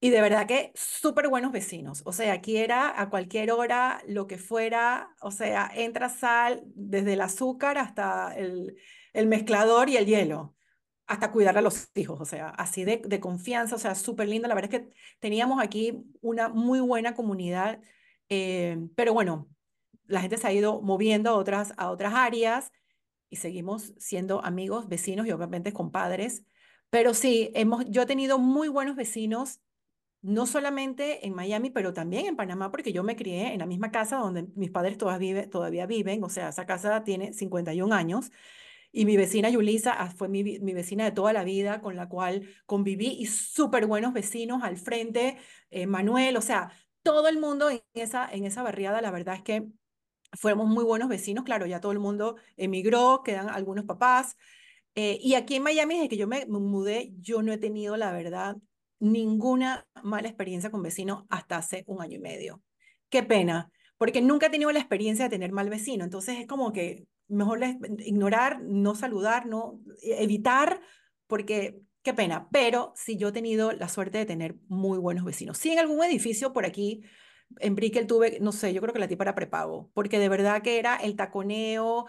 y 0.01 0.11
de 0.11 0.21
verdad 0.21 0.47
que 0.47 0.71
súper 0.75 1.29
buenos 1.29 1.51
vecinos. 1.51 2.03
O 2.05 2.13
sea, 2.13 2.33
aquí 2.33 2.57
era 2.57 2.99
a 3.01 3.09
cualquier 3.09 3.51
hora, 3.51 4.01
lo 4.07 4.27
que 4.27 4.37
fuera, 4.37 5.09
o 5.21 5.31
sea, 5.31 5.71
entra 5.75 6.09
sal 6.09 6.63
desde 6.75 7.13
el 7.13 7.21
azúcar 7.21 7.77
hasta 7.77 8.35
el, 8.35 8.77
el 9.13 9.27
mezclador 9.27 9.89
y 9.89 9.97
el 9.97 10.05
hielo, 10.05 10.54
hasta 11.07 11.31
cuidar 11.31 11.57
a 11.57 11.61
los 11.61 11.89
hijos, 11.95 12.19
o 12.19 12.25
sea, 12.25 12.49
así 12.49 12.83
de, 12.83 13.01
de 13.05 13.19
confianza, 13.19 13.75
o 13.75 13.79
sea, 13.79 13.95
súper 13.95 14.27
lindo. 14.27 14.47
La 14.47 14.55
verdad 14.55 14.73
es 14.73 14.81
que 14.81 14.93
teníamos 15.19 15.61
aquí 15.61 16.03
una 16.21 16.49
muy 16.49 16.79
buena 16.79 17.13
comunidad, 17.15 17.79
eh, 18.29 18.77
pero 18.95 19.13
bueno, 19.13 19.47
la 20.07 20.21
gente 20.21 20.37
se 20.37 20.47
ha 20.47 20.53
ido 20.53 20.81
moviendo 20.81 21.29
a 21.29 21.33
otras, 21.33 21.73
a 21.77 21.89
otras 21.91 22.13
áreas 22.13 22.71
y 23.29 23.37
seguimos 23.37 23.93
siendo 23.97 24.43
amigos, 24.43 24.87
vecinos 24.87 25.27
y 25.27 25.31
obviamente 25.31 25.73
compadres. 25.73 26.43
Pero 26.89 27.13
sí, 27.13 27.51
hemos, 27.55 27.85
yo 27.89 28.03
he 28.03 28.05
tenido 28.05 28.39
muy 28.39 28.67
buenos 28.67 28.95
vecinos 28.95 29.61
no 30.21 30.47
solamente 30.47 31.27
en 31.27 31.35
Miami, 31.35 31.69
pero 31.69 31.93
también 31.93 32.25
en 32.25 32.35
Panamá, 32.35 32.71
porque 32.71 32.91
yo 32.91 33.03
me 33.03 33.15
crié 33.15 33.53
en 33.53 33.59
la 33.59 33.67
misma 33.67 33.91
casa 33.91 34.17
donde 34.17 34.47
mis 34.55 34.71
padres 34.71 34.97
todavía, 34.97 35.33
vive, 35.33 35.47
todavía 35.47 35.85
viven, 35.85 36.23
o 36.23 36.29
sea, 36.29 36.49
esa 36.49 36.65
casa 36.65 37.03
tiene 37.03 37.31
51 37.33 37.93
años, 37.93 38.31
y 38.97 39.03
mi 39.05 39.17
vecina 39.17 39.49
Yulisa 39.49 39.91
ah, 39.91 40.09
fue 40.09 40.29
mi, 40.29 40.41
mi 40.41 40.73
vecina 40.73 41.03
de 41.03 41.11
toda 41.11 41.33
la 41.33 41.43
vida, 41.43 41.81
con 41.81 41.97
la 41.97 42.07
cual 42.07 42.47
conviví, 42.65 43.17
y 43.19 43.25
súper 43.25 43.87
buenos 43.87 44.13
vecinos 44.13 44.63
al 44.63 44.77
frente, 44.77 45.37
eh, 45.69 45.85
Manuel, 45.85 46.37
o 46.37 46.41
sea, 46.41 46.71
todo 47.03 47.27
el 47.27 47.37
mundo 47.37 47.69
en 47.69 47.81
esa, 47.93 48.25
en 48.31 48.45
esa 48.45 48.63
barriada, 48.63 49.01
la 49.01 49.11
verdad 49.11 49.35
es 49.35 49.41
que 49.41 49.67
fuimos 50.31 50.67
muy 50.69 50.85
buenos 50.85 51.09
vecinos, 51.09 51.43
claro, 51.43 51.65
ya 51.65 51.81
todo 51.81 51.91
el 51.91 51.99
mundo 51.99 52.37
emigró, 52.55 53.21
quedan 53.21 53.49
algunos 53.49 53.83
papás, 53.83 54.37
eh, 54.95 55.19
y 55.21 55.33
aquí 55.35 55.55
en 55.55 55.63
Miami, 55.63 55.95
desde 55.95 56.07
que 56.07 56.17
yo 56.17 56.27
me 56.27 56.45
mudé, 56.45 57.11
yo 57.19 57.41
no 57.41 57.51
he 57.51 57.57
tenido, 57.57 57.97
la 57.97 58.13
verdad, 58.13 58.55
ninguna 58.99 59.85
mala 60.03 60.29
experiencia 60.29 60.71
con 60.71 60.81
vecinos 60.81 61.25
hasta 61.29 61.57
hace 61.57 61.83
un 61.87 62.01
año 62.01 62.15
y 62.15 62.19
medio. 62.21 62.63
Qué 63.09 63.23
pena, 63.23 63.69
porque 63.97 64.21
nunca 64.21 64.45
he 64.45 64.51
tenido 64.51 64.71
la 64.71 64.79
experiencia 64.79 65.25
de 65.25 65.31
tener 65.31 65.51
mal 65.51 65.69
vecino, 65.69 66.05
entonces 66.05 66.39
es 66.39 66.47
como 66.47 66.71
que 66.71 67.05
mejor 67.27 67.59
les- 67.59 67.75
ignorar, 68.05 68.61
no 68.61 68.95
saludar, 68.95 69.45
no 69.45 69.79
e- 70.01 70.23
evitar, 70.23 70.81
porque 71.27 71.81
qué 72.03 72.13
pena, 72.13 72.47
pero 72.51 72.93
sí 72.95 73.17
yo 73.17 73.29
he 73.29 73.31
tenido 73.31 73.71
la 73.71 73.89
suerte 73.89 74.17
de 74.19 74.25
tener 74.25 74.55
muy 74.67 74.97
buenos 74.99 75.25
vecinos. 75.25 75.57
Sí, 75.57 75.71
en 75.71 75.79
algún 75.79 76.03
edificio 76.03 76.53
por 76.53 76.65
aquí, 76.65 77.03
en 77.59 77.75
Brickell 77.75 78.07
tuve, 78.07 78.39
no 78.41 78.51
sé, 78.51 78.73
yo 78.73 78.81
creo 78.81 78.93
que 78.93 78.99
la 78.99 79.07
tipa 79.07 79.23
era 79.23 79.35
prepago, 79.35 79.89
porque 79.93 80.19
de 80.19 80.29
verdad 80.29 80.61
que 80.61 80.79
era 80.79 80.97
el 80.97 81.15
taconeo, 81.15 82.05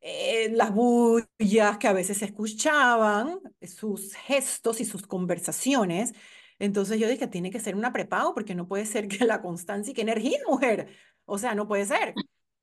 eh, 0.00 0.50
las 0.52 0.72
bullas 0.74 1.78
que 1.78 1.88
a 1.88 1.92
veces 1.92 2.18
se 2.18 2.24
escuchaban, 2.26 3.40
sus 3.62 4.14
gestos 4.14 4.80
y 4.80 4.84
sus 4.84 5.06
conversaciones. 5.06 6.12
Entonces 6.58 6.98
yo 7.00 7.08
dije, 7.08 7.26
tiene 7.28 7.50
que 7.50 7.60
ser 7.60 7.74
una 7.76 7.92
prepago, 7.92 8.34
porque 8.34 8.54
no 8.54 8.66
puede 8.68 8.86
ser 8.86 9.08
que 9.08 9.24
la 9.24 9.40
constancia 9.42 9.90
y 9.92 9.94
qué 9.94 10.02
energía, 10.02 10.38
mujer. 10.48 10.88
O 11.24 11.38
sea, 11.38 11.54
no 11.54 11.68
puede 11.68 11.84
ser. 11.86 12.18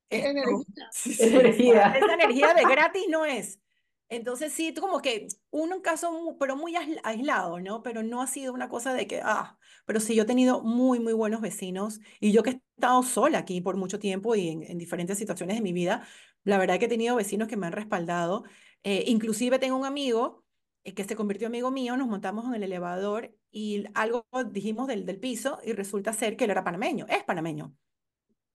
¿Qué 0.09 0.17
Esto- 0.17 0.29
energía? 0.31 0.89
Energía. 1.19 1.87
Esa 1.97 2.13
energía 2.13 2.53
de 2.53 2.63
gratis 2.63 3.03
no 3.09 3.25
es. 3.25 3.59
Entonces 4.07 4.53
sí, 4.53 4.71
tú 4.71 4.81
como 4.81 5.01
que 5.01 5.27
uno 5.49 5.77
un 5.77 5.81
caso, 5.81 6.37
pero 6.39 6.55
muy 6.55 6.75
ais- 6.75 6.99
aislado, 7.03 7.59
¿no? 7.59 7.81
Pero 7.81 8.03
no 8.03 8.21
ha 8.21 8.27
sido 8.27 8.53
una 8.53 8.69
cosa 8.69 8.93
de 8.93 9.07
que, 9.07 9.21
ah, 9.23 9.57
pero 9.85 9.99
sí 9.99 10.13
yo 10.15 10.23
he 10.23 10.25
tenido 10.25 10.61
muy, 10.61 10.99
muy 10.99 11.13
buenos 11.13 11.41
vecinos 11.41 11.99
y 12.19 12.31
yo 12.31 12.43
que 12.43 12.51
he 12.51 12.61
estado 12.75 13.01
sola 13.03 13.39
aquí 13.39 13.61
por 13.61 13.77
mucho 13.77 13.97
tiempo 13.99 14.35
y 14.35 14.49
en, 14.49 14.63
en 14.63 14.77
diferentes 14.77 15.17
situaciones 15.17 15.55
de 15.57 15.61
mi 15.63 15.73
vida, 15.73 16.07
la 16.43 16.57
verdad 16.59 16.77
que 16.79 16.85
he 16.85 16.87
tenido 16.87 17.15
vecinos 17.15 17.47
que 17.47 17.57
me 17.57 17.65
han 17.67 17.73
respaldado. 17.73 18.43
Eh, 18.83 19.03
inclusive 19.07 19.57
tengo 19.59 19.75
un 19.77 19.85
amigo 19.85 20.43
eh, 20.83 20.93
que 20.93 21.03
se 21.03 21.15
convirtió 21.15 21.47
amigo 21.47 21.71
mío, 21.71 21.97
nos 21.97 22.07
montamos 22.07 22.45
en 22.45 22.53
el 22.55 22.63
elevador 22.63 23.35
y 23.51 23.85
algo 23.95 24.27
dijimos 24.51 24.87
del, 24.87 25.05
del 25.07 25.19
piso 25.19 25.59
y 25.65 25.73
resulta 25.73 26.13
ser 26.13 26.37
que 26.37 26.43
él 26.45 26.51
era 26.51 26.63
panameño, 26.63 27.05
es 27.09 27.23
panameño. 27.23 27.75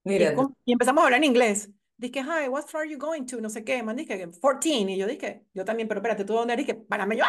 Y, 0.04 0.08
Mira, 0.10 0.34
y 0.64 0.72
empezamos 0.72 1.02
a 1.02 1.04
hablar 1.06 1.18
en 1.18 1.24
inglés. 1.24 1.70
Dije, 1.96 2.20
hi, 2.20 2.48
what 2.48 2.66
floor 2.66 2.84
are 2.84 2.90
you 2.90 2.98
going 2.98 3.24
to? 3.26 3.40
No 3.40 3.50
sé 3.50 3.62
qué. 3.62 3.82
Man, 3.82 3.96
dije, 3.96 4.18
14. 4.18 4.68
Y 4.70 4.96
yo 4.96 5.06
dije, 5.06 5.44
yo 5.52 5.64
también, 5.64 5.86
pero 5.88 6.00
espérate, 6.00 6.24
¿tú 6.24 6.32
dónde 6.32 6.54
eres? 6.54 6.66
Dije, 6.66 6.78
panameño. 6.78 7.24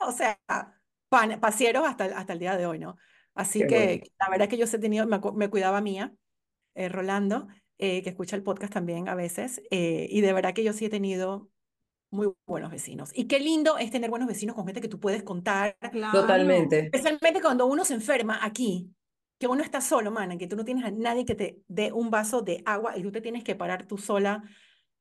O 0.00 0.12
sea, 0.12 0.38
pan, 1.08 1.38
pasieros 1.40 1.86
hasta, 1.86 2.04
hasta 2.06 2.32
el 2.32 2.38
día 2.38 2.56
de 2.56 2.66
hoy, 2.66 2.78
¿no? 2.78 2.96
Así 3.34 3.60
Qué 3.60 3.66
bueno. 3.66 4.02
que 4.02 4.10
la 4.18 4.28
verdad 4.30 4.42
es 4.44 4.48
que 4.48 4.56
yo 4.56 4.64
he 4.64 4.78
tenido, 4.80 5.06
me, 5.06 5.20
me 5.34 5.48
cuidaba 5.48 5.80
mía, 5.80 6.12
eh, 6.74 6.88
Rolando, 6.88 7.48
eh, 7.78 8.02
que 8.02 8.10
escucha 8.10 8.34
el 8.36 8.42
podcast 8.42 8.72
también 8.72 9.08
a 9.08 9.14
veces. 9.14 9.62
eh, 9.70 10.08
y 10.10 10.20
de 10.22 10.32
verdad 10.32 10.54
que 10.54 10.64
yo 10.64 10.72
sí 10.72 10.86
he 10.86 10.90
tenido 10.90 11.50
muy 12.10 12.32
buenos 12.46 12.70
vecinos. 12.70 13.10
Y 13.14 13.26
qué 13.26 13.38
lindo 13.40 13.78
es 13.78 13.90
tener 13.90 14.10
buenos 14.10 14.28
vecinos 14.28 14.54
con 14.54 14.64
gente 14.64 14.80
que 14.80 14.88
tú 14.88 14.98
puedes 15.00 15.22
contar. 15.22 15.76
Totalmente. 16.12 16.78
Especialmente 16.80 17.40
cuando 17.42 17.66
uno 17.66 17.84
se 17.84 17.94
enferma 17.94 18.38
aquí, 18.42 18.90
que 19.38 19.46
uno 19.46 19.62
está 19.62 19.80
solo, 19.80 20.10
mana, 20.10 20.38
que 20.38 20.46
tú 20.46 20.56
no 20.56 20.64
tienes 20.64 20.84
a 20.84 20.90
nadie 20.90 21.24
que 21.24 21.34
te 21.34 21.62
dé 21.68 21.92
un 21.92 22.10
vaso 22.10 22.42
de 22.42 22.62
agua 22.66 22.96
y 22.96 23.02
tú 23.02 23.12
te 23.12 23.20
tienes 23.20 23.44
que 23.44 23.54
parar 23.54 23.86
tú 23.86 23.98
sola 23.98 24.42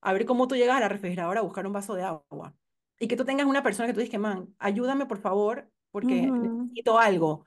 a 0.02 0.14
ver 0.14 0.26
cómo 0.26 0.48
tú 0.48 0.56
llegas 0.56 0.78
a 0.78 0.82
la 0.82 0.90
refrigeradora 0.90 1.40
a 1.40 1.44
buscar 1.44 1.66
un 1.66 1.74
vaso 1.74 1.96
de 1.96 2.04
agua. 2.04 2.56
Y 3.00 3.08
que 3.08 3.18
tú 3.18 3.26
tengas 3.26 3.48
una 3.48 3.64
persona 3.64 3.88
que 3.88 3.94
tú 3.94 4.00
dices 4.00 4.12
que, 4.12 4.20
man, 4.20 4.54
ayúdame 4.60 5.06
por 5.06 5.18
favor, 5.20 5.70
porque 5.92 6.32
necesito 6.32 7.00
algo. 7.00 7.46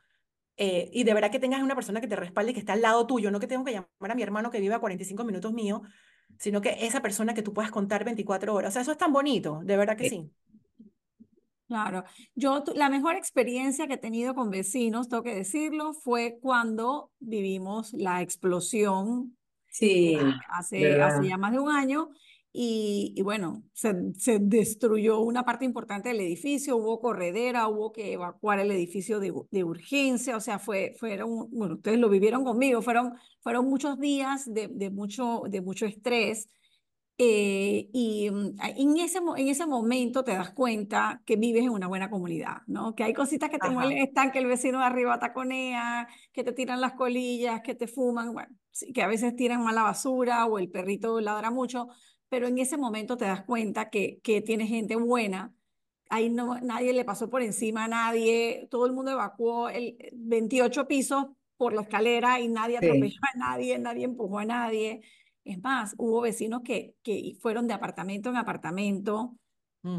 Eh, 0.57 0.91
y 0.93 1.05
de 1.05 1.15
verdad 1.15 1.31
que 1.31 1.39
tengas 1.39 1.63
una 1.63 1.75
persona 1.77 2.01
que 2.01 2.09
te 2.09 2.17
respalde, 2.17 2.53
que 2.53 2.59
está 2.59 2.73
al 2.73 2.83
lado 2.83 3.07
tuyo, 3.07 3.31
no 3.31 3.39
que 3.39 3.47
tengo 3.47 3.65
que 3.65 3.73
llamar 3.73 4.11
a 4.11 4.15
mi 4.15 4.23
hermano 4.23 4.51
que 4.51 4.61
vive 4.61 4.75
a 4.75 4.81
45 4.81 5.25
minutos 5.25 5.53
mío, 5.53 5.83
sino 6.39 6.61
que 6.61 6.77
esa 6.81 7.01
persona 7.01 7.35
que 7.35 7.43
tú 7.43 7.53
puedas 7.53 7.71
contar 7.71 8.05
24 8.05 8.55
horas. 8.55 8.71
O 8.71 8.73
sea, 8.73 8.83
eso 8.83 8.93
es 8.93 8.99
tan 8.99 9.13
bonito, 9.13 9.61
de 9.65 9.77
verdad 9.77 9.97
que 9.97 10.09
Sí. 10.09 10.31
Sí. 11.77 11.93
Claro, 11.93 12.05
yo 12.35 12.65
la 12.75 12.89
mejor 12.89 13.17
experiencia 13.17 13.87
que 13.87 13.95
he 13.95 13.99
tenido 13.99 14.35
con 14.35 14.49
vecinos, 14.51 15.09
tengo 15.11 15.23
que 15.23 15.35
decirlo, 15.35 15.93
fue 15.93 16.39
cuando 16.41 17.13
vivimos 17.19 17.93
la 17.93 18.23
explosión 18.23 19.37
Sí, 19.69 20.15
eh, 20.15 20.41
hace, 20.49 20.97
hace 20.99 21.21
verdad. 21.21 21.29
ya 21.29 21.37
más 21.37 21.53
de 21.53 21.59
un 21.59 21.71
año 21.71 22.09
y, 22.53 23.13
y 23.17 23.23
bueno, 23.23 23.65
se, 23.75 23.95
se 24.15 24.39
destruyó 24.41 25.21
una 25.21 25.45
parte 25.45 25.67
importante 25.67 26.09
del 26.09 26.21
edificio, 26.21 26.77
hubo 26.79 27.01
corredera, 27.01 27.69
hubo 27.69 27.93
que 27.93 28.15
evacuar 28.15 28.61
el 28.61 28.71
edificio 28.71 29.21
de, 29.21 29.33
de 29.51 29.65
urgencia, 29.65 30.37
o 30.37 30.41
sea, 30.41 30.59
fue, 30.59 30.95
fueron, 30.99 31.51
bueno, 31.51 31.75
ustedes 31.75 31.99
lo 31.99 32.09
vivieron 32.09 32.45
conmigo, 32.45 32.81
fueron, 32.83 33.13
fueron 33.41 33.67
muchos 33.69 33.99
días 34.01 34.53
de, 34.53 34.69
de 34.69 34.91
mucho, 34.91 35.43
de 35.51 35.61
mucho 35.61 35.85
estrés. 35.87 36.49
Eh, 37.19 37.89
y 37.93 38.31
mm, 38.31 38.57
en 38.77 38.97
ese, 38.99 39.19
en 39.37 39.49
ese 39.49 39.67
momento 39.67 40.23
te 40.25 40.33
das 40.33 40.51
cuenta 40.53 41.23
que 41.27 41.37
vives 41.37 41.65
en 41.65 41.71
una 41.71 41.89
buena 41.89 42.11
comunidad, 42.11 42.59
¿no? 42.67 42.95
Que 42.95 43.05
hay 43.05 43.15
cositas 43.15 43.51
que 43.51 43.59
te 43.59 43.69
Ajá. 43.69 43.71
molestan, 43.71 44.31
que 44.33 44.39
el 44.39 44.47
vecino 44.47 44.79
de 44.79 44.85
arriba 44.87 45.19
taconea, 45.19 46.09
que 46.33 46.45
te 46.45 46.53
tiran 46.53 46.81
las 46.81 46.93
colillas, 46.95 47.61
que 47.63 47.75
te 47.75 47.89
fuman, 47.89 48.33
bueno, 48.33 48.57
sí, 48.71 48.93
que 48.93 49.03
a 49.03 49.09
veces 49.09 49.35
tiran 49.37 49.65
mala 49.65 49.83
basura 49.83 50.47
o 50.47 50.59
el 50.59 50.71
perrito 50.71 51.21
ladra 51.21 51.51
mucho, 51.51 51.89
pero 52.29 52.47
en 52.47 52.59
ese 52.59 52.77
momento 52.77 53.17
te 53.17 53.25
das 53.27 53.45
cuenta 53.45 53.91
que, 53.91 54.21
que 54.23 54.41
tienes 54.43 54.69
gente 54.69 54.95
buena. 54.97 55.55
Ahí 56.11 56.31
no, 56.31 56.59
nadie 56.61 56.93
le 56.95 57.05
pasó 57.05 57.29
por 57.29 57.43
encima 57.43 57.85
a 57.85 57.89
nadie, 57.89 58.67
todo 58.71 58.87
el 58.87 58.93
mundo 58.95 59.11
evacuó 59.13 59.69
el 59.69 59.97
28 60.15 60.89
pisos 60.89 61.27
por 61.59 61.75
la 61.75 61.83
escalera 61.83 62.41
y 62.41 62.49
nadie 62.49 62.79
Sí. 62.81 62.89
atropelló 62.89 63.19
a 63.35 63.39
nadie, 63.39 63.79
nadie 63.79 64.05
empujó 64.05 64.39
a 64.39 64.45
nadie. 64.47 65.03
Es 65.49 65.63
más, 65.63 65.95
hubo 65.99 66.21
vecinos 66.21 66.61
que, 66.63 66.95
que 67.03 67.37
fueron 67.41 67.67
de 67.67 67.75
apartamento 67.75 68.29
en 68.31 68.37
apartamento, 68.37 69.35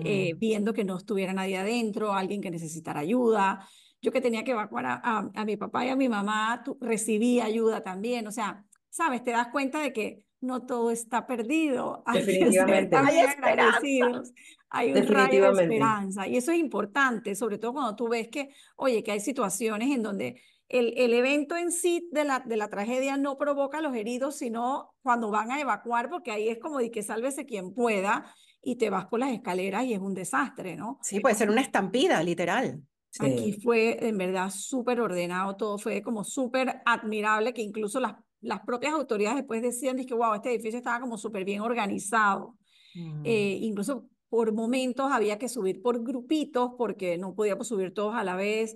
eh, 0.04 0.30
Ujú. 0.32 0.40
viendo 0.40 0.74
que 0.74 0.84
no 0.84 0.98
estuviera 0.98 1.34
nadie 1.34 1.58
adentro, 1.58 2.14
alguien 2.14 2.42
que 2.42 2.52
necesitara 2.52 3.00
ayuda. 3.00 3.68
Yo 4.02 4.12
que 4.12 4.22
tenía 4.22 4.44
que 4.44 4.52
evacuar 4.52 4.86
a, 4.86 5.02
a- 5.04 5.30
a 5.34 5.46
mi 5.46 5.58
papá 5.58 5.86
y 5.86 5.90
a 5.90 5.96
mi 5.96 6.08
mamá, 6.10 6.62
tu- 6.64 6.78
recibí 6.80 7.40
ayuda 7.42 7.82
también. 7.82 8.28
O 8.28 8.32
sea, 8.32 8.64
sabes, 8.90 9.24
te 9.24 9.32
das 9.32 9.48
cuenta 9.48 9.82
de 9.82 9.92
que 9.92 10.26
no 10.42 10.66
todo 10.66 10.92
está 10.92 11.26
perdido. 11.28 12.04
Hay 12.06 12.20
que 12.24 12.26
Definitivamente. 12.32 12.96
Hay 12.96 13.18
agradecidos. 13.20 14.32
Hay 14.70 14.94
un 14.94 15.08
rayo 15.08 15.52
de 15.54 15.64
esperanza. 15.64 16.28
Y 16.28 16.38
eso 16.38 16.52
es 16.52 16.60
importante, 16.60 17.34
sobre 17.36 17.58
todo 17.58 17.74
cuando 17.74 17.96
tú 17.96 18.08
ves 18.08 18.28
que, 18.30 18.50
oye, 18.76 19.02
que 19.04 19.12
hay 19.12 19.20
situaciones 19.20 19.90
en 19.90 20.04
donde 20.04 20.40
el, 20.70 20.94
el 20.98 21.14
evento 21.14 21.58
en 21.58 21.72
sí 21.72 22.08
de 22.12 22.24
la, 22.24 22.40
de 22.40 22.56
la 22.56 22.70
tragedia 22.70 23.18
no 23.18 23.38
provoca 23.38 23.80
a 23.80 23.82
los 23.82 23.96
heridos, 23.96 24.38
sino 24.38 24.94
cuando 25.02 25.32
van 25.32 25.52
a 25.52 25.60
evacuar, 25.60 26.10
porque 26.10 26.32
ahí 26.32 26.48
es 26.48 26.60
como 26.60 26.78
de 26.78 26.92
que 26.92 27.02
sálvese 27.02 27.46
quien 27.46 27.74
pueda 27.74 28.32
y 28.62 28.76
te 28.76 28.92
vas 28.92 29.08
por 29.08 29.20
las 29.20 29.32
escaleras 29.32 29.86
y 29.86 29.94
es 29.94 30.00
un 30.00 30.14
desastre, 30.14 30.76
¿no? 30.76 31.00
Sí, 31.02 31.20
puede 31.20 31.36
ser 31.36 31.50
una 31.50 31.62
estampida, 31.62 32.22
literal. 32.22 32.84
Aquí 33.20 33.54
fue 33.54 34.08
en 34.08 34.18
verdad 34.20 34.52
súper 34.52 35.02
ordenado, 35.02 35.56
todo 35.56 35.80
fue 35.80 36.04
como 36.04 36.24
súper 36.24 36.82
admirable, 36.86 37.54
que 37.54 37.64
incluso 37.64 38.00
las, 38.00 38.14
las 38.40 38.60
propias 38.60 38.94
autoridades 38.94 39.38
después 39.38 39.64
decían 39.64 39.98
que, 39.98 40.14
wow, 40.14 40.36
este 40.36 40.54
edificio 40.54 40.78
estaba 40.78 41.00
como 41.00 41.18
súper 41.18 41.46
bien 41.46 41.62
organizado. 41.62 42.56
Mm. 42.94 43.26
Eh, 43.26 43.58
incluso 43.62 44.08
por 44.30 44.54
momentos 44.54 45.12
había 45.12 45.40
que 45.40 45.50
subir 45.50 45.82
por 45.82 46.04
grupitos 46.04 46.72
porque 46.78 47.18
no 47.18 47.34
podíamos 47.34 47.68
subir 47.68 47.94
todos 47.94 48.14
a 48.14 48.24
la 48.24 48.36
vez 48.36 48.76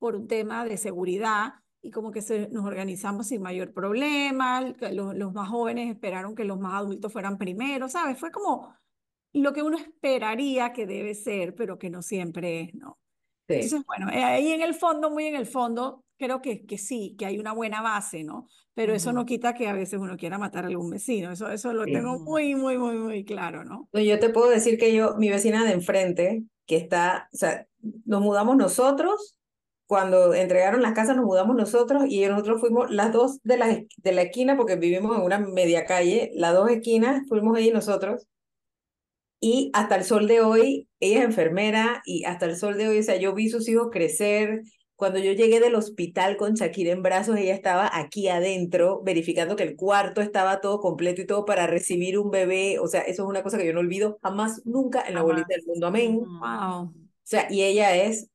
por 0.00 0.16
un 0.16 0.26
tema 0.26 0.64
de 0.64 0.76
seguridad 0.78 1.54
y 1.82 1.92
como 1.92 2.10
que 2.10 2.22
se, 2.22 2.48
nos 2.48 2.64
organizamos 2.66 3.28
sin 3.28 3.42
mayor 3.42 3.72
problema, 3.72 4.60
los, 4.92 5.14
los 5.14 5.32
más 5.32 5.48
jóvenes 5.48 5.88
esperaron 5.90 6.34
que 6.34 6.44
los 6.44 6.58
más 6.58 6.74
adultos 6.74 7.12
fueran 7.12 7.38
primero, 7.38 7.88
¿sabes? 7.88 8.18
Fue 8.18 8.32
como 8.32 8.74
lo 9.32 9.52
que 9.52 9.62
uno 9.62 9.78
esperaría 9.78 10.72
que 10.72 10.86
debe 10.86 11.14
ser, 11.14 11.54
pero 11.54 11.78
que 11.78 11.90
no 11.90 12.02
siempre 12.02 12.62
es, 12.62 12.74
¿no? 12.74 12.98
sí. 13.48 13.54
Entonces, 13.54 13.82
bueno, 13.86 14.10
eh, 14.10 14.24
ahí 14.24 14.52
en 14.52 14.62
el 14.62 14.74
fondo, 14.74 15.10
muy 15.10 15.26
en 15.26 15.36
el 15.36 15.46
fondo, 15.46 16.04
creo 16.18 16.42
que, 16.42 16.66
que 16.66 16.78
sí, 16.78 17.16
que 17.18 17.26
hay 17.26 17.38
una 17.38 17.52
buena 17.52 17.82
base, 17.82 18.24
¿no? 18.24 18.46
Pero 18.74 18.94
eso 18.94 19.12
no 19.12 19.24
quita 19.26 19.54
que 19.54 19.68
a 19.68 19.72
veces 19.72 19.98
uno 20.00 20.16
quiera 20.16 20.38
matar 20.38 20.64
a 20.64 20.68
algún 20.68 20.90
vecino, 20.90 21.32
eso, 21.32 21.50
eso 21.50 21.72
lo 21.72 21.84
Sí. 21.84 21.92
tengo 21.92 22.18
muy, 22.18 22.54
muy, 22.54 22.78
muy, 22.78 22.96
muy 22.98 23.24
claro. 23.24 23.64
No, 23.64 23.88
Yo 23.92 24.18
te 24.18 24.30
puedo 24.30 24.50
decir 24.50 24.78
que 24.78 24.94
yo, 24.94 25.16
mi 25.16 25.28
vecina 25.30 25.64
de 25.64 25.72
enfrente, 25.72 26.44
que 26.66 26.76
está, 26.76 27.28
o 27.32 27.36
sea, 27.36 27.66
nos 28.04 28.20
mudamos 28.20 28.56
nosotros, 28.56 29.36
cuando 29.90 30.34
entregaron 30.34 30.82
las 30.82 30.92
casas 30.92 31.16
nos 31.16 31.24
mudamos 31.24 31.56
nosotros 31.56 32.04
y 32.08 32.24
nosotros 32.24 32.60
fuimos 32.60 32.92
las 32.92 33.12
dos 33.12 33.40
de 33.42 33.56
la, 33.56 33.66
de 33.96 34.12
la 34.12 34.22
esquina, 34.22 34.56
porque 34.56 34.76
vivimos 34.76 35.18
en 35.18 35.24
una 35.24 35.40
media 35.40 35.84
calle, 35.84 36.30
las 36.32 36.54
dos 36.54 36.70
esquinas 36.70 37.26
fuimos 37.28 37.58
ella 37.58 37.70
y 37.70 37.72
nosotros. 37.72 38.28
Y 39.40 39.72
hasta 39.74 39.96
el 39.96 40.04
sol 40.04 40.28
de 40.28 40.42
hoy, 40.42 40.88
ella 41.00 41.18
es 41.18 41.24
enfermera 41.24 42.02
y 42.04 42.22
hasta 42.24 42.46
el 42.46 42.54
sol 42.54 42.78
de 42.78 42.86
hoy, 42.86 43.00
o 43.00 43.02
sea, 43.02 43.16
yo 43.16 43.34
vi 43.34 43.48
sus 43.48 43.68
hijos 43.68 43.88
crecer. 43.90 44.62
Cuando 44.94 45.18
yo 45.18 45.32
llegué 45.32 45.58
del 45.58 45.74
hospital 45.74 46.36
con 46.36 46.54
Shakira 46.54 46.92
en 46.92 47.02
brazos, 47.02 47.36
ella 47.36 47.54
estaba 47.54 47.90
aquí 47.92 48.28
adentro, 48.28 49.02
verificando 49.02 49.56
que 49.56 49.64
el 49.64 49.74
cuarto 49.74 50.20
estaba 50.20 50.60
todo 50.60 50.78
completo 50.78 51.20
y 51.20 51.26
todo 51.26 51.44
para 51.44 51.66
recibir 51.66 52.16
un 52.16 52.30
bebé. 52.30 52.78
O 52.78 52.86
sea, 52.86 53.00
eso 53.00 53.24
es 53.24 53.28
una 53.28 53.42
cosa 53.42 53.58
que 53.58 53.66
yo 53.66 53.72
no 53.72 53.80
olvido 53.80 54.20
jamás, 54.22 54.62
nunca 54.64 55.02
en 55.04 55.14
la 55.16 55.22
bolita 55.22 55.48
del 55.48 55.66
mundo. 55.66 55.88
Amén. 55.88 56.20
O. 56.22 56.84
Wow. 56.86 56.94
sea, 57.24 57.48
y 57.50 57.64
ella 57.64 57.96
es 57.96 58.30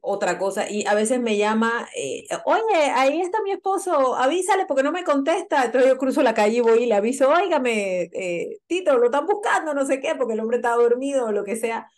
otra 0.00 0.38
cosa. 0.38 0.70
Y 0.70 0.86
a 0.86 0.94
veces 0.94 1.20
me 1.20 1.36
llama, 1.36 1.88
eh, 1.96 2.26
oye, 2.44 2.90
ahí 2.94 3.20
está 3.20 3.42
mi 3.42 3.52
esposo, 3.52 4.16
avísale 4.16 4.66
porque 4.66 4.82
no 4.82 4.92
me 4.92 5.04
contesta. 5.04 5.64
Entonces 5.64 5.90
yo 5.90 5.98
cruzo 5.98 6.22
la 6.22 6.34
calle 6.34 6.58
y 6.58 6.60
voy 6.60 6.84
y 6.84 6.86
le 6.86 6.94
aviso, 6.94 7.28
óigame, 7.30 8.10
eh, 8.12 8.58
Tito, 8.66 8.98
lo 8.98 9.06
están 9.06 9.26
buscando, 9.26 9.74
no 9.74 9.86
sé 9.86 10.00
qué, 10.00 10.14
porque 10.16 10.34
el 10.34 10.40
hombre 10.40 10.56
está 10.58 10.72
dormido 10.74 11.26
o 11.26 11.32
lo 11.32 11.44
que 11.44 11.56
sea. 11.56 11.88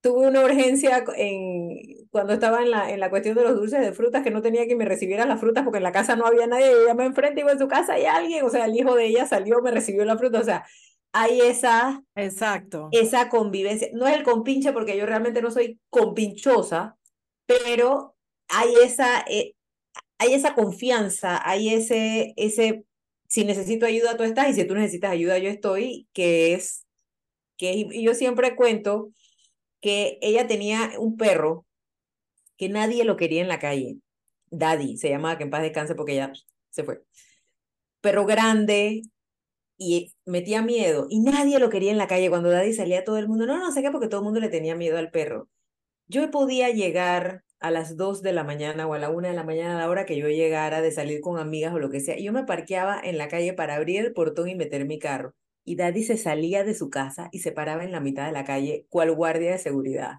tuve 0.00 0.26
una 0.28 0.44
urgencia 0.44 1.04
en, 1.16 2.08
cuando 2.10 2.32
estaba 2.34 2.62
en 2.62 2.70
la, 2.72 2.90
en 2.90 3.00
la 3.00 3.10
cuestión 3.10 3.36
de 3.36 3.44
los 3.44 3.54
dulces 3.56 3.80
de 3.80 3.92
frutas, 3.92 4.22
que 4.24 4.30
no 4.32 4.42
tenía 4.42 4.66
que 4.66 4.76
me 4.76 4.84
recibieran 4.84 5.28
las 5.28 5.40
frutas 5.40 5.64
porque 5.64 5.78
en 5.78 5.84
la 5.84 5.92
casa 5.92 6.16
no 6.16 6.26
había 6.26 6.46
nadie, 6.48 6.72
ella 6.72 6.94
me 6.94 7.04
enfrente, 7.04 7.40
iba 7.42 7.52
en 7.52 7.58
su 7.60 7.68
casa 7.68 7.94
hay 7.94 8.06
alguien, 8.06 8.44
o 8.44 8.50
sea, 8.50 8.64
el 8.66 8.76
hijo 8.76 8.94
de 8.96 9.06
ella 9.06 9.26
salió, 9.26 9.62
me 9.62 9.70
recibió 9.70 10.04
la 10.04 10.18
fruta, 10.18 10.40
o 10.40 10.44
sea, 10.44 10.64
hay 11.12 11.40
esa, 11.42 12.02
Exacto. 12.16 12.88
esa 12.90 13.28
convivencia, 13.28 13.88
no 13.92 14.06
es 14.06 14.16
el 14.16 14.24
compinche 14.24 14.72
porque 14.72 14.96
yo 14.96 15.06
realmente 15.06 15.42
no 15.42 15.50
soy 15.50 15.80
compinchosa, 15.90 16.96
pero 17.46 18.16
hay 18.48 18.74
esa, 18.84 19.20
eh, 19.28 19.54
hay 20.18 20.34
esa 20.34 20.54
confianza, 20.54 21.40
hay 21.48 21.74
ese, 21.74 22.34
ese, 22.36 22.84
si 23.28 23.44
necesito 23.44 23.86
ayuda 23.86 24.16
tú 24.16 24.24
estás 24.24 24.48
y 24.50 24.54
si 24.54 24.66
tú 24.66 24.74
necesitas 24.74 25.12
ayuda 25.12 25.38
yo 25.38 25.48
estoy, 25.50 26.08
que 26.12 26.54
es, 26.54 26.86
que 27.56 27.72
y 27.74 28.04
yo 28.04 28.14
siempre 28.14 28.56
cuento 28.56 29.12
que 29.80 30.18
ella 30.22 30.46
tenía 30.46 30.92
un 30.98 31.16
perro 31.16 31.66
que 32.56 32.68
nadie 32.68 33.04
lo 33.04 33.16
quería 33.16 33.42
en 33.42 33.48
la 33.48 33.58
calle. 33.58 33.98
Daddy, 34.50 34.96
se 34.98 35.10
llamaba, 35.10 35.38
que 35.38 35.44
en 35.44 35.50
paz 35.50 35.62
descanse 35.62 35.94
porque 35.94 36.14
ya 36.16 36.32
se 36.70 36.84
fue. 36.84 37.02
Perro 38.00 38.26
grande 38.26 39.02
y 39.78 40.12
metía 40.26 40.62
miedo 40.62 41.06
y 41.10 41.20
nadie 41.20 41.58
lo 41.58 41.70
quería 41.70 41.90
en 41.92 41.98
la 41.98 42.06
calle. 42.08 42.30
Cuando 42.30 42.50
Daddy 42.50 42.72
salía 42.74 43.04
todo 43.04 43.18
el 43.18 43.28
mundo, 43.28 43.46
no, 43.46 43.58
no 43.58 43.72
sé 43.72 43.82
qué, 43.82 43.90
porque 43.90 44.08
todo 44.08 44.20
el 44.20 44.24
mundo 44.26 44.40
le 44.40 44.48
tenía 44.48 44.76
miedo 44.76 44.98
al 44.98 45.10
perro. 45.10 45.48
Yo 46.12 46.30
podía 46.30 46.68
llegar 46.68 47.42
a 47.58 47.70
las 47.70 47.96
2 47.96 48.20
de 48.20 48.34
la 48.34 48.44
mañana 48.44 48.86
o 48.86 48.92
a 48.92 48.98
la 48.98 49.08
1 49.08 49.28
de 49.28 49.34
la 49.34 49.44
mañana 49.44 49.76
a 49.76 49.78
la 49.78 49.88
hora 49.88 50.04
que 50.04 50.18
yo 50.18 50.28
llegara 50.28 50.82
de 50.82 50.92
salir 50.92 51.22
con 51.22 51.38
amigas 51.38 51.72
o 51.72 51.78
lo 51.78 51.88
que 51.88 52.00
sea. 52.00 52.18
Y 52.18 52.24
yo 52.24 52.34
me 52.34 52.44
parqueaba 52.44 53.00
en 53.02 53.16
la 53.16 53.28
calle 53.28 53.54
para 53.54 53.76
abrir 53.76 54.04
el 54.04 54.12
portón 54.12 54.50
y 54.50 54.54
meter 54.54 54.84
mi 54.84 54.98
carro. 54.98 55.32
Y 55.64 55.76
Daddy 55.76 56.02
se 56.02 56.18
salía 56.18 56.64
de 56.64 56.74
su 56.74 56.90
casa 56.90 57.30
y 57.32 57.38
se 57.38 57.50
paraba 57.50 57.82
en 57.82 57.92
la 57.92 58.00
mitad 58.00 58.26
de 58.26 58.32
la 58.32 58.44
calle, 58.44 58.84
cual 58.90 59.10
guardia 59.12 59.52
de 59.52 59.58
seguridad. 59.58 60.18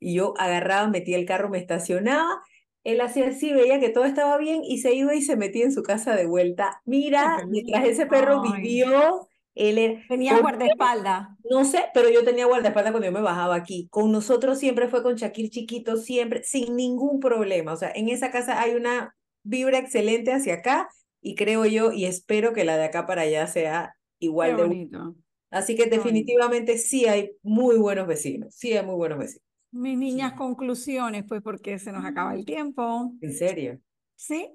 Y 0.00 0.14
yo 0.14 0.34
agarraba, 0.36 0.88
metía 0.88 1.16
el 1.16 1.26
carro, 1.26 1.48
me 1.48 1.58
estacionaba, 1.58 2.42
él 2.82 3.00
hacía 3.00 3.28
así, 3.28 3.52
veía 3.52 3.78
que 3.78 3.90
todo 3.90 4.06
estaba 4.06 4.36
bien 4.36 4.62
y 4.64 4.78
se 4.78 4.94
iba 4.94 5.14
y 5.14 5.22
se 5.22 5.36
metía 5.36 5.64
en 5.64 5.72
su 5.72 5.84
casa 5.84 6.16
de 6.16 6.26
vuelta. 6.26 6.82
Mira, 6.84 7.46
mientras 7.46 7.84
ese 7.84 8.06
perro 8.06 8.42
vivió, 8.42 9.28
él 9.54 9.78
era- 9.78 10.00
Tenía 10.08 10.32
¿Por 10.32 10.42
guardaespaldas. 10.42 11.28
no 11.48 11.64
sé, 11.64 11.84
pero 11.94 12.08
yo 12.10 12.24
tenía 12.24 12.46
guardaespaldas 12.46 12.92
cuando 12.92 13.06
yo 13.06 13.12
me 13.12 13.20
bajaba 13.20 13.54
aquí. 13.56 13.88
Con 13.90 14.12
nosotros 14.12 14.58
siempre 14.58 14.88
fue 14.88 15.02
con 15.02 15.16
Shakir 15.16 15.50
chiquito, 15.50 15.96
siempre, 15.96 16.42
sin 16.44 16.76
ningún 16.76 17.20
problema. 17.20 17.72
O 17.72 17.76
sea, 17.76 17.90
en 17.94 18.08
esa 18.08 18.30
casa 18.30 18.60
hay 18.60 18.74
una 18.74 19.14
vibra 19.42 19.78
excelente 19.78 20.32
hacia 20.32 20.54
acá 20.54 20.88
y 21.20 21.34
creo 21.34 21.64
yo 21.66 21.92
y 21.92 22.04
espero 22.06 22.52
que 22.52 22.64
la 22.64 22.76
de 22.76 22.84
acá 22.84 23.06
para 23.06 23.22
allá 23.22 23.46
sea 23.46 23.94
Qué 24.18 24.26
igual 24.26 24.56
de 24.56 24.62
bonito. 24.62 25.16
Así 25.50 25.74
que 25.74 25.86
definitivamente 25.86 26.78
sí 26.78 27.06
hay 27.06 27.32
muy 27.42 27.76
buenos 27.76 28.06
vecinos, 28.06 28.54
sí 28.54 28.72
hay 28.72 28.86
muy 28.86 28.94
buenos 28.94 29.18
vecinos. 29.18 29.42
Mis 29.72 29.96
niñas, 29.98 30.32
conclusiones, 30.34 31.24
pues 31.28 31.42
porque 31.42 31.78
se 31.78 31.92
nos 31.92 32.04
acaba 32.04 32.34
el 32.34 32.44
tiempo. 32.44 33.12
En 33.20 33.32
serio. 33.32 33.80
¿Sí? 34.16 34.52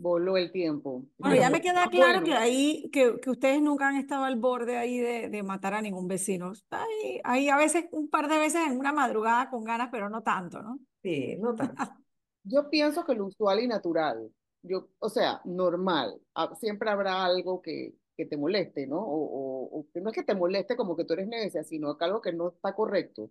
Voló 0.00 0.36
el 0.36 0.50
tiempo. 0.52 1.04
Bueno, 1.18 1.36
ya 1.36 1.50
me 1.50 1.60
queda 1.60 1.90
claro 1.90 2.22
que 2.22 2.32
bueno. 2.32 2.34
ahí, 2.34 2.88
que, 2.92 3.20
que 3.20 3.28
ustedes 3.30 3.60
nunca 3.60 3.88
han 3.88 3.96
estado 3.96 4.24
al 4.24 4.36
borde 4.36 4.78
ahí 4.78 4.98
de, 4.98 5.28
de 5.28 5.42
matar 5.42 5.74
a 5.74 5.82
ningún 5.82 6.08
vecino. 6.08 6.52
Está 6.52 6.82
Ahí, 6.84 7.20
ahí 7.24 7.48
a 7.50 7.58
veces, 7.58 7.86
un 7.92 8.08
par 8.08 8.26
de 8.28 8.38
veces 8.38 8.62
en 8.66 8.78
una 8.78 8.92
madrugada 8.92 9.50
con 9.50 9.62
ganas, 9.64 9.90
pero 9.92 10.08
no 10.08 10.22
tanto, 10.22 10.62
¿no? 10.62 10.78
Sí, 11.02 11.36
no 11.38 11.54
tanto. 11.56 11.82
Yo 12.42 12.70
pienso 12.70 13.04
que 13.04 13.14
lo 13.14 13.26
usual 13.26 13.60
y 13.60 13.66
natural, 13.68 14.32
yo, 14.62 14.88
o 14.98 15.08
sea, 15.10 15.40
normal, 15.44 16.20
ah, 16.34 16.54
siempre 16.56 16.90
habrá 16.90 17.24
algo 17.24 17.60
que, 17.62 17.94
que 18.16 18.26
te 18.26 18.36
moleste, 18.36 18.86
¿no? 18.86 18.98
O, 19.00 19.24
o- 19.66 19.80
o 19.80 19.86
que 19.92 20.00
no 20.00 20.10
es 20.10 20.16
que 20.16 20.22
te 20.24 20.34
moleste 20.34 20.76
como 20.76 20.96
que 20.96 21.04
tú 21.04 21.14
eres 21.14 21.28
necia, 21.28 21.64
sino 21.64 21.96
que 21.98 22.04
algo 22.04 22.20
que 22.20 22.32
no 22.32 22.48
está 22.50 22.74
correcto. 22.74 23.30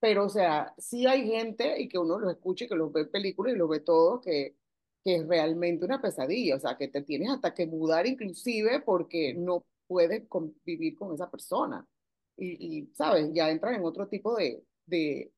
Pero, 0.00 0.26
o 0.26 0.28
sea, 0.28 0.74
sí 0.78 1.06
hay 1.06 1.26
gente 1.28 1.80
y 1.80 1.88
que 1.88 1.98
uno 1.98 2.18
los 2.18 2.32
escucha 2.32 2.64
y 2.66 2.68
que 2.68 2.76
los 2.76 2.92
ve 2.92 3.02
en 3.02 3.10
películas 3.12 3.54
y 3.54 3.58
los 3.58 3.68
ve 3.68 3.80
todos, 3.80 4.20
que, 4.22 4.56
que 5.06 5.16
es 5.18 5.28
realmente 5.28 5.86
una 5.86 6.02
pesadilla, 6.02 6.56
o 6.56 6.60
sea, 6.60 6.76
que 6.78 6.88
te 6.88 7.02
tienes 7.02 7.30
hasta 7.30 7.54
que 7.54 7.66
mudar 7.68 8.06
inclusive 8.08 8.82
porque 8.82 9.34
no 9.34 9.64
puedes 9.88 10.28
convivir 10.28 10.96
con 10.96 11.14
esa 11.14 11.30
persona. 11.30 11.86
Y, 12.36 12.80
y 12.80 12.86
¿sabes? 12.94 13.30
Ya 13.34 13.50
entran 13.50 13.76
en 13.76 13.84
otro 13.84 14.08
tipo 14.08 14.36
de, 14.36 14.64
de, 14.86 15.32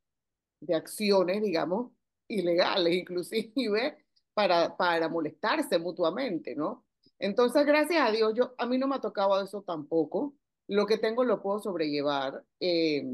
de 0.60 0.74
acciones, 0.74 1.42
digamos, 1.42 1.92
ilegales 2.28 2.94
inclusive, 2.96 3.98
para, 4.34 4.76
para 4.76 5.08
molestarse 5.08 5.78
mutuamente, 5.78 6.54
¿no? 6.56 6.86
Entonces, 7.18 7.66
gracias 7.66 8.08
a 8.08 8.12
Dios, 8.12 8.32
yo, 8.36 8.54
a 8.58 8.66
mí 8.66 8.78
no 8.78 8.86
me 8.88 8.96
ha 8.96 9.00
tocado 9.00 9.42
eso 9.42 9.62
tampoco. 9.62 10.34
Lo 10.68 10.86
que 10.86 10.98
tengo 10.98 11.24
lo 11.24 11.42
puedo 11.42 11.60
sobrellevar. 11.60 12.44
eh, 12.60 13.04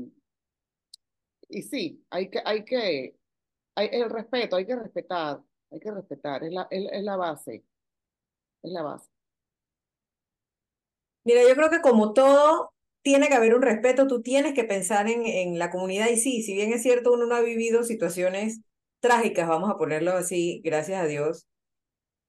y 1.49 1.63
sí, 1.63 2.05
hay 2.11 2.31
que, 2.31 2.41
hay 2.45 2.65
que, 2.65 3.17
hay 3.75 3.89
el 3.93 4.11
respeto, 4.11 4.57
hay 4.57 4.67
que 4.67 4.77
respetar, 4.77 5.43
hay 5.71 5.81
que 5.81 5.91
respetar, 5.91 6.45
es 6.45 6.53
la, 6.53 6.67
es, 6.71 6.87
es 6.93 7.03
la 7.03 7.17
base, 7.17 7.65
es 8.63 8.73
la 8.73 8.83
base. 8.83 9.09
Mira, 11.25 11.43
yo 11.49 11.55
creo 11.55 11.71
que 11.71 11.81
como 11.81 12.13
todo, 12.13 12.73
tiene 13.03 13.29
que 13.29 13.35
haber 13.35 13.55
un 13.55 13.63
respeto, 13.63 14.07
tú 14.07 14.23
tienes 14.23 14.55
que 14.55 14.65
pensar 14.65 15.09
en, 15.09 15.27
en 15.27 15.59
la 15.59 15.71
comunidad 15.71 16.09
y 16.11 16.17
sí, 16.17 16.43
si 16.43 16.55
bien 16.55 16.73
es 16.73 16.83
cierto, 16.83 17.13
uno 17.13 17.27
no 17.27 17.35
ha 17.35 17.41
vivido 17.41 17.83
situaciones 17.85 18.61
trágicas, 19.01 19.49
vamos 19.49 19.71
a 19.71 19.77
ponerlo 19.77 20.13
así, 20.13 20.61
gracias 20.65 21.03
a 21.03 21.07
Dios, 21.07 21.47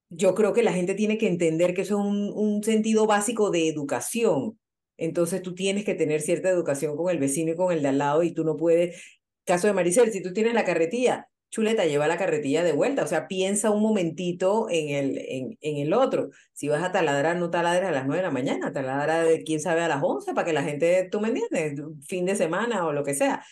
yo 0.09 0.35
creo 0.35 0.53
que 0.53 0.63
la 0.63 0.73
gente 0.73 0.95
tiene 0.95 1.17
que 1.17 1.27
entender 1.27 1.73
que 1.73 1.81
eso 1.81 1.99
es 1.99 2.05
un, 2.05 2.31
un 2.33 2.63
sentido 2.63 3.07
básico 3.07 3.51
de 3.51 3.67
educación. 3.67 4.59
Entonces 4.97 5.41
tú 5.41 5.55
tienes 5.55 5.83
que 5.85 5.95
tener 5.95 6.21
cierta 6.21 6.49
educación 6.49 6.95
con 6.95 7.09
el 7.09 7.19
vecino 7.19 7.51
y 7.51 7.55
con 7.55 7.71
el 7.73 7.81
de 7.81 7.89
al 7.89 7.97
lado 7.97 8.23
y 8.23 8.33
tú 8.33 8.43
no 8.45 8.55
puedes, 8.55 9.01
caso 9.45 9.67
de 9.67 9.73
Maricel, 9.73 10.11
si 10.11 10.21
tú 10.21 10.33
tienes 10.33 10.53
la 10.53 10.63
carretilla, 10.65 11.29
chuleta, 11.49 11.85
lleva 11.85 12.07
la 12.07 12.17
carretilla 12.17 12.63
de 12.63 12.73
vuelta, 12.73 13.03
o 13.03 13.07
sea, 13.07 13.27
piensa 13.27 13.71
un 13.71 13.81
momentito 13.81 14.67
en 14.69 14.89
el, 14.89 15.17
en, 15.17 15.57
en 15.61 15.77
el 15.77 15.93
otro. 15.93 16.29
Si 16.53 16.67
vas 16.67 16.83
a 16.83 16.91
taladrar, 16.91 17.37
no 17.37 17.49
taladres 17.49 17.89
a 17.89 17.91
las 17.91 18.05
9 18.05 18.17
de 18.17 18.27
la 18.27 18.31
mañana, 18.31 18.73
taladra 18.73 19.23
de 19.23 19.43
quién 19.43 19.59
sabe 19.61 19.81
a 19.81 19.87
las 19.87 20.03
11 20.03 20.33
para 20.33 20.45
que 20.45 20.53
la 20.53 20.63
gente, 20.63 21.07
tú 21.11 21.21
me 21.21 21.29
entiendes, 21.29 21.81
fin 22.07 22.25
de 22.25 22.35
semana 22.35 22.85
o 22.85 22.93
lo 22.93 23.03
que 23.03 23.13
sea. 23.13 23.45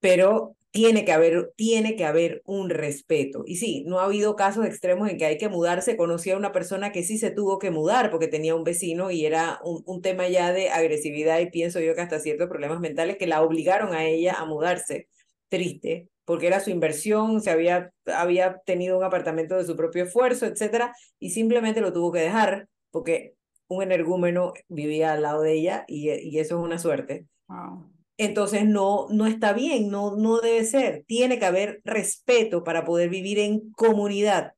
Pero 0.00 0.56
tiene 0.70 1.04
que 1.04 1.12
haber, 1.12 1.52
tiene 1.56 1.96
que 1.96 2.04
haber 2.04 2.42
un 2.44 2.70
respeto. 2.70 3.42
Y 3.46 3.56
sí, 3.56 3.84
no 3.86 4.00
ha 4.00 4.04
habido 4.04 4.36
casos 4.36 4.64
extremos 4.66 5.08
en 5.10 5.18
que 5.18 5.24
hay 5.26 5.38
que 5.38 5.48
mudarse. 5.48 5.96
Conocí 5.96 6.30
a 6.30 6.36
una 6.36 6.52
persona 6.52 6.92
que 6.92 7.02
sí 7.02 7.18
se 7.18 7.30
tuvo 7.30 7.58
que 7.58 7.70
mudar 7.70 8.10
porque 8.10 8.28
tenía 8.28 8.54
un 8.54 8.64
vecino 8.64 9.10
y 9.10 9.26
era 9.26 9.58
un, 9.64 9.82
un 9.86 10.00
tema 10.02 10.28
ya 10.28 10.52
de 10.52 10.70
agresividad 10.70 11.40
y 11.40 11.50
pienso 11.50 11.80
yo 11.80 11.94
que 11.94 12.00
hasta 12.02 12.20
ciertos 12.20 12.48
problemas 12.48 12.80
mentales 12.80 13.16
que 13.18 13.26
la 13.26 13.42
obligaron 13.42 13.94
a 13.94 14.04
ella 14.06 14.34
a 14.34 14.44
mudarse. 14.46 15.08
Triste, 15.48 16.08
porque 16.30 16.46
era 16.46 16.60
su 16.60 16.70
inversión, 16.70 17.40
se 17.40 17.50
había, 17.50 17.92
había 18.06 18.58
tenido 18.64 18.96
un 18.96 19.02
apartamento 19.02 19.56
de 19.56 19.64
su 19.64 19.74
propio 19.74 20.04
esfuerzo, 20.04 20.46
etcétera, 20.46 20.94
y 21.18 21.30
simplemente 21.30 21.80
lo 21.80 21.92
tuvo 21.92 22.12
que 22.12 22.20
dejar 22.20 22.68
porque 22.92 23.34
un 23.66 23.82
energúmeno 23.82 24.52
vivía 24.68 25.12
al 25.12 25.22
lado 25.22 25.42
de 25.42 25.54
ella 25.54 25.84
y, 25.88 26.08
y 26.08 26.38
eso 26.38 26.56
es 26.56 26.64
una 26.64 26.78
suerte. 26.78 27.26
Wow. 27.48 27.90
Entonces 28.16 28.64
no, 28.64 29.08
no 29.10 29.26
está 29.26 29.52
bien, 29.54 29.90
no, 29.90 30.14
no 30.14 30.38
debe 30.38 30.62
ser. 30.64 31.02
Tiene 31.08 31.40
que 31.40 31.46
haber 31.46 31.80
respeto 31.82 32.62
para 32.62 32.84
poder 32.84 33.08
vivir 33.08 33.40
en 33.40 33.72
comunidad. 33.72 34.52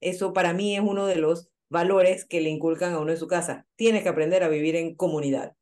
Eso 0.00 0.32
para 0.32 0.52
mí 0.52 0.76
es 0.76 0.80
uno 0.80 1.06
de 1.06 1.16
los 1.16 1.48
valores 1.68 2.24
que 2.24 2.40
le 2.40 2.50
inculcan 2.50 2.92
a 2.92 3.00
uno 3.00 3.10
en 3.10 3.18
su 3.18 3.26
casa. 3.26 3.66
Tienes 3.74 4.04
que 4.04 4.10
aprender 4.10 4.44
a 4.44 4.48
vivir 4.48 4.76
en 4.76 4.94
comunidad. 4.94 5.55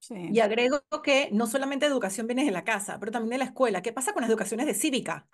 Sí. 0.00 0.14
Y 0.32 0.40
agrego 0.40 0.82
que 1.04 1.28
no 1.32 1.46
solamente 1.46 1.86
educación 1.86 2.26
viene 2.26 2.44
de 2.44 2.50
la 2.50 2.64
casa, 2.64 2.98
pero 2.98 3.12
también 3.12 3.30
de 3.32 3.38
la 3.38 3.44
escuela. 3.44 3.82
¿Qué 3.82 3.92
pasa 3.92 4.12
con 4.12 4.22
las 4.22 4.30
educaciones 4.30 4.66
de 4.66 4.74
cívica? 4.74 5.28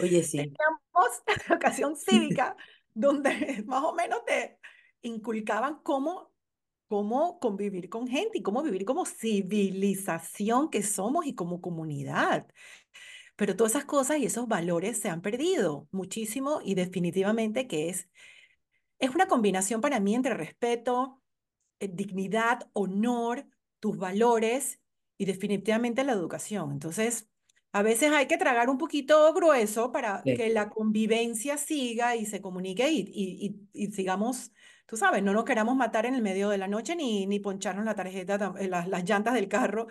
Oye, 0.00 0.22
sí. 0.22 0.38
Teníamos 0.38 1.22
educación 1.48 1.96
cívica 1.96 2.56
donde 2.94 3.62
más 3.66 3.84
o 3.84 3.94
menos 3.94 4.24
te 4.24 4.58
inculcaban 5.02 5.80
cómo, 5.82 6.32
cómo 6.88 7.38
convivir 7.40 7.88
con 7.88 8.06
gente 8.08 8.38
y 8.38 8.42
cómo 8.42 8.62
vivir 8.62 8.84
como 8.84 9.06
civilización 9.06 10.70
que 10.70 10.82
somos 10.82 11.26
y 11.26 11.34
como 11.34 11.60
comunidad. 11.60 12.46
Pero 13.36 13.56
todas 13.56 13.72
esas 13.72 13.84
cosas 13.86 14.18
y 14.18 14.26
esos 14.26 14.48
valores 14.48 14.98
se 15.00 15.08
han 15.08 15.22
perdido 15.22 15.88
muchísimo 15.90 16.60
y 16.64 16.74
definitivamente 16.74 17.66
que 17.66 17.88
es, 17.88 18.08
es 18.98 19.14
una 19.14 19.26
combinación 19.28 19.80
para 19.80 20.00
mí 20.00 20.14
entre 20.14 20.34
respeto, 20.34 21.22
eh, 21.80 21.88
dignidad, 21.92 22.70
honor, 22.72 23.46
tus 23.82 23.98
valores 23.98 24.80
y 25.18 25.26
definitivamente 25.26 26.04
la 26.04 26.12
educación. 26.14 26.72
Entonces, 26.72 27.28
a 27.72 27.82
veces 27.82 28.12
hay 28.12 28.26
que 28.28 28.38
tragar 28.38 28.70
un 28.70 28.78
poquito 28.78 29.32
grueso 29.34 29.92
para 29.92 30.24
Sí. 30.24 30.34
que 30.36 30.50
la 30.50 30.70
convivencia 30.70 31.58
siga 31.58 32.16
y 32.16 32.26
se 32.26 32.40
comunique 32.42 32.90
y, 32.92 33.00
y, 33.00 33.68
y, 33.74 33.86
y 33.88 33.92
sigamos, 33.92 34.52
tú 34.86 34.96
sabes, 34.96 35.22
no 35.22 35.32
nos 35.34 35.44
queramos 35.44 35.76
matar 35.76 36.06
en 36.06 36.14
el 36.14 36.22
medio 36.22 36.50
de 36.50 36.58
la 36.58 36.68
noche 36.68 36.96
ni, 36.96 37.26
ni 37.26 37.40
poncharnos 37.40 37.84
la 37.86 37.94
tarjeta, 37.96 38.54
eh, 38.60 38.68
las, 38.68 38.88
las 38.88 39.04
llantas 39.04 39.34
del 39.34 39.48
carro 39.48 39.88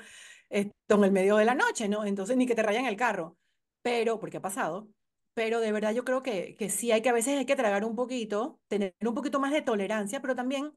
esto, 0.49 0.73
en 0.95 1.03
el 1.05 1.11
medio 1.11 1.37
de 1.37 1.45
la 1.45 1.55
noche, 1.55 1.87
¿no? 1.89 2.05
Entonces, 2.05 2.37
ni 2.37 2.45
que 2.47 2.55
te 2.55 2.63
rayen 2.63 2.85
el 2.85 2.95
carro. 2.97 3.37
Pero, 3.81 4.19
porque 4.19 4.37
ha 4.37 4.41
pasado. 4.41 4.89
Pero 5.33 5.59
de 5.61 5.71
verdad 5.71 5.93
yo 5.93 6.03
creo 6.05 6.21
que, 6.23 6.55
que 6.57 6.69
sí 6.69 6.91
hay 6.91 7.01
que 7.01 7.09
a 7.09 7.13
veces 7.13 7.37
hay 7.37 7.45
que 7.45 7.55
tragar 7.55 7.85
un 7.85 7.95
poquito, 7.95 8.61
tener 8.67 8.95
un 9.01 9.15
poquito 9.15 9.39
más 9.39 9.51
de 9.53 9.61
tolerancia, 9.61 10.21
pero 10.21 10.35
también, 10.35 10.73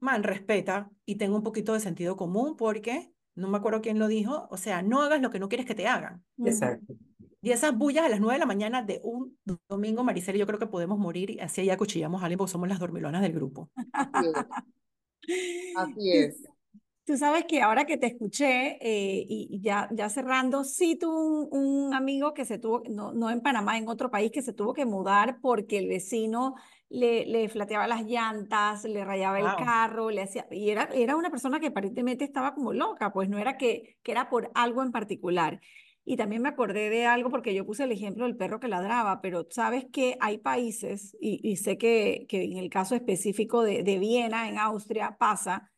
man, 0.00 0.22
respeta 0.22 0.90
y 1.04 1.16
tenga 1.16 1.36
un 1.36 1.42
poquito 1.42 1.74
de 1.74 1.80
sentido 1.80 2.16
común 2.16 2.56
porque 2.56 3.12
no 3.34 3.48
me 3.48 3.58
acuerdo 3.58 3.80
quién 3.80 3.98
lo 3.98 4.08
dijo, 4.08 4.48
o 4.50 4.56
sea, 4.56 4.82
no 4.82 5.00
hagas 5.00 5.20
lo 5.20 5.30
que 5.30 5.38
no 5.38 5.48
quieres 5.48 5.66
que 5.66 5.74
te 5.74 5.86
hagan. 5.86 6.24
Exacto. 6.44 6.94
Y 7.40 7.52
esas 7.52 7.76
bullas 7.76 8.04
a 8.04 8.08
las 8.08 8.20
9 8.20 8.34
de 8.34 8.40
la 8.40 8.46
mañana 8.46 8.82
de 8.82 9.00
un 9.04 9.38
domingo, 9.68 10.02
Maricel, 10.02 10.36
yo 10.36 10.46
creo 10.46 10.58
que 10.58 10.66
podemos 10.66 10.98
morir 10.98 11.30
y 11.30 11.40
así 11.40 11.64
ya 11.64 11.76
cuchillamos 11.76 12.20
a 12.20 12.24
alguien 12.24 12.38
porque 12.38 12.50
somos 12.50 12.68
las 12.68 12.80
dormilonas 12.80 13.22
del 13.22 13.32
grupo. 13.32 13.70
Así 13.92 14.26
es. 14.26 15.76
Así 15.76 16.12
es. 16.12 16.42
Tú 17.04 17.16
sabes 17.16 17.44
que 17.46 17.62
ahora 17.62 17.86
que 17.86 17.96
te 17.96 18.06
escuché 18.06 18.76
eh, 18.82 19.24
y 19.26 19.60
ya, 19.62 19.88
ya 19.92 20.10
cerrando, 20.10 20.62
sí 20.62 20.96
tuve 20.96 21.16
un, 21.16 21.48
un, 21.50 21.94
amigo 21.94 22.34
que 22.34 22.44
se 22.44 22.58
tuvo, 22.58 22.82
no, 22.90 23.12
no 23.12 23.30
en 23.30 23.40
Panamá, 23.40 23.78
en 23.78 23.88
otro 23.88 24.10
país, 24.10 24.30
que 24.30 24.42
se 24.42 24.52
tuvo 24.52 24.74
que 24.74 24.84
mudar 24.84 25.40
porque 25.40 25.78
el 25.78 25.88
vecino 25.88 26.54
le, 26.90 27.26
le 27.26 27.48
flateaba 27.48 27.86
las 27.86 28.04
llantas, 28.04 28.84
le 28.84 29.04
rayaba 29.04 29.38
el 29.38 29.46
carro, 29.64 30.10
le 30.10 30.22
hacía, 30.22 30.46
y 30.50 30.70
era, 30.70 30.84
era 30.94 31.16
una 31.16 31.30
persona 31.30 31.60
que 31.60 31.66
aparentemente 31.68 32.24
estaba 32.24 32.54
como 32.54 32.72
loca, 32.72 33.12
pues 33.12 33.28
no 33.28 33.38
era 33.38 33.56
que, 33.58 33.98
que 34.02 34.12
era 34.12 34.28
por 34.30 34.50
algo 34.54 34.82
en 34.82 34.92
particular. 34.92 35.60
Y 36.04 36.16
también 36.16 36.40
me 36.40 36.48
acordé 36.48 36.88
de 36.88 37.04
algo 37.04 37.28
porque 37.30 37.52
yo 37.54 37.66
puse 37.66 37.84
el 37.84 37.92
ejemplo 37.92 38.24
del 38.24 38.36
perro 38.36 38.60
que 38.60 38.68
ladraba, 38.68 39.20
pero 39.20 39.46
sabes 39.50 39.84
que 39.92 40.16
hay 40.20 40.38
países, 40.38 41.14
y, 41.20 41.40
y 41.46 41.56
sé 41.56 41.76
que, 41.76 42.24
que 42.28 42.44
en 42.44 42.56
el 42.56 42.70
caso 42.70 42.94
específico 42.94 43.62
de, 43.62 43.82
de 43.82 43.98
Viena, 43.98 44.48
en 44.48 44.56
Austria, 44.58 45.16
pasa 45.18 45.70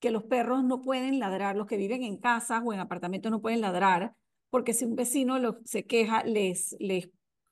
que 0.00 0.10
los 0.10 0.24
perros 0.24 0.62
no 0.64 0.82
pueden 0.82 1.18
ladrar, 1.18 1.56
los 1.56 1.66
que 1.66 1.76
viven 1.78 2.02
en 2.04 2.18
casas 2.18 2.62
o 2.64 2.72
en 2.74 2.80
apartamentos 2.80 3.30
no 3.32 3.40
pueden 3.40 3.62
ladrar, 3.62 4.14
porque 4.50 4.74
si 4.74 4.84
un 4.84 4.94
vecino 4.96 5.38
lo- 5.38 5.58
se 5.64 5.86
queja, 5.86 6.22
les, 6.24 6.76
les 6.78 7.08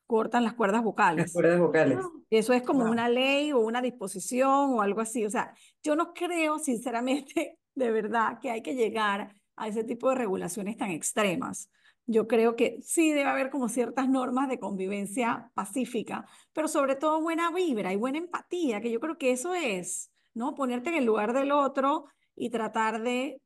cortan 0.07 0.45
las 0.45 0.55
cuerdas 0.55 0.79
Las 0.79 0.85
vocales. 0.85 1.33
cuerdas 1.33 1.61
vocales. 1.61 1.99
Eso 2.31 2.53
es 2.53 2.63
como 2.63 2.81
Wow. 2.85 2.93
una 2.93 3.09
ley 3.09 3.53
o 3.53 3.59
una 3.61 3.83
disposición 3.83 4.75
o 4.75 4.83
algo 4.83 5.01
así. 5.01 5.25
O 5.25 5.31
sea, 5.31 5.53
yo 5.83 5.97
no 5.97 6.13
creo, 6.15 6.59
sinceramente, 6.59 7.59
de 7.75 7.91
verdad, 7.91 8.39
que 8.41 8.51
hay 8.51 8.63
que 8.63 8.75
llegar 8.75 9.35
a 9.57 9.69
ese 9.69 9.85
tipo 9.85 10.09
de 10.11 10.17
regulaciones 10.17 10.77
tan 10.77 10.91
extremas. 10.91 11.71
Yo 12.09 12.29
creo 12.29 12.55
que 12.55 12.79
sí 12.83 13.11
debe 13.11 13.29
haber 13.29 13.51
como 13.51 13.69
ciertas 13.69 14.09
normas 14.09 14.49
de 14.49 14.61
convivencia 14.61 15.51
pacífica, 15.55 16.25
pero 16.53 16.69
sobre 16.69 16.95
todo 16.95 17.21
buena 17.21 17.51
vibra 17.51 17.93
y 17.93 17.97
buena 17.97 18.19
empatía, 18.19 18.81
que 18.81 18.93
yo 18.93 19.01
creo 19.01 19.19
que 19.19 19.33
eso 19.33 19.55
es, 19.55 20.13
¿no? 20.33 20.55
Ponerte 20.55 20.91
en 20.91 20.97
el 20.97 21.05
lugar 21.05 21.33
del 21.33 21.51
otro 21.51 22.07
y 22.37 22.51
tratar 22.51 23.03
de, 23.03 23.41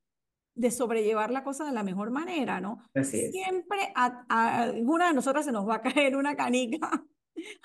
de 0.60 0.70
sobrellevar 0.70 1.30
la 1.30 1.42
cosa 1.42 1.64
de 1.64 1.72
la 1.72 1.82
mejor 1.82 2.10
manera, 2.10 2.60
¿no? 2.60 2.84
Así 2.94 3.18
es. 3.18 3.32
Siempre 3.32 3.78
a, 3.94 4.24
a 4.28 4.62
alguna 4.62 5.08
de 5.08 5.14
nosotras 5.14 5.44
se 5.46 5.52
nos 5.52 5.66
va 5.66 5.76
a 5.76 5.80
caer 5.82 6.16
una 6.16 6.36
canica. 6.36 7.04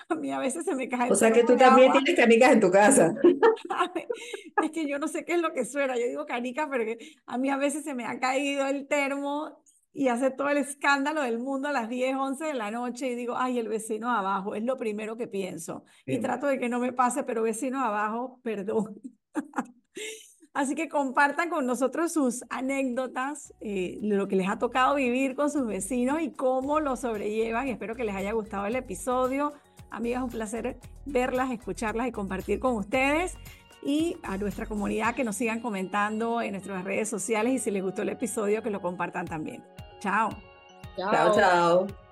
A 0.08 0.14
mí 0.14 0.32
a 0.32 0.38
veces 0.38 0.64
se 0.64 0.74
me 0.74 0.88
cae 0.88 1.10
O 1.10 1.14
sea 1.14 1.30
que 1.30 1.44
tú 1.44 1.54
también 1.56 1.90
agua. 1.90 2.02
tienes 2.02 2.18
canicas 2.18 2.52
en 2.52 2.60
tu 2.60 2.70
casa. 2.70 3.14
Es 4.62 4.70
que 4.70 4.88
yo 4.88 4.98
no 4.98 5.06
sé 5.06 5.24
qué 5.26 5.34
es 5.34 5.40
lo 5.42 5.52
que 5.52 5.66
suena. 5.66 5.98
Yo 5.98 6.06
digo 6.06 6.24
canica, 6.24 6.68
pero 6.70 6.84
a 7.26 7.36
mí 7.38 7.50
a 7.50 7.58
veces 7.58 7.84
se 7.84 7.94
me 7.94 8.06
ha 8.06 8.18
caído 8.18 8.66
el 8.66 8.88
termo 8.88 9.62
y 9.92 10.08
hace 10.08 10.30
todo 10.30 10.48
el 10.48 10.56
escándalo 10.56 11.20
del 11.22 11.38
mundo 11.38 11.68
a 11.68 11.72
las 11.72 11.90
10, 11.90 12.16
11 12.16 12.44
de 12.46 12.54
la 12.54 12.70
noche 12.70 13.08
y 13.08 13.14
digo, 13.14 13.34
ay, 13.36 13.58
el 13.58 13.68
vecino 13.68 14.10
abajo, 14.10 14.54
es 14.54 14.62
lo 14.64 14.78
primero 14.78 15.16
que 15.18 15.26
pienso. 15.26 15.84
Y 16.06 16.18
trato 16.18 16.46
de 16.46 16.58
que 16.58 16.70
no 16.70 16.78
me 16.80 16.92
pase, 16.94 17.24
pero 17.24 17.42
vecino 17.42 17.84
abajo, 17.84 18.40
perdón. 18.42 19.00
Así 20.56 20.74
que 20.74 20.88
compartan 20.88 21.50
con 21.50 21.66
nosotros 21.66 22.14
sus 22.14 22.42
anécdotas, 22.48 23.52
eh, 23.60 23.98
lo 24.00 24.26
que 24.26 24.36
les 24.36 24.48
ha 24.48 24.58
tocado 24.58 24.94
vivir 24.94 25.36
con 25.36 25.50
sus 25.50 25.66
vecinos 25.66 26.22
y 26.22 26.30
cómo 26.30 26.80
lo 26.80 26.96
sobrellevan. 26.96 27.68
Espero 27.68 27.94
que 27.94 28.04
les 28.04 28.14
haya 28.16 28.32
gustado 28.32 28.64
el 28.64 28.74
episodio. 28.74 29.52
Amigas, 29.90 30.22
un 30.22 30.30
placer 30.30 30.78
verlas, 31.04 31.50
escucharlas 31.50 32.08
y 32.08 32.12
compartir 32.12 32.58
con 32.58 32.74
ustedes. 32.74 33.34
Y 33.82 34.16
a 34.22 34.38
nuestra 34.38 34.64
comunidad 34.64 35.14
que 35.14 35.24
nos 35.24 35.36
sigan 35.36 35.60
comentando 35.60 36.40
en 36.40 36.52
nuestras 36.52 36.84
redes 36.84 37.10
sociales 37.10 37.52
y 37.52 37.58
si 37.58 37.70
les 37.70 37.82
gustó 37.82 38.00
el 38.00 38.08
episodio, 38.08 38.62
que 38.62 38.70
lo 38.70 38.80
compartan 38.80 39.26
también. 39.26 39.62
Chao. 40.00 40.30
Chao, 40.96 41.34
chao. 41.34 42.05